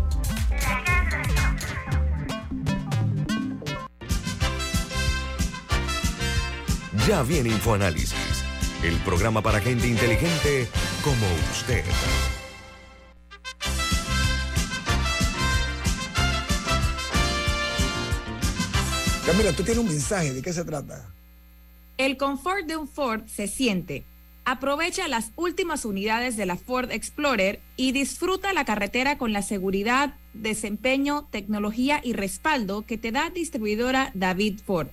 Ya 7.07 7.23
viene 7.23 7.49
InfoAnálisis, 7.49 8.43
el 8.83 8.95
programa 8.97 9.41
para 9.41 9.59
gente 9.59 9.87
inteligente 9.87 10.67
como 11.03 11.25
usted. 11.51 11.83
Camila, 19.25 19.51
tú 19.53 19.63
tienes 19.63 19.79
un 19.79 19.87
mensaje, 19.87 20.31
¿de 20.31 20.43
qué 20.43 20.53
se 20.53 20.63
trata? 20.63 21.11
El 21.97 22.17
confort 22.17 22.67
de 22.67 22.77
un 22.77 22.87
Ford 22.87 23.23
se 23.25 23.47
siente. 23.47 24.05
Aprovecha 24.45 25.07
las 25.07 25.31
últimas 25.35 25.85
unidades 25.85 26.37
de 26.37 26.45
la 26.45 26.55
Ford 26.55 26.91
Explorer 26.91 27.61
y 27.77 27.93
disfruta 27.93 28.53
la 28.53 28.63
carretera 28.63 29.17
con 29.17 29.33
la 29.33 29.41
seguridad, 29.41 30.13
desempeño, 30.35 31.27
tecnología 31.31 31.99
y 32.03 32.13
respaldo 32.13 32.85
que 32.85 32.99
te 32.99 33.11
da 33.11 33.31
distribuidora 33.31 34.11
David 34.13 34.59
Ford. 34.63 34.89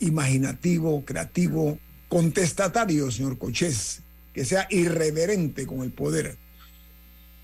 imaginativo, 0.00 1.04
creativo, 1.04 1.78
contestatario, 2.08 3.10
señor 3.10 3.38
Cochés, 3.38 4.02
que 4.34 4.44
sea 4.44 4.66
irreverente 4.70 5.66
con 5.66 5.82
el 5.82 5.92
poder, 5.92 6.36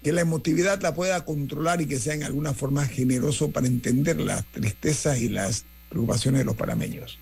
que 0.03 0.12
la 0.12 0.20
emotividad 0.20 0.80
la 0.82 0.94
pueda 0.94 1.24
controlar 1.24 1.80
y 1.80 1.86
que 1.86 1.98
sea 1.98 2.14
en 2.14 2.24
alguna 2.24 2.55
forma 2.55 2.86
generoso 2.86 3.50
para 3.50 3.66
entender 3.66 4.20
las 4.20 4.44
tristezas 4.46 5.20
y 5.20 5.28
las 5.28 5.64
preocupaciones 5.88 6.40
de 6.40 6.44
los 6.44 6.57
panameños. 6.57 7.18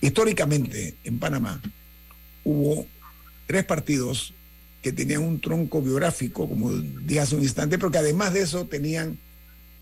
Históricamente, 0.00 0.96
en 1.04 1.18
Panamá, 1.18 1.60
hubo 2.44 2.86
tres 3.46 3.64
partidos 3.64 4.34
que 4.80 4.92
tenían 4.92 5.22
un 5.22 5.40
tronco 5.40 5.80
biográfico, 5.82 6.48
como 6.48 6.72
dije 6.72 7.20
hace 7.20 7.36
un 7.36 7.42
instante, 7.42 7.78
pero 7.78 7.90
que 7.90 7.98
además 7.98 8.32
de 8.32 8.42
eso 8.42 8.66
tenían 8.66 9.18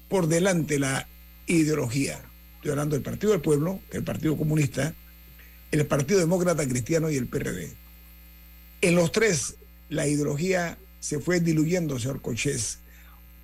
por 0.09 0.27
delante 0.27 0.79
la 0.79 1.09
ideología. 1.47 2.21
Estoy 2.57 2.73
hablando 2.73 2.97
del 2.97 3.03
Partido 3.03 3.33
del 3.33 3.41
Pueblo, 3.41 3.81
el 3.93 4.03
Partido 4.03 4.37
Comunista, 4.37 4.95
el 5.71 5.87
Partido 5.87 6.21
Demócrata 6.21 6.67
Cristiano 6.69 7.11
y 7.11 7.17
el 7.17 7.27
PRD. 7.27 7.73
En 8.83 8.95
los 8.95 9.13
tres, 9.13 9.57
la 9.89 10.07
ideología 10.07 10.77
se 11.01 11.19
fue 11.19 11.41
diluyendo, 11.41 11.99
señor 11.99 12.21
Cochés. 12.21 12.79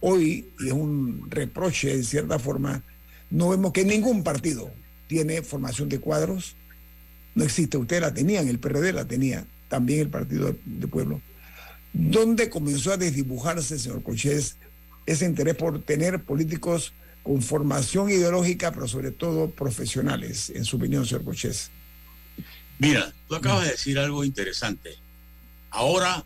Hoy, 0.00 0.50
y 0.60 0.66
es 0.66 0.72
un 0.72 1.26
reproche 1.30 1.92
en 1.92 2.04
cierta 2.04 2.38
forma, 2.38 2.82
no 3.30 3.48
vemos 3.48 3.72
que 3.72 3.84
ningún 3.84 4.22
partido 4.22 4.70
tiene 5.08 5.42
formación 5.42 5.88
de 5.88 5.98
cuadros. 5.98 6.54
No 7.34 7.44
existe, 7.44 7.76
usted 7.76 8.00
la 8.00 8.14
tenía, 8.14 8.40
en 8.40 8.48
el 8.48 8.58
PRD 8.58 8.92
la 8.92 9.06
tenía, 9.06 9.46
también 9.68 10.00
el 10.00 10.08
Partido 10.08 10.54
del 10.64 10.88
Pueblo. 10.88 11.20
¿Dónde 11.92 12.50
comenzó 12.50 12.92
a 12.92 12.96
desdibujarse, 12.96 13.78
señor 13.78 14.02
Cochés, 14.02 14.56
ese 15.06 15.24
interés 15.24 15.54
por 15.54 15.82
tener 15.82 16.22
políticos 16.22 16.92
con 17.22 17.42
formación 17.42 18.10
ideológica, 18.10 18.72
pero 18.72 18.86
sobre 18.86 19.10
todo 19.10 19.50
profesionales, 19.50 20.50
en 20.50 20.64
su 20.64 20.76
opinión, 20.76 21.06
señor 21.06 21.24
Cochés? 21.24 21.70
Mira, 22.78 23.12
tú 23.28 23.34
acabas 23.34 23.64
de 23.64 23.70
decir 23.72 23.98
algo 23.98 24.24
interesante. 24.24 24.90
Ahora, 25.70 26.24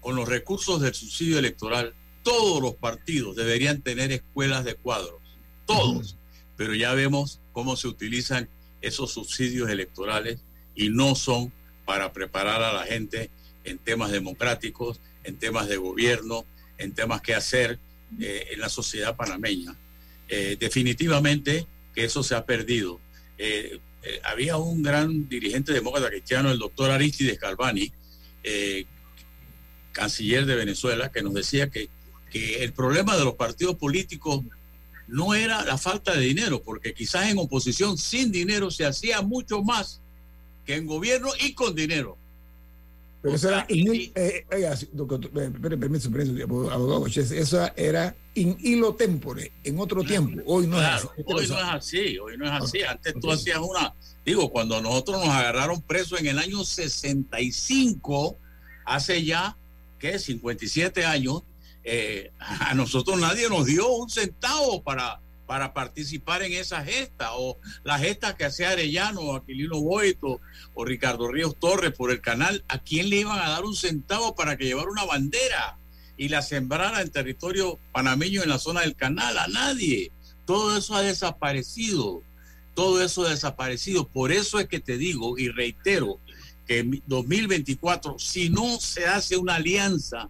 con 0.00 0.16
los 0.16 0.28
recursos 0.28 0.80
del 0.80 0.94
subsidio 0.94 1.38
electoral, 1.38 1.94
todos 2.22 2.62
los 2.62 2.74
partidos 2.74 3.36
deberían 3.36 3.82
tener 3.82 4.12
escuelas 4.12 4.64
de 4.64 4.74
cuadros, 4.74 5.20
todos, 5.66 6.16
pero 6.56 6.74
ya 6.74 6.92
vemos 6.94 7.40
cómo 7.52 7.76
se 7.76 7.88
utilizan 7.88 8.48
esos 8.80 9.12
subsidios 9.12 9.70
electorales 9.70 10.40
y 10.74 10.90
no 10.90 11.14
son 11.14 11.52
para 11.84 12.12
preparar 12.12 12.62
a 12.62 12.72
la 12.72 12.84
gente 12.84 13.30
en 13.64 13.78
temas 13.78 14.10
democráticos, 14.10 15.00
en 15.24 15.38
temas 15.38 15.68
de 15.68 15.76
gobierno, 15.76 16.44
en 16.78 16.94
temas 16.94 17.20
que 17.20 17.34
hacer 17.34 17.78
eh, 18.18 18.48
en 18.52 18.60
la 18.60 18.68
sociedad 18.68 19.16
panameña. 19.16 19.76
Eh, 20.28 20.56
definitivamente 20.58 21.66
que 21.94 22.04
eso 22.04 22.22
se 22.22 22.34
ha 22.34 22.46
perdido. 22.46 23.00
Eh, 23.38 23.80
había 24.22 24.56
un 24.56 24.82
gran 24.82 25.28
dirigente 25.28 25.72
demócrata 25.72 26.08
cristiano, 26.08 26.50
el 26.50 26.58
doctor 26.58 26.90
Aristides 26.90 27.38
Galvani, 27.38 27.92
eh, 28.42 28.86
canciller 29.92 30.46
de 30.46 30.54
Venezuela, 30.54 31.10
que 31.10 31.22
nos 31.22 31.34
decía 31.34 31.70
que, 31.70 31.88
que 32.30 32.62
el 32.64 32.72
problema 32.72 33.16
de 33.16 33.24
los 33.24 33.34
partidos 33.34 33.76
políticos 33.76 34.40
no 35.08 35.34
era 35.34 35.64
la 35.64 35.76
falta 35.76 36.14
de 36.14 36.20
dinero, 36.20 36.62
porque 36.62 36.94
quizás 36.94 37.28
en 37.30 37.38
oposición 37.38 37.98
sin 37.98 38.30
dinero 38.30 38.70
se 38.70 38.84
hacía 38.86 39.22
mucho 39.22 39.62
más 39.62 40.00
que 40.64 40.76
en 40.76 40.86
gobierno 40.86 41.30
y 41.40 41.52
con 41.54 41.74
dinero. 41.74 42.16
Pero 43.22 43.34
eso 43.34 43.48
era, 43.48 43.66
in, 43.68 44.12
eh, 44.14 44.46
oiga, 44.50 44.78
doctor, 44.92 45.28
per- 45.30 45.78
permiso, 45.78 46.10
permiso, 46.10 46.70
abogado 46.70 47.06
eso 47.06 47.68
era 47.76 48.16
in 48.34 48.56
hilo 48.60 48.94
tempore, 48.94 49.52
en 49.62 49.78
otro 49.78 50.02
tiempo. 50.04 50.40
Hoy 50.46 50.66
no 50.66 50.76
Claro, 50.78 51.12
es 51.16 51.24
así. 51.26 51.32
hoy 51.34 51.46
no 51.48 51.58
es 51.58 51.64
así, 51.68 52.18
hoy 52.18 52.38
no 52.38 52.44
es 52.46 52.52
así. 52.62 52.82
Antes 52.82 53.14
tú 53.20 53.30
hacías 53.30 53.58
una, 53.58 53.92
digo, 54.24 54.48
cuando 54.50 54.80
nosotros 54.80 55.18
nos 55.18 55.34
agarraron 55.34 55.82
presos 55.82 56.18
en 56.20 56.28
el 56.28 56.38
año 56.38 56.64
65, 56.64 58.38
hace 58.86 59.24
ya, 59.24 59.56
¿qué? 60.00 60.18
57 60.18 61.04
años, 61.04 61.42
eh, 61.84 62.32
a 62.38 62.74
nosotros 62.74 63.20
nadie 63.20 63.48
nos 63.48 63.66
dio 63.66 63.88
un 63.88 64.10
centavo 64.10 64.82
para, 64.82 65.20
para 65.46 65.72
participar 65.72 66.42
en 66.42 66.52
esa 66.54 66.82
gesta, 66.84 67.34
o 67.34 67.58
la 67.84 67.98
gesta 67.98 68.36
que 68.36 68.44
hacía 68.44 68.70
Arellano, 68.70 69.34
Aquilino 69.36 69.80
Boito, 69.80 70.40
o 70.74 70.84
Ricardo 70.84 71.28
Ríos 71.28 71.56
Torres 71.60 71.92
por 71.92 72.10
el 72.10 72.20
canal, 72.20 72.64
¿a 72.68 72.78
quién 72.78 73.10
le 73.10 73.16
iban 73.16 73.38
a 73.38 73.50
dar 73.50 73.64
un 73.64 73.76
centavo 73.76 74.34
para 74.34 74.56
que 74.56 74.64
llevara 74.64 74.90
una 74.90 75.04
bandera 75.04 75.76
y 76.16 76.28
la 76.28 76.42
sembrara 76.42 77.00
en 77.00 77.10
territorio 77.10 77.78
panameño 77.92 78.42
en 78.42 78.48
la 78.48 78.58
zona 78.58 78.80
del 78.80 78.96
canal? 78.96 79.38
A 79.38 79.46
nadie. 79.48 80.10
Todo 80.46 80.76
eso 80.76 80.94
ha 80.96 81.02
desaparecido. 81.02 82.22
todo 82.74 83.02
eso 83.02 83.24
desaparecido. 83.24 84.06
Por 84.06 84.32
eso 84.32 84.58
es 84.58 84.66
que 84.66 84.80
te 84.80 84.96
digo 84.96 85.36
y 85.38 85.48
reitero 85.48 86.18
que 86.70 86.78
en 86.78 87.02
2024, 87.08 88.16
si 88.20 88.48
no 88.48 88.78
se 88.78 89.04
hace 89.04 89.36
una 89.36 89.56
alianza 89.56 90.28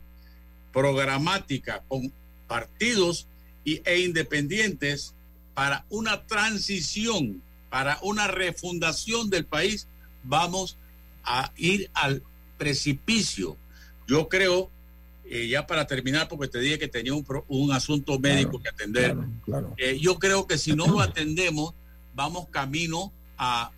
programática 0.73 1.85
con 1.87 2.11
partidos 2.49 3.27
y, 3.63 3.83
e 3.85 4.01
independientes 4.01 5.15
para 5.53 5.85
una 5.91 6.25
transición, 6.27 7.43
para 7.69 7.99
una 8.01 8.27
refundación 8.27 9.29
del 9.29 9.45
país, 9.45 9.87
vamos 10.25 10.79
a 11.25 11.53
ir 11.59 11.91
al 11.93 12.23
precipicio. 12.57 13.59
Yo 14.09 14.31
creo, 14.31 14.71
eh, 15.27 15.47
ya 15.47 15.67
para 15.67 15.87
terminar, 15.87 16.27
porque 16.27 16.49
te 16.49 16.59
dije 16.61 16.79
que 16.79 16.89
tenía 16.89 17.13
un, 17.13 17.27
un 17.49 17.73
asunto 17.73 18.19
médico 18.19 18.63
que 18.63 18.71
atender, 18.71 19.15
Claro. 19.45 19.75
eh, 19.77 19.99
yo 20.01 20.19
creo 20.19 20.47
que 20.47 20.57
si 20.57 20.73
no 20.73 20.87
lo 20.87 21.01
atendemos, 21.03 21.75
vamos 22.15 22.49
camino 22.49 23.13
a, 23.37 23.73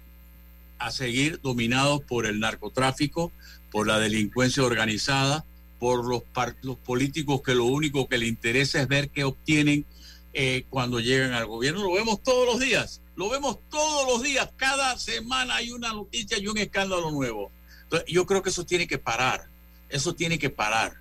a 0.87 0.91
seguir 0.91 1.41
dominados 1.41 2.03
por 2.03 2.27
el 2.27 2.41
narcotráfico, 2.41 3.33
por 3.71 3.87
la 3.87 3.99
delincuencia 3.99 4.63
organizada, 4.63 5.45
por 5.79 6.05
los, 6.05 6.23
los 6.63 6.77
políticos 6.79 7.43
que 7.43 7.55
lo 7.55 7.65
único 7.65 8.09
que 8.09 8.19
les 8.19 8.29
interesa 8.29 8.81
es 8.81 8.89
ver 8.89 9.11
qué 9.11 9.25
obtienen 9.25 9.85
eh, 10.33 10.65
cuando 10.71 11.01
llegan 11.01 11.33
al 11.33 11.47
gobierno. 11.47 11.83
Lo 11.83 11.93
vemos 11.93 12.23
todos 12.23 12.47
los 12.47 12.61
días, 12.61 13.01
lo 13.17 13.31
vemos 13.31 13.59
todos 13.71 14.07
los 14.07 14.23
días, 14.23 14.51
cada 14.57 14.99
semana 14.99 15.57
hay 15.57 15.73
una 15.73 15.93
noticia 15.93 16.39
y 16.39 16.47
un 16.49 16.59
escándalo 16.59 17.11
nuevo. 17.11 17.51
Entonces, 17.85 18.09
yo 18.13 18.27
creo 18.27 18.43
que 18.43 18.51
eso 18.51 18.65
tiene 18.65 18.87
que 18.87 18.99
parar, 18.99 19.49
eso 19.89 20.15
tiene 20.15 20.39
que 20.39 20.51
parar, 20.51 20.95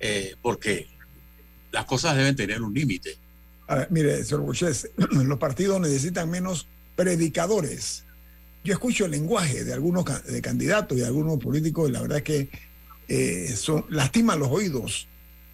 eh, 0.00 0.36
porque 0.42 0.88
las 1.70 1.84
cosas 1.86 2.16
deben 2.16 2.36
tener 2.36 2.62
un 2.62 2.74
límite. 2.74 3.18
Mire, 3.90 4.22
señor 4.24 4.42
Buches, 4.42 4.90
los 4.96 5.38
partidos 5.38 5.80
necesitan 5.80 6.28
menos 6.30 6.66
predicadores. 6.96 8.04
Yo 8.64 8.72
escucho 8.72 9.06
el 9.06 9.10
lenguaje 9.10 9.64
de 9.64 9.72
algunos 9.72 10.04
de 10.24 10.40
candidatos 10.40 10.96
y 10.96 11.00
de 11.00 11.06
algunos 11.06 11.38
políticos 11.38 11.88
y 11.88 11.92
la 11.92 12.00
verdad 12.00 12.18
es 12.18 12.24
que 12.24 12.48
eh, 13.08 13.48
son, 13.56 13.84
lastiman 13.88 14.38
los 14.38 14.48
oídos 14.48 15.08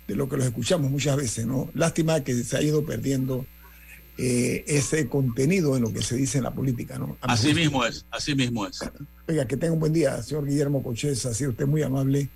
de 0.07 0.15
lo 0.15 0.29
que 0.29 0.37
los 0.37 0.47
escuchamos 0.47 0.91
muchas 0.91 1.17
veces, 1.17 1.47
¿no? 1.47 1.71
Lástima 1.75 2.23
que 2.23 2.35
se 2.35 2.57
ha 2.57 2.63
ido 2.63 2.85
perdiendo 2.85 3.47
eh, 4.17 4.65
ese 4.67 5.09
contenido 5.09 5.77
en 5.77 5.83
lo 5.83 5.93
que 5.93 6.03
se 6.03 6.17
dice 6.17 6.39
en 6.39 6.45
la 6.45 6.53
política, 6.53 6.99
¿no? 6.99 7.17
A 7.21 7.33
Así 7.33 7.55
mismo 7.55 7.85
es, 7.85 8.05
así 8.11 8.35
mismo 8.35 8.67
es. 8.67 8.81
Oiga, 9.27 9.47
que 9.47 9.57
tenga 9.57 9.73
un 9.73 9.81
buen 9.81 9.93
día, 9.93 10.23
señor 10.23 10.47
Guillermo 10.47 10.83
Coches, 10.83 11.25
ha 11.27 11.35
sido 11.35 11.51
usted 11.51 11.67
muy 11.67 11.83
amable 11.83 12.29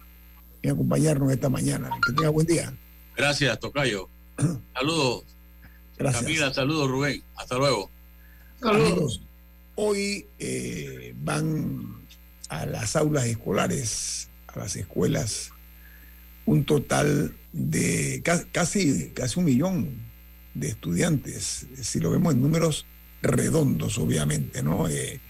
en 0.63 0.71
acompañarnos 0.71 1.33
esta 1.33 1.49
mañana. 1.49 1.91
Que 2.07 2.13
tenga 2.13 2.31
buen 2.31 2.47
día. 2.47 2.73
Gracias, 3.17 3.59
Tocayo. 3.59 4.09
Saludos. 4.75 5.25
Gracias. 5.99 6.23
Camila, 6.23 6.55
saludos, 6.55 6.91
Rubén. 6.91 7.23
Hasta 7.37 7.59
luego. 7.59 7.91
Amigos, 8.63 9.21
hoy 9.75 10.27
eh, 10.39 11.15
van 11.17 12.03
a 12.49 12.67
las 12.67 12.97
aulas 12.97 13.27
escolares, 13.27 14.29
a 14.49 14.59
las 14.61 14.77
escuelas, 14.77 15.51
un 16.45 16.65
total 16.65 17.35
de 17.53 18.21
ca- 18.25 18.45
casi, 18.53 19.11
casi 19.11 19.39
un 19.39 19.45
millón 19.47 19.97
de 20.55 20.69
estudiantes, 20.69 21.67
si 21.81 22.01
lo 22.01 22.11
vemos 22.11 22.35
en 22.35 22.43
números 22.43 22.85
redondos, 23.23 23.99
obviamente, 23.99 24.63
¿no? 24.63 24.89
Eh, 24.89 25.21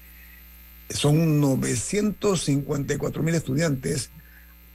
son 0.91 1.41
954 1.41 3.23
mil 3.23 3.35
estudiantes 3.35 4.11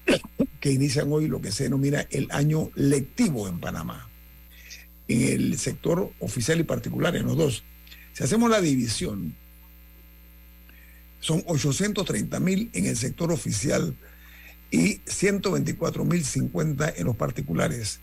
que 0.60 0.72
inician 0.72 1.12
hoy 1.12 1.28
lo 1.28 1.42
que 1.42 1.52
se 1.52 1.64
denomina 1.64 2.08
el 2.12 2.28
año 2.32 2.72
lectivo 2.76 3.48
en 3.48 3.60
Panamá, 3.60 4.10
en 5.08 5.22
el 5.22 5.58
sector 5.60 6.12
oficial 6.20 6.60
y 6.60 6.64
particular, 6.64 7.16
en 7.16 7.26
los 7.26 7.38
dos. 7.38 7.64
Si 8.14 8.24
hacemos 8.24 8.50
la 8.50 8.62
división, 8.62 9.36
son 11.20 11.44
830 11.48 12.40
mil 12.40 12.70
en 12.74 12.86
el 12.86 12.96
sector 12.96 13.32
oficial 13.32 13.96
y 14.72 15.02
124 15.06 16.06
mil 16.06 16.24
50 16.24 16.94
en 16.98 17.06
los 17.06 17.16
particulares. 17.16 18.00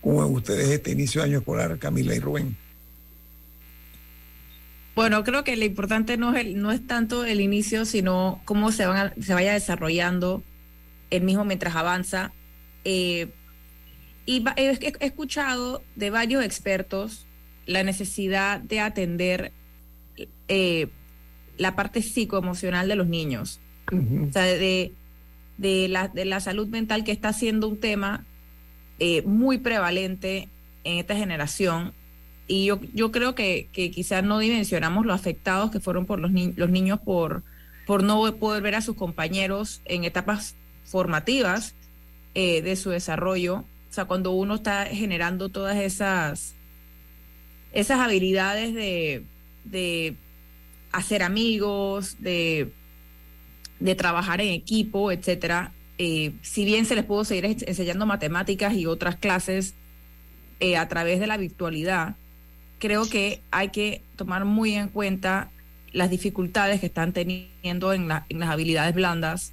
¿Cómo 0.00 0.22
ven 0.24 0.34
ustedes 0.34 0.68
este 0.68 0.90
inicio 0.92 1.20
de 1.22 1.28
año 1.28 1.38
escolar, 1.38 1.78
Camila 1.78 2.14
y 2.14 2.20
Rubén? 2.20 2.56
Bueno, 4.94 5.24
creo 5.24 5.44
que 5.44 5.56
lo 5.56 5.64
importante 5.64 6.16
no 6.16 6.34
es, 6.34 6.44
el- 6.46 6.60
no 6.60 6.72
es 6.72 6.86
tanto 6.86 7.24
el 7.24 7.40
inicio, 7.40 7.84
sino 7.84 8.40
cómo 8.44 8.72
se, 8.72 8.86
van 8.86 8.96
a- 9.08 9.22
se 9.22 9.34
vaya 9.34 9.52
desarrollando 9.52 10.42
el 11.10 11.22
mismo 11.22 11.44
mientras 11.44 11.76
avanza. 11.76 12.32
Eh, 12.84 13.28
y 14.24 14.44
he 14.56 14.78
escuchado 15.00 15.82
de 15.96 16.10
varios 16.10 16.44
expertos 16.44 17.26
la 17.66 17.82
necesidad 17.82 18.60
de 18.60 18.80
atender 18.80 19.52
eh, 20.48 20.88
la 21.58 21.74
parte 21.76 22.02
psicoemocional 22.02 22.88
de 22.88 22.96
los 22.96 23.06
niños. 23.06 23.60
O 24.28 24.32
sea, 24.32 24.42
de, 24.42 24.92
de, 25.58 25.88
la, 25.88 26.08
de 26.08 26.24
la 26.24 26.40
salud 26.40 26.66
mental 26.68 27.04
que 27.04 27.12
está 27.12 27.32
siendo 27.32 27.68
un 27.68 27.78
tema 27.78 28.24
eh, 28.98 29.22
muy 29.22 29.58
prevalente 29.58 30.48
en 30.84 30.98
esta 30.98 31.14
generación. 31.16 31.92
Y 32.48 32.66
yo, 32.66 32.80
yo 32.94 33.10
creo 33.12 33.34
que, 33.34 33.68
que 33.72 33.90
quizás 33.90 34.22
no 34.24 34.38
dimensionamos 34.38 35.06
lo 35.06 35.12
afectados 35.12 35.70
que 35.70 35.80
fueron 35.80 36.06
por 36.06 36.18
los, 36.20 36.30
ni- 36.30 36.52
los 36.52 36.70
niños 36.70 37.00
por, 37.00 37.42
por 37.86 38.02
no 38.02 38.36
poder 38.36 38.62
ver 38.62 38.74
a 38.74 38.80
sus 38.82 38.96
compañeros 38.96 39.80
en 39.84 40.04
etapas 40.04 40.56
formativas 40.84 41.74
eh, 42.34 42.62
de 42.62 42.76
su 42.76 42.90
desarrollo. 42.90 43.64
O 43.88 43.92
sea, 43.96 44.04
cuando 44.04 44.32
uno 44.32 44.56
está 44.56 44.86
generando 44.86 45.48
todas 45.48 45.76
esas, 45.76 46.54
esas 47.72 47.98
habilidades 48.00 48.74
de, 48.74 49.24
de 49.64 50.16
hacer 50.96 51.22
amigos, 51.22 52.16
de, 52.20 52.70
de 53.80 53.94
trabajar 53.94 54.40
en 54.40 54.48
equipo, 54.48 55.12
etcétera. 55.12 55.72
Eh, 55.98 56.32
si 56.42 56.64
bien 56.64 56.84
se 56.86 56.94
les 56.94 57.04
pudo 57.04 57.24
seguir 57.24 57.44
ens- 57.46 57.64
enseñando 57.66 58.06
matemáticas 58.06 58.74
y 58.74 58.86
otras 58.86 59.16
clases 59.16 59.74
eh, 60.60 60.76
a 60.76 60.88
través 60.88 61.20
de 61.20 61.26
la 61.26 61.36
virtualidad, 61.36 62.16
creo 62.78 63.08
que 63.08 63.40
hay 63.50 63.70
que 63.70 64.02
tomar 64.16 64.44
muy 64.44 64.74
en 64.74 64.88
cuenta 64.88 65.50
las 65.92 66.10
dificultades 66.10 66.80
que 66.80 66.86
están 66.86 67.12
teniendo 67.12 67.92
en, 67.92 68.08
la- 68.08 68.26
en 68.28 68.40
las 68.40 68.50
habilidades 68.50 68.94
blandas 68.94 69.52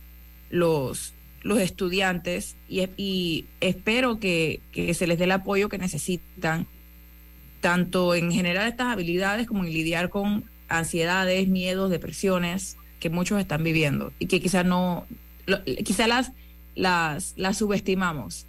los, 0.49 1.13
los 1.41 1.59
estudiantes 1.59 2.55
y, 2.69 2.81
y 2.97 3.45
espero 3.61 4.19
que, 4.19 4.59
que 4.71 4.93
se 4.93 5.07
les 5.07 5.17
dé 5.17 5.23
el 5.23 5.31
apoyo 5.31 5.69
que 5.69 5.77
necesitan, 5.77 6.67
tanto 7.61 8.13
en 8.15 8.31
generar 8.31 8.67
estas 8.67 8.87
habilidades 8.87 9.47
como 9.47 9.63
en 9.63 9.71
lidiar 9.71 10.09
con 10.09 10.43
ansiedades, 10.79 11.47
miedos, 11.47 11.89
depresiones 11.91 12.77
que 12.99 13.09
muchos 13.09 13.39
están 13.39 13.63
viviendo 13.63 14.13
y 14.19 14.27
que 14.27 14.41
quizás 14.41 14.65
no, 14.65 15.05
lo- 15.45 15.63
quizás 15.83 16.07
las, 16.07 16.31
las, 16.75 17.33
las 17.37 17.57
subestimamos. 17.57 18.45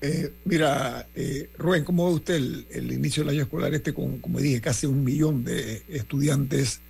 Eh, 0.00 0.32
mira, 0.44 1.08
eh, 1.14 1.50
Rubén, 1.58 1.84
¿cómo 1.84 2.06
ve 2.08 2.14
usted 2.14 2.34
el, 2.36 2.66
el 2.70 2.92
inicio 2.92 3.24
del 3.24 3.34
año 3.34 3.42
escolar 3.42 3.74
este 3.74 3.92
con, 3.92 4.18
como 4.18 4.38
dije, 4.40 4.60
casi 4.60 4.86
un 4.86 5.02
millón 5.02 5.42
de 5.44 5.82
estudiantes 5.88 6.80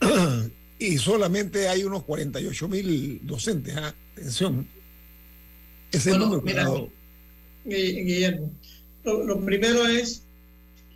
y 0.78 0.98
solamente 0.98 1.68
hay 1.68 1.84
unos 1.84 2.04
48 2.04 2.68
mil 2.68 3.20
docentes? 3.24 3.74
¿ah? 3.76 3.94
Atención. 4.12 4.66
Ese 5.90 6.10
Bueno, 6.10 6.26
número 6.26 6.42
mira, 6.42 6.66
Guillermo, 7.64 8.50
lo, 9.04 9.24
lo 9.24 9.44
primero 9.44 9.86
es 9.86 10.22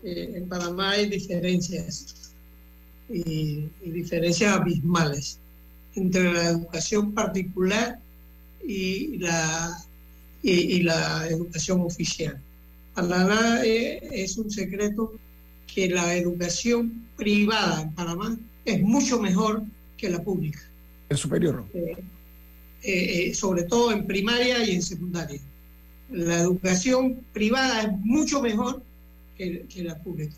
que 0.03 0.25
en 0.25 0.49
Panamá 0.49 0.91
hay 0.93 1.09
diferencias 1.09 2.22
y, 3.13 3.69
y 3.85 3.91
diferencias 3.91 4.55
abismales 4.57 5.39
entre 5.95 6.33
la 6.33 6.49
educación 6.49 7.13
particular 7.13 7.99
y 8.67 9.19
la, 9.19 9.77
y, 10.43 10.51
y 10.53 10.83
la 10.83 11.27
educación 11.29 11.81
oficial. 11.83 12.41
Para 12.95 13.25
nadie 13.25 14.01
es 14.11 14.39
un 14.39 14.51
secreto 14.51 15.13
que 15.73 15.89
la 15.89 16.15
educación 16.17 17.07
privada 17.17 17.83
en 17.83 17.93
Panamá 17.93 18.37
es 18.65 18.81
mucho 18.81 19.21
mejor 19.21 19.63
que 19.97 20.11
la 20.11 20.23
pública 20.23 20.61
El 21.09 21.17
superior. 21.17 21.65
eh, 21.75 21.97
eh, 22.83 23.35
sobre 23.35 23.63
todo 23.65 23.93
en 23.93 24.07
primaria 24.07 24.65
y 24.67 24.73
en 24.73 24.83
secundaria. 24.83 25.41
La 26.11 26.41
educación 26.41 27.21
privada 27.33 27.83
es 27.83 27.93
mucho 28.01 28.43
mejor 28.43 28.83
que, 29.69 29.83
la 29.83 29.99
pública. 29.99 30.35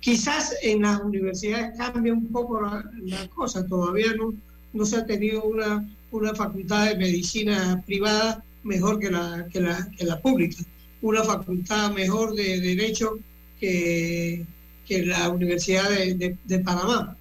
Quizás 0.00 0.54
en 0.62 0.82
las 0.82 1.00
universidades 1.00 1.76
cambie 1.76 2.12
un 2.12 2.28
poco 2.28 2.60
la, 2.60 2.84
la 3.04 3.28
cosa, 3.28 3.66
todavía 3.66 4.14
no, 4.16 4.34
no 4.72 4.84
se 4.84 4.96
ha 4.96 5.06
tenido 5.06 5.42
una, 5.44 5.88
una 6.10 6.34
facultad 6.34 6.86
de 6.90 6.96
medicina 6.96 7.82
privada 7.86 8.44
mejor 8.64 8.98
que 8.98 9.10
la, 9.10 9.46
que 9.52 9.60
la, 9.60 9.90
que 9.96 10.04
la 10.04 10.20
pública, 10.20 10.62
una 11.02 11.22
facultad 11.24 11.92
mejor 11.92 12.34
de 12.34 12.60
derecho 12.60 13.18
que, 13.60 14.44
que 14.86 15.06
la 15.06 15.28
Universidad 15.30 15.88
de, 15.90 16.36
de- 16.44 16.58
Panamá. 16.60 17.16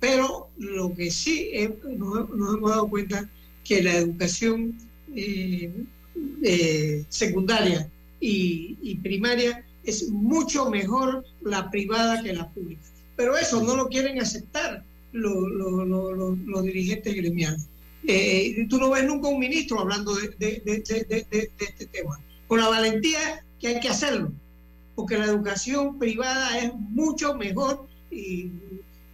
Pero 0.00 0.48
lo 0.58 0.94
que 0.94 1.10
sí 1.10 1.48
eh, 1.52 1.74
nos, 1.96 2.28
hemos 2.30 2.70
dado 2.70 2.88
cuenta 2.88 3.28
que 3.64 3.82
la 3.82 3.96
educación 3.96 4.76
eh, 5.14 5.70
eh, 6.42 7.04
secundaria 7.08 7.88
y 8.20 8.94
primaria 9.02 9.64
es 9.84 10.08
mucho 10.10 10.70
mejor 10.70 11.24
la 11.42 11.70
privada 11.70 12.22
que 12.22 12.32
la 12.32 12.48
pública. 12.50 12.82
Pero 13.16 13.36
eso 13.36 13.62
no 13.62 13.76
lo 13.76 13.88
quieren 13.88 14.20
aceptar 14.20 14.84
los, 15.12 15.34
los- 15.50 16.38
los- 16.46 16.62
dirigentes 16.64 17.14
gremiales. 17.14 17.68
Eh, 18.06 18.66
tú 18.68 18.78
no 18.78 18.90
ves 18.90 19.04
nunca 19.04 19.28
un 19.28 19.38
ministro 19.38 19.78
hablando 19.80 20.14
de, 20.14 20.28
de- 20.38 20.60
de- 21.30 21.50
este 21.58 21.86
tema, 21.86 22.18
con 22.48 22.58
la 22.60 22.68
valentía 22.68 23.44
que 23.60 23.68
hay 23.68 23.80
que 23.80 23.88
hacerlo, 23.88 24.32
porque 24.94 25.18
la 25.18 25.26
educación 25.26 25.98
privada 25.98 26.58
es 26.58 26.72
mucho 26.74 27.34
mejor 27.34 27.86
y 28.10 28.50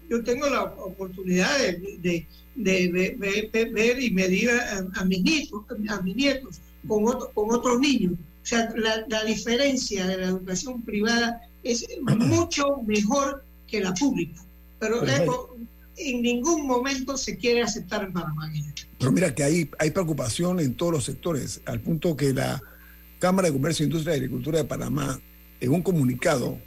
yo 0.08 0.24
tengo 0.24 0.48
la 0.48 0.62
oportunidad 0.64 1.58
de, 1.58 1.72
de- 2.00 2.26
de 2.54 2.88
ve- 2.90 3.14
ve- 3.18 3.50
ve- 3.52 3.70
ver 3.70 4.02
y 4.02 4.10
medir 4.10 4.50
a, 4.50 4.86
a 4.94 5.04
mis 5.04 5.22
nietos, 5.22 5.64
a 5.88 6.00
mis 6.00 6.16
nietos 6.16 6.60
con, 6.86 7.04
otro- 7.06 7.30
con 7.34 7.50
otros 7.54 7.78
niños. 7.80 8.14
Sea, 8.48 8.72
la, 8.76 9.04
la 9.08 9.24
diferencia 9.24 10.06
de 10.06 10.16
la 10.16 10.26
educación 10.28 10.80
privada 10.80 11.38
es 11.62 11.84
mucho 12.00 12.78
mejor 12.86 13.44
que 13.66 13.82
la 13.82 13.92
pública. 13.92 14.40
Pero 14.78 15.00
Perfecto. 15.00 15.56
en 15.98 16.22
ningún 16.22 16.66
momento 16.66 17.18
se 17.18 17.36
quiere 17.36 17.60
aceptar 17.60 18.04
en 18.04 18.14
Panamá. 18.14 18.50
Pero 18.98 19.12
mira 19.12 19.34
que 19.34 19.42
hay, 19.42 19.70
hay 19.78 19.90
preocupación 19.90 20.60
en 20.60 20.74
todos 20.74 20.92
los 20.92 21.04
sectores, 21.04 21.60
al 21.66 21.80
punto 21.80 22.16
que 22.16 22.32
la 22.32 22.62
Cámara 23.18 23.48
de 23.48 23.52
Comercio, 23.52 23.84
Industria 23.84 24.14
y 24.14 24.16
Agricultura 24.16 24.56
de 24.56 24.64
Panamá, 24.64 25.20
en 25.60 25.70
un 25.70 25.82
comunicado, 25.82 26.58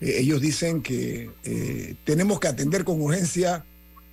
eh, 0.00 0.14
ellos 0.18 0.40
dicen 0.40 0.80
que 0.80 1.28
eh, 1.42 1.96
tenemos 2.04 2.38
que 2.38 2.46
atender 2.46 2.84
con 2.84 3.00
urgencia 3.00 3.64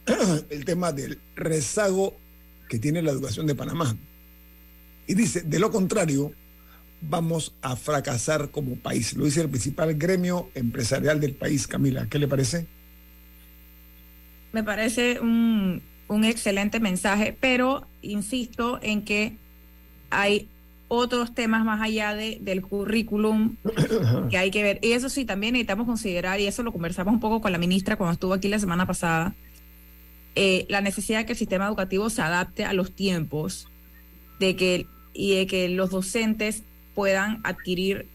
el 0.49 0.65
tema 0.65 0.91
del 0.93 1.19
rezago 1.35 2.17
que 2.67 2.79
tiene 2.79 3.03
la 3.03 3.11
educación 3.11 3.45
de 3.45 3.53
Panamá. 3.53 3.95
Y 5.05 5.13
dice, 5.13 5.41
de 5.41 5.59
lo 5.59 5.69
contrario, 5.69 6.33
vamos 7.01 7.55
a 7.61 7.75
fracasar 7.75 8.51
como 8.51 8.75
país. 8.75 9.15
Lo 9.15 9.25
dice 9.25 9.41
el 9.41 9.49
principal 9.49 9.93
gremio 9.95 10.49
empresarial 10.55 11.19
del 11.19 11.33
país, 11.33 11.67
Camila. 11.67 12.07
¿Qué 12.09 12.19
le 12.19 12.27
parece? 12.27 12.67
Me 14.51 14.63
parece 14.63 15.19
un, 15.19 15.81
un 16.07 16.23
excelente 16.25 16.79
mensaje, 16.79 17.35
pero 17.39 17.87
insisto 18.01 18.79
en 18.81 19.03
que 19.03 19.37
hay 20.09 20.49
otros 20.87 21.33
temas 21.33 21.65
más 21.65 21.81
allá 21.81 22.15
de, 22.15 22.37
del 22.41 22.61
currículum 22.61 23.57
que 24.29 24.37
hay 24.37 24.51
que 24.51 24.63
ver. 24.63 24.79
Y 24.81 24.93
eso 24.93 25.09
sí, 25.09 25.25
también 25.25 25.53
necesitamos 25.53 25.85
considerar, 25.85 26.39
y 26.39 26.47
eso 26.47 26.63
lo 26.63 26.71
conversamos 26.71 27.13
un 27.13 27.19
poco 27.19 27.41
con 27.41 27.51
la 27.51 27.57
ministra 27.57 27.97
cuando 27.97 28.13
estuvo 28.13 28.33
aquí 28.33 28.47
la 28.47 28.59
semana 28.59 28.85
pasada, 28.85 29.35
eh, 30.35 30.65
la 30.69 30.81
necesidad 30.81 31.19
de 31.19 31.25
que 31.25 31.33
el 31.33 31.37
sistema 31.37 31.67
educativo 31.67 32.09
se 32.09 32.21
adapte 32.21 32.63
a 32.63 32.73
los 32.73 32.93
tiempos 32.93 33.69
de 34.39 34.55
que, 34.55 34.87
y 35.13 35.35
de 35.35 35.47
que 35.47 35.67
los 35.67 35.89
docentes 35.89 36.63
puedan 36.97 37.41
adquirir 37.43 38.07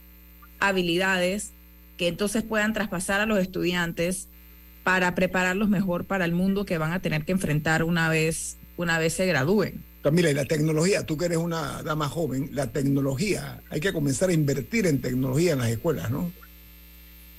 habilidades 0.59 1.53
que 1.95 2.09
entonces 2.09 2.43
puedan 2.43 2.73
traspasar 2.73 3.21
a 3.21 3.25
los 3.25 3.39
estudiantes 3.39 4.27
para 4.83 5.15
prepararlos 5.15 5.69
mejor 5.69 6.03
para 6.03 6.25
el 6.25 6.33
mundo 6.33 6.65
que 6.65 6.77
van 6.77 6.91
a 6.91 6.99
tener 6.99 7.23
que 7.23 7.31
enfrentar 7.31 7.85
una 7.85 8.09
vez, 8.09 8.57
una 8.75 8.99
vez 8.99 9.13
se 9.13 9.25
gradúen. 9.25 9.81
Camila, 10.01 10.29
y 10.31 10.33
la 10.33 10.43
tecnología, 10.43 11.05
tú 11.05 11.15
que 11.15 11.27
eres 11.27 11.37
una 11.37 11.81
dama 11.81 12.09
joven, 12.09 12.49
la 12.51 12.73
tecnología, 12.73 13.61
hay 13.69 13.79
que 13.79 13.93
comenzar 13.93 14.31
a 14.31 14.33
invertir 14.33 14.85
en 14.85 14.99
tecnología 14.99 15.53
en 15.53 15.59
las 15.59 15.69
escuelas, 15.69 16.11
¿no? 16.11 16.29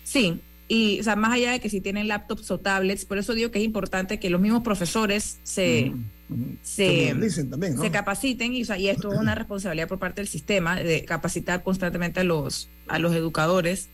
Sí, 0.03 0.41
y 0.67 0.99
o 1.01 1.03
sea, 1.03 1.15
más 1.15 1.35
allá 1.35 1.53
de 1.53 1.61
que 1.61 1.69
si 1.69 1.83
tienen 1.83 2.09
laptops 2.09 2.51
o 2.53 2.59
tablets, 2.59 3.05
por 3.05 3.19
eso 3.19 3.35
digo 3.35 3.51
que 3.51 3.59
es 3.59 3.67
importante 3.67 4.19
que 4.19 4.31
los 4.31 4.41
mismos 4.41 4.63
profesores 4.63 5.41
se, 5.43 5.93
se, 6.14 6.14
Se 6.63 7.15
también, 7.51 7.77
¿no? 7.77 7.83
se 7.83 7.91
capaciten 7.91 8.55
y, 8.55 8.63
o 8.63 8.65
sea, 8.65 8.79
y 8.79 8.89
esto 8.89 9.13
es 9.13 9.19
una 9.19 9.35
responsabilidad 9.35 9.89
por 9.89 9.99
parte 9.99 10.21
del 10.23 10.29
sistema 10.29 10.77
de 10.77 11.05
capacitar 11.05 11.63
constantemente 11.63 12.21
a 12.21 12.25
los, 12.25 12.69
a 12.89 12.99
los 12.99 13.15
educadores 13.15 13.89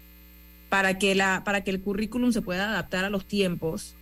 para 0.68 0.98
que, 0.98 1.14
la, 1.14 1.42
para 1.44 1.64
que 1.64 1.70
el 1.70 1.80
currículum 1.80 2.32
se 2.32 2.42
pueda 2.42 2.70
adaptar 2.70 3.04
a 3.04 3.10
los 3.10 3.26
tiempos 3.26 3.96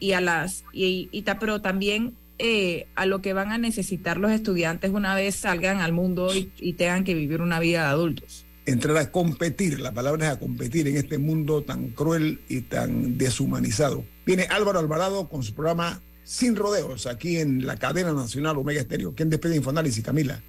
y 0.00 0.12
a 0.12 0.20
las 0.20 0.64
y, 0.72 1.08
y 1.12 1.22
ta- 1.22 1.38
pero 1.38 1.60
también 1.62 2.16
eh, 2.38 2.88
a 2.96 3.06
lo 3.06 3.22
que 3.22 3.32
van 3.34 3.52
a 3.52 3.58
necesitar 3.58 4.16
los 4.18 4.32
estudiantes 4.32 4.90
una 4.90 5.14
vez 5.14 5.36
salgan 5.36 5.80
al 5.80 5.92
mundo 5.92 6.34
y, 6.34 6.50
y 6.58 6.72
tengan 6.72 7.04
que 7.04 7.14
vivir 7.14 7.40
una 7.40 7.60
vida 7.60 7.82
de 7.82 7.88
adultos. 7.90 8.44
Entrar 8.66 8.96
a 8.96 9.10
competir, 9.12 9.80
la 9.80 9.92
palabra 9.92 10.26
es 10.26 10.32
a 10.32 10.38
competir 10.38 10.88
en 10.88 10.96
este 10.96 11.18
mundo 11.18 11.62
tan 11.62 11.88
cruel 11.90 12.40
y 12.48 12.62
tan 12.62 13.16
deshumanizado. 13.18 14.04
Viene 14.26 14.44
Álvaro 14.50 14.78
Alvarado 14.80 15.28
con 15.28 15.42
su 15.42 15.54
programa 15.54 16.00
Sin 16.24 16.56
Rodeos, 16.56 17.06
aquí 17.06 17.38
en 17.38 17.66
la 17.66 17.76
cadena 17.76 18.12
nacional 18.12 18.56
Omega 18.56 18.80
Estéreo. 18.80 19.14
¿Quién 19.14 19.30
despide 19.30 19.56
Infoanálisis, 19.56 20.04
Camila? 20.04 20.40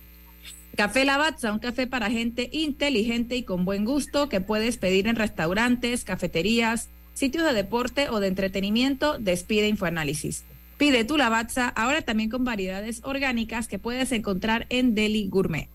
Café 0.76 1.06
Lavazza, 1.06 1.52
un 1.52 1.60
café 1.60 1.86
para 1.86 2.10
gente 2.10 2.50
inteligente 2.52 3.36
y 3.36 3.44
con 3.44 3.64
buen 3.64 3.86
gusto 3.86 4.28
que 4.28 4.42
puedes 4.42 4.78
pedir 4.78 5.08
en 5.08 5.16
restaurantes, 5.16 6.04
cafeterías, 6.04 6.90
sitios 7.14 7.46
de 7.46 7.54
deporte 7.54 8.10
o 8.10 8.20
de 8.20 8.28
entretenimiento. 8.28 9.18
Despide 9.20 9.68
Infoanálisis. 9.68 10.46
Pide 10.78 11.06
tu 11.06 11.18
Lavazza 11.18 11.70
ahora 11.70 12.02
también 12.02 12.30
con 12.30 12.44
variedades 12.44 13.02
orgánicas 13.04 13.68
que 13.68 13.80
puedes 13.80 14.12
encontrar 14.12 14.66
en 14.70 14.96
Deli 14.96 15.28
Gourmet. 15.30 15.70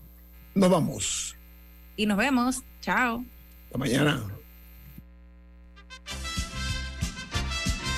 Nos 0.53 0.69
vamos. 0.69 1.35
Y 1.95 2.05
nos 2.05 2.17
vemos. 2.17 2.63
Chao. 2.81 3.23
Hasta 3.67 3.77
mañana. 3.77 4.38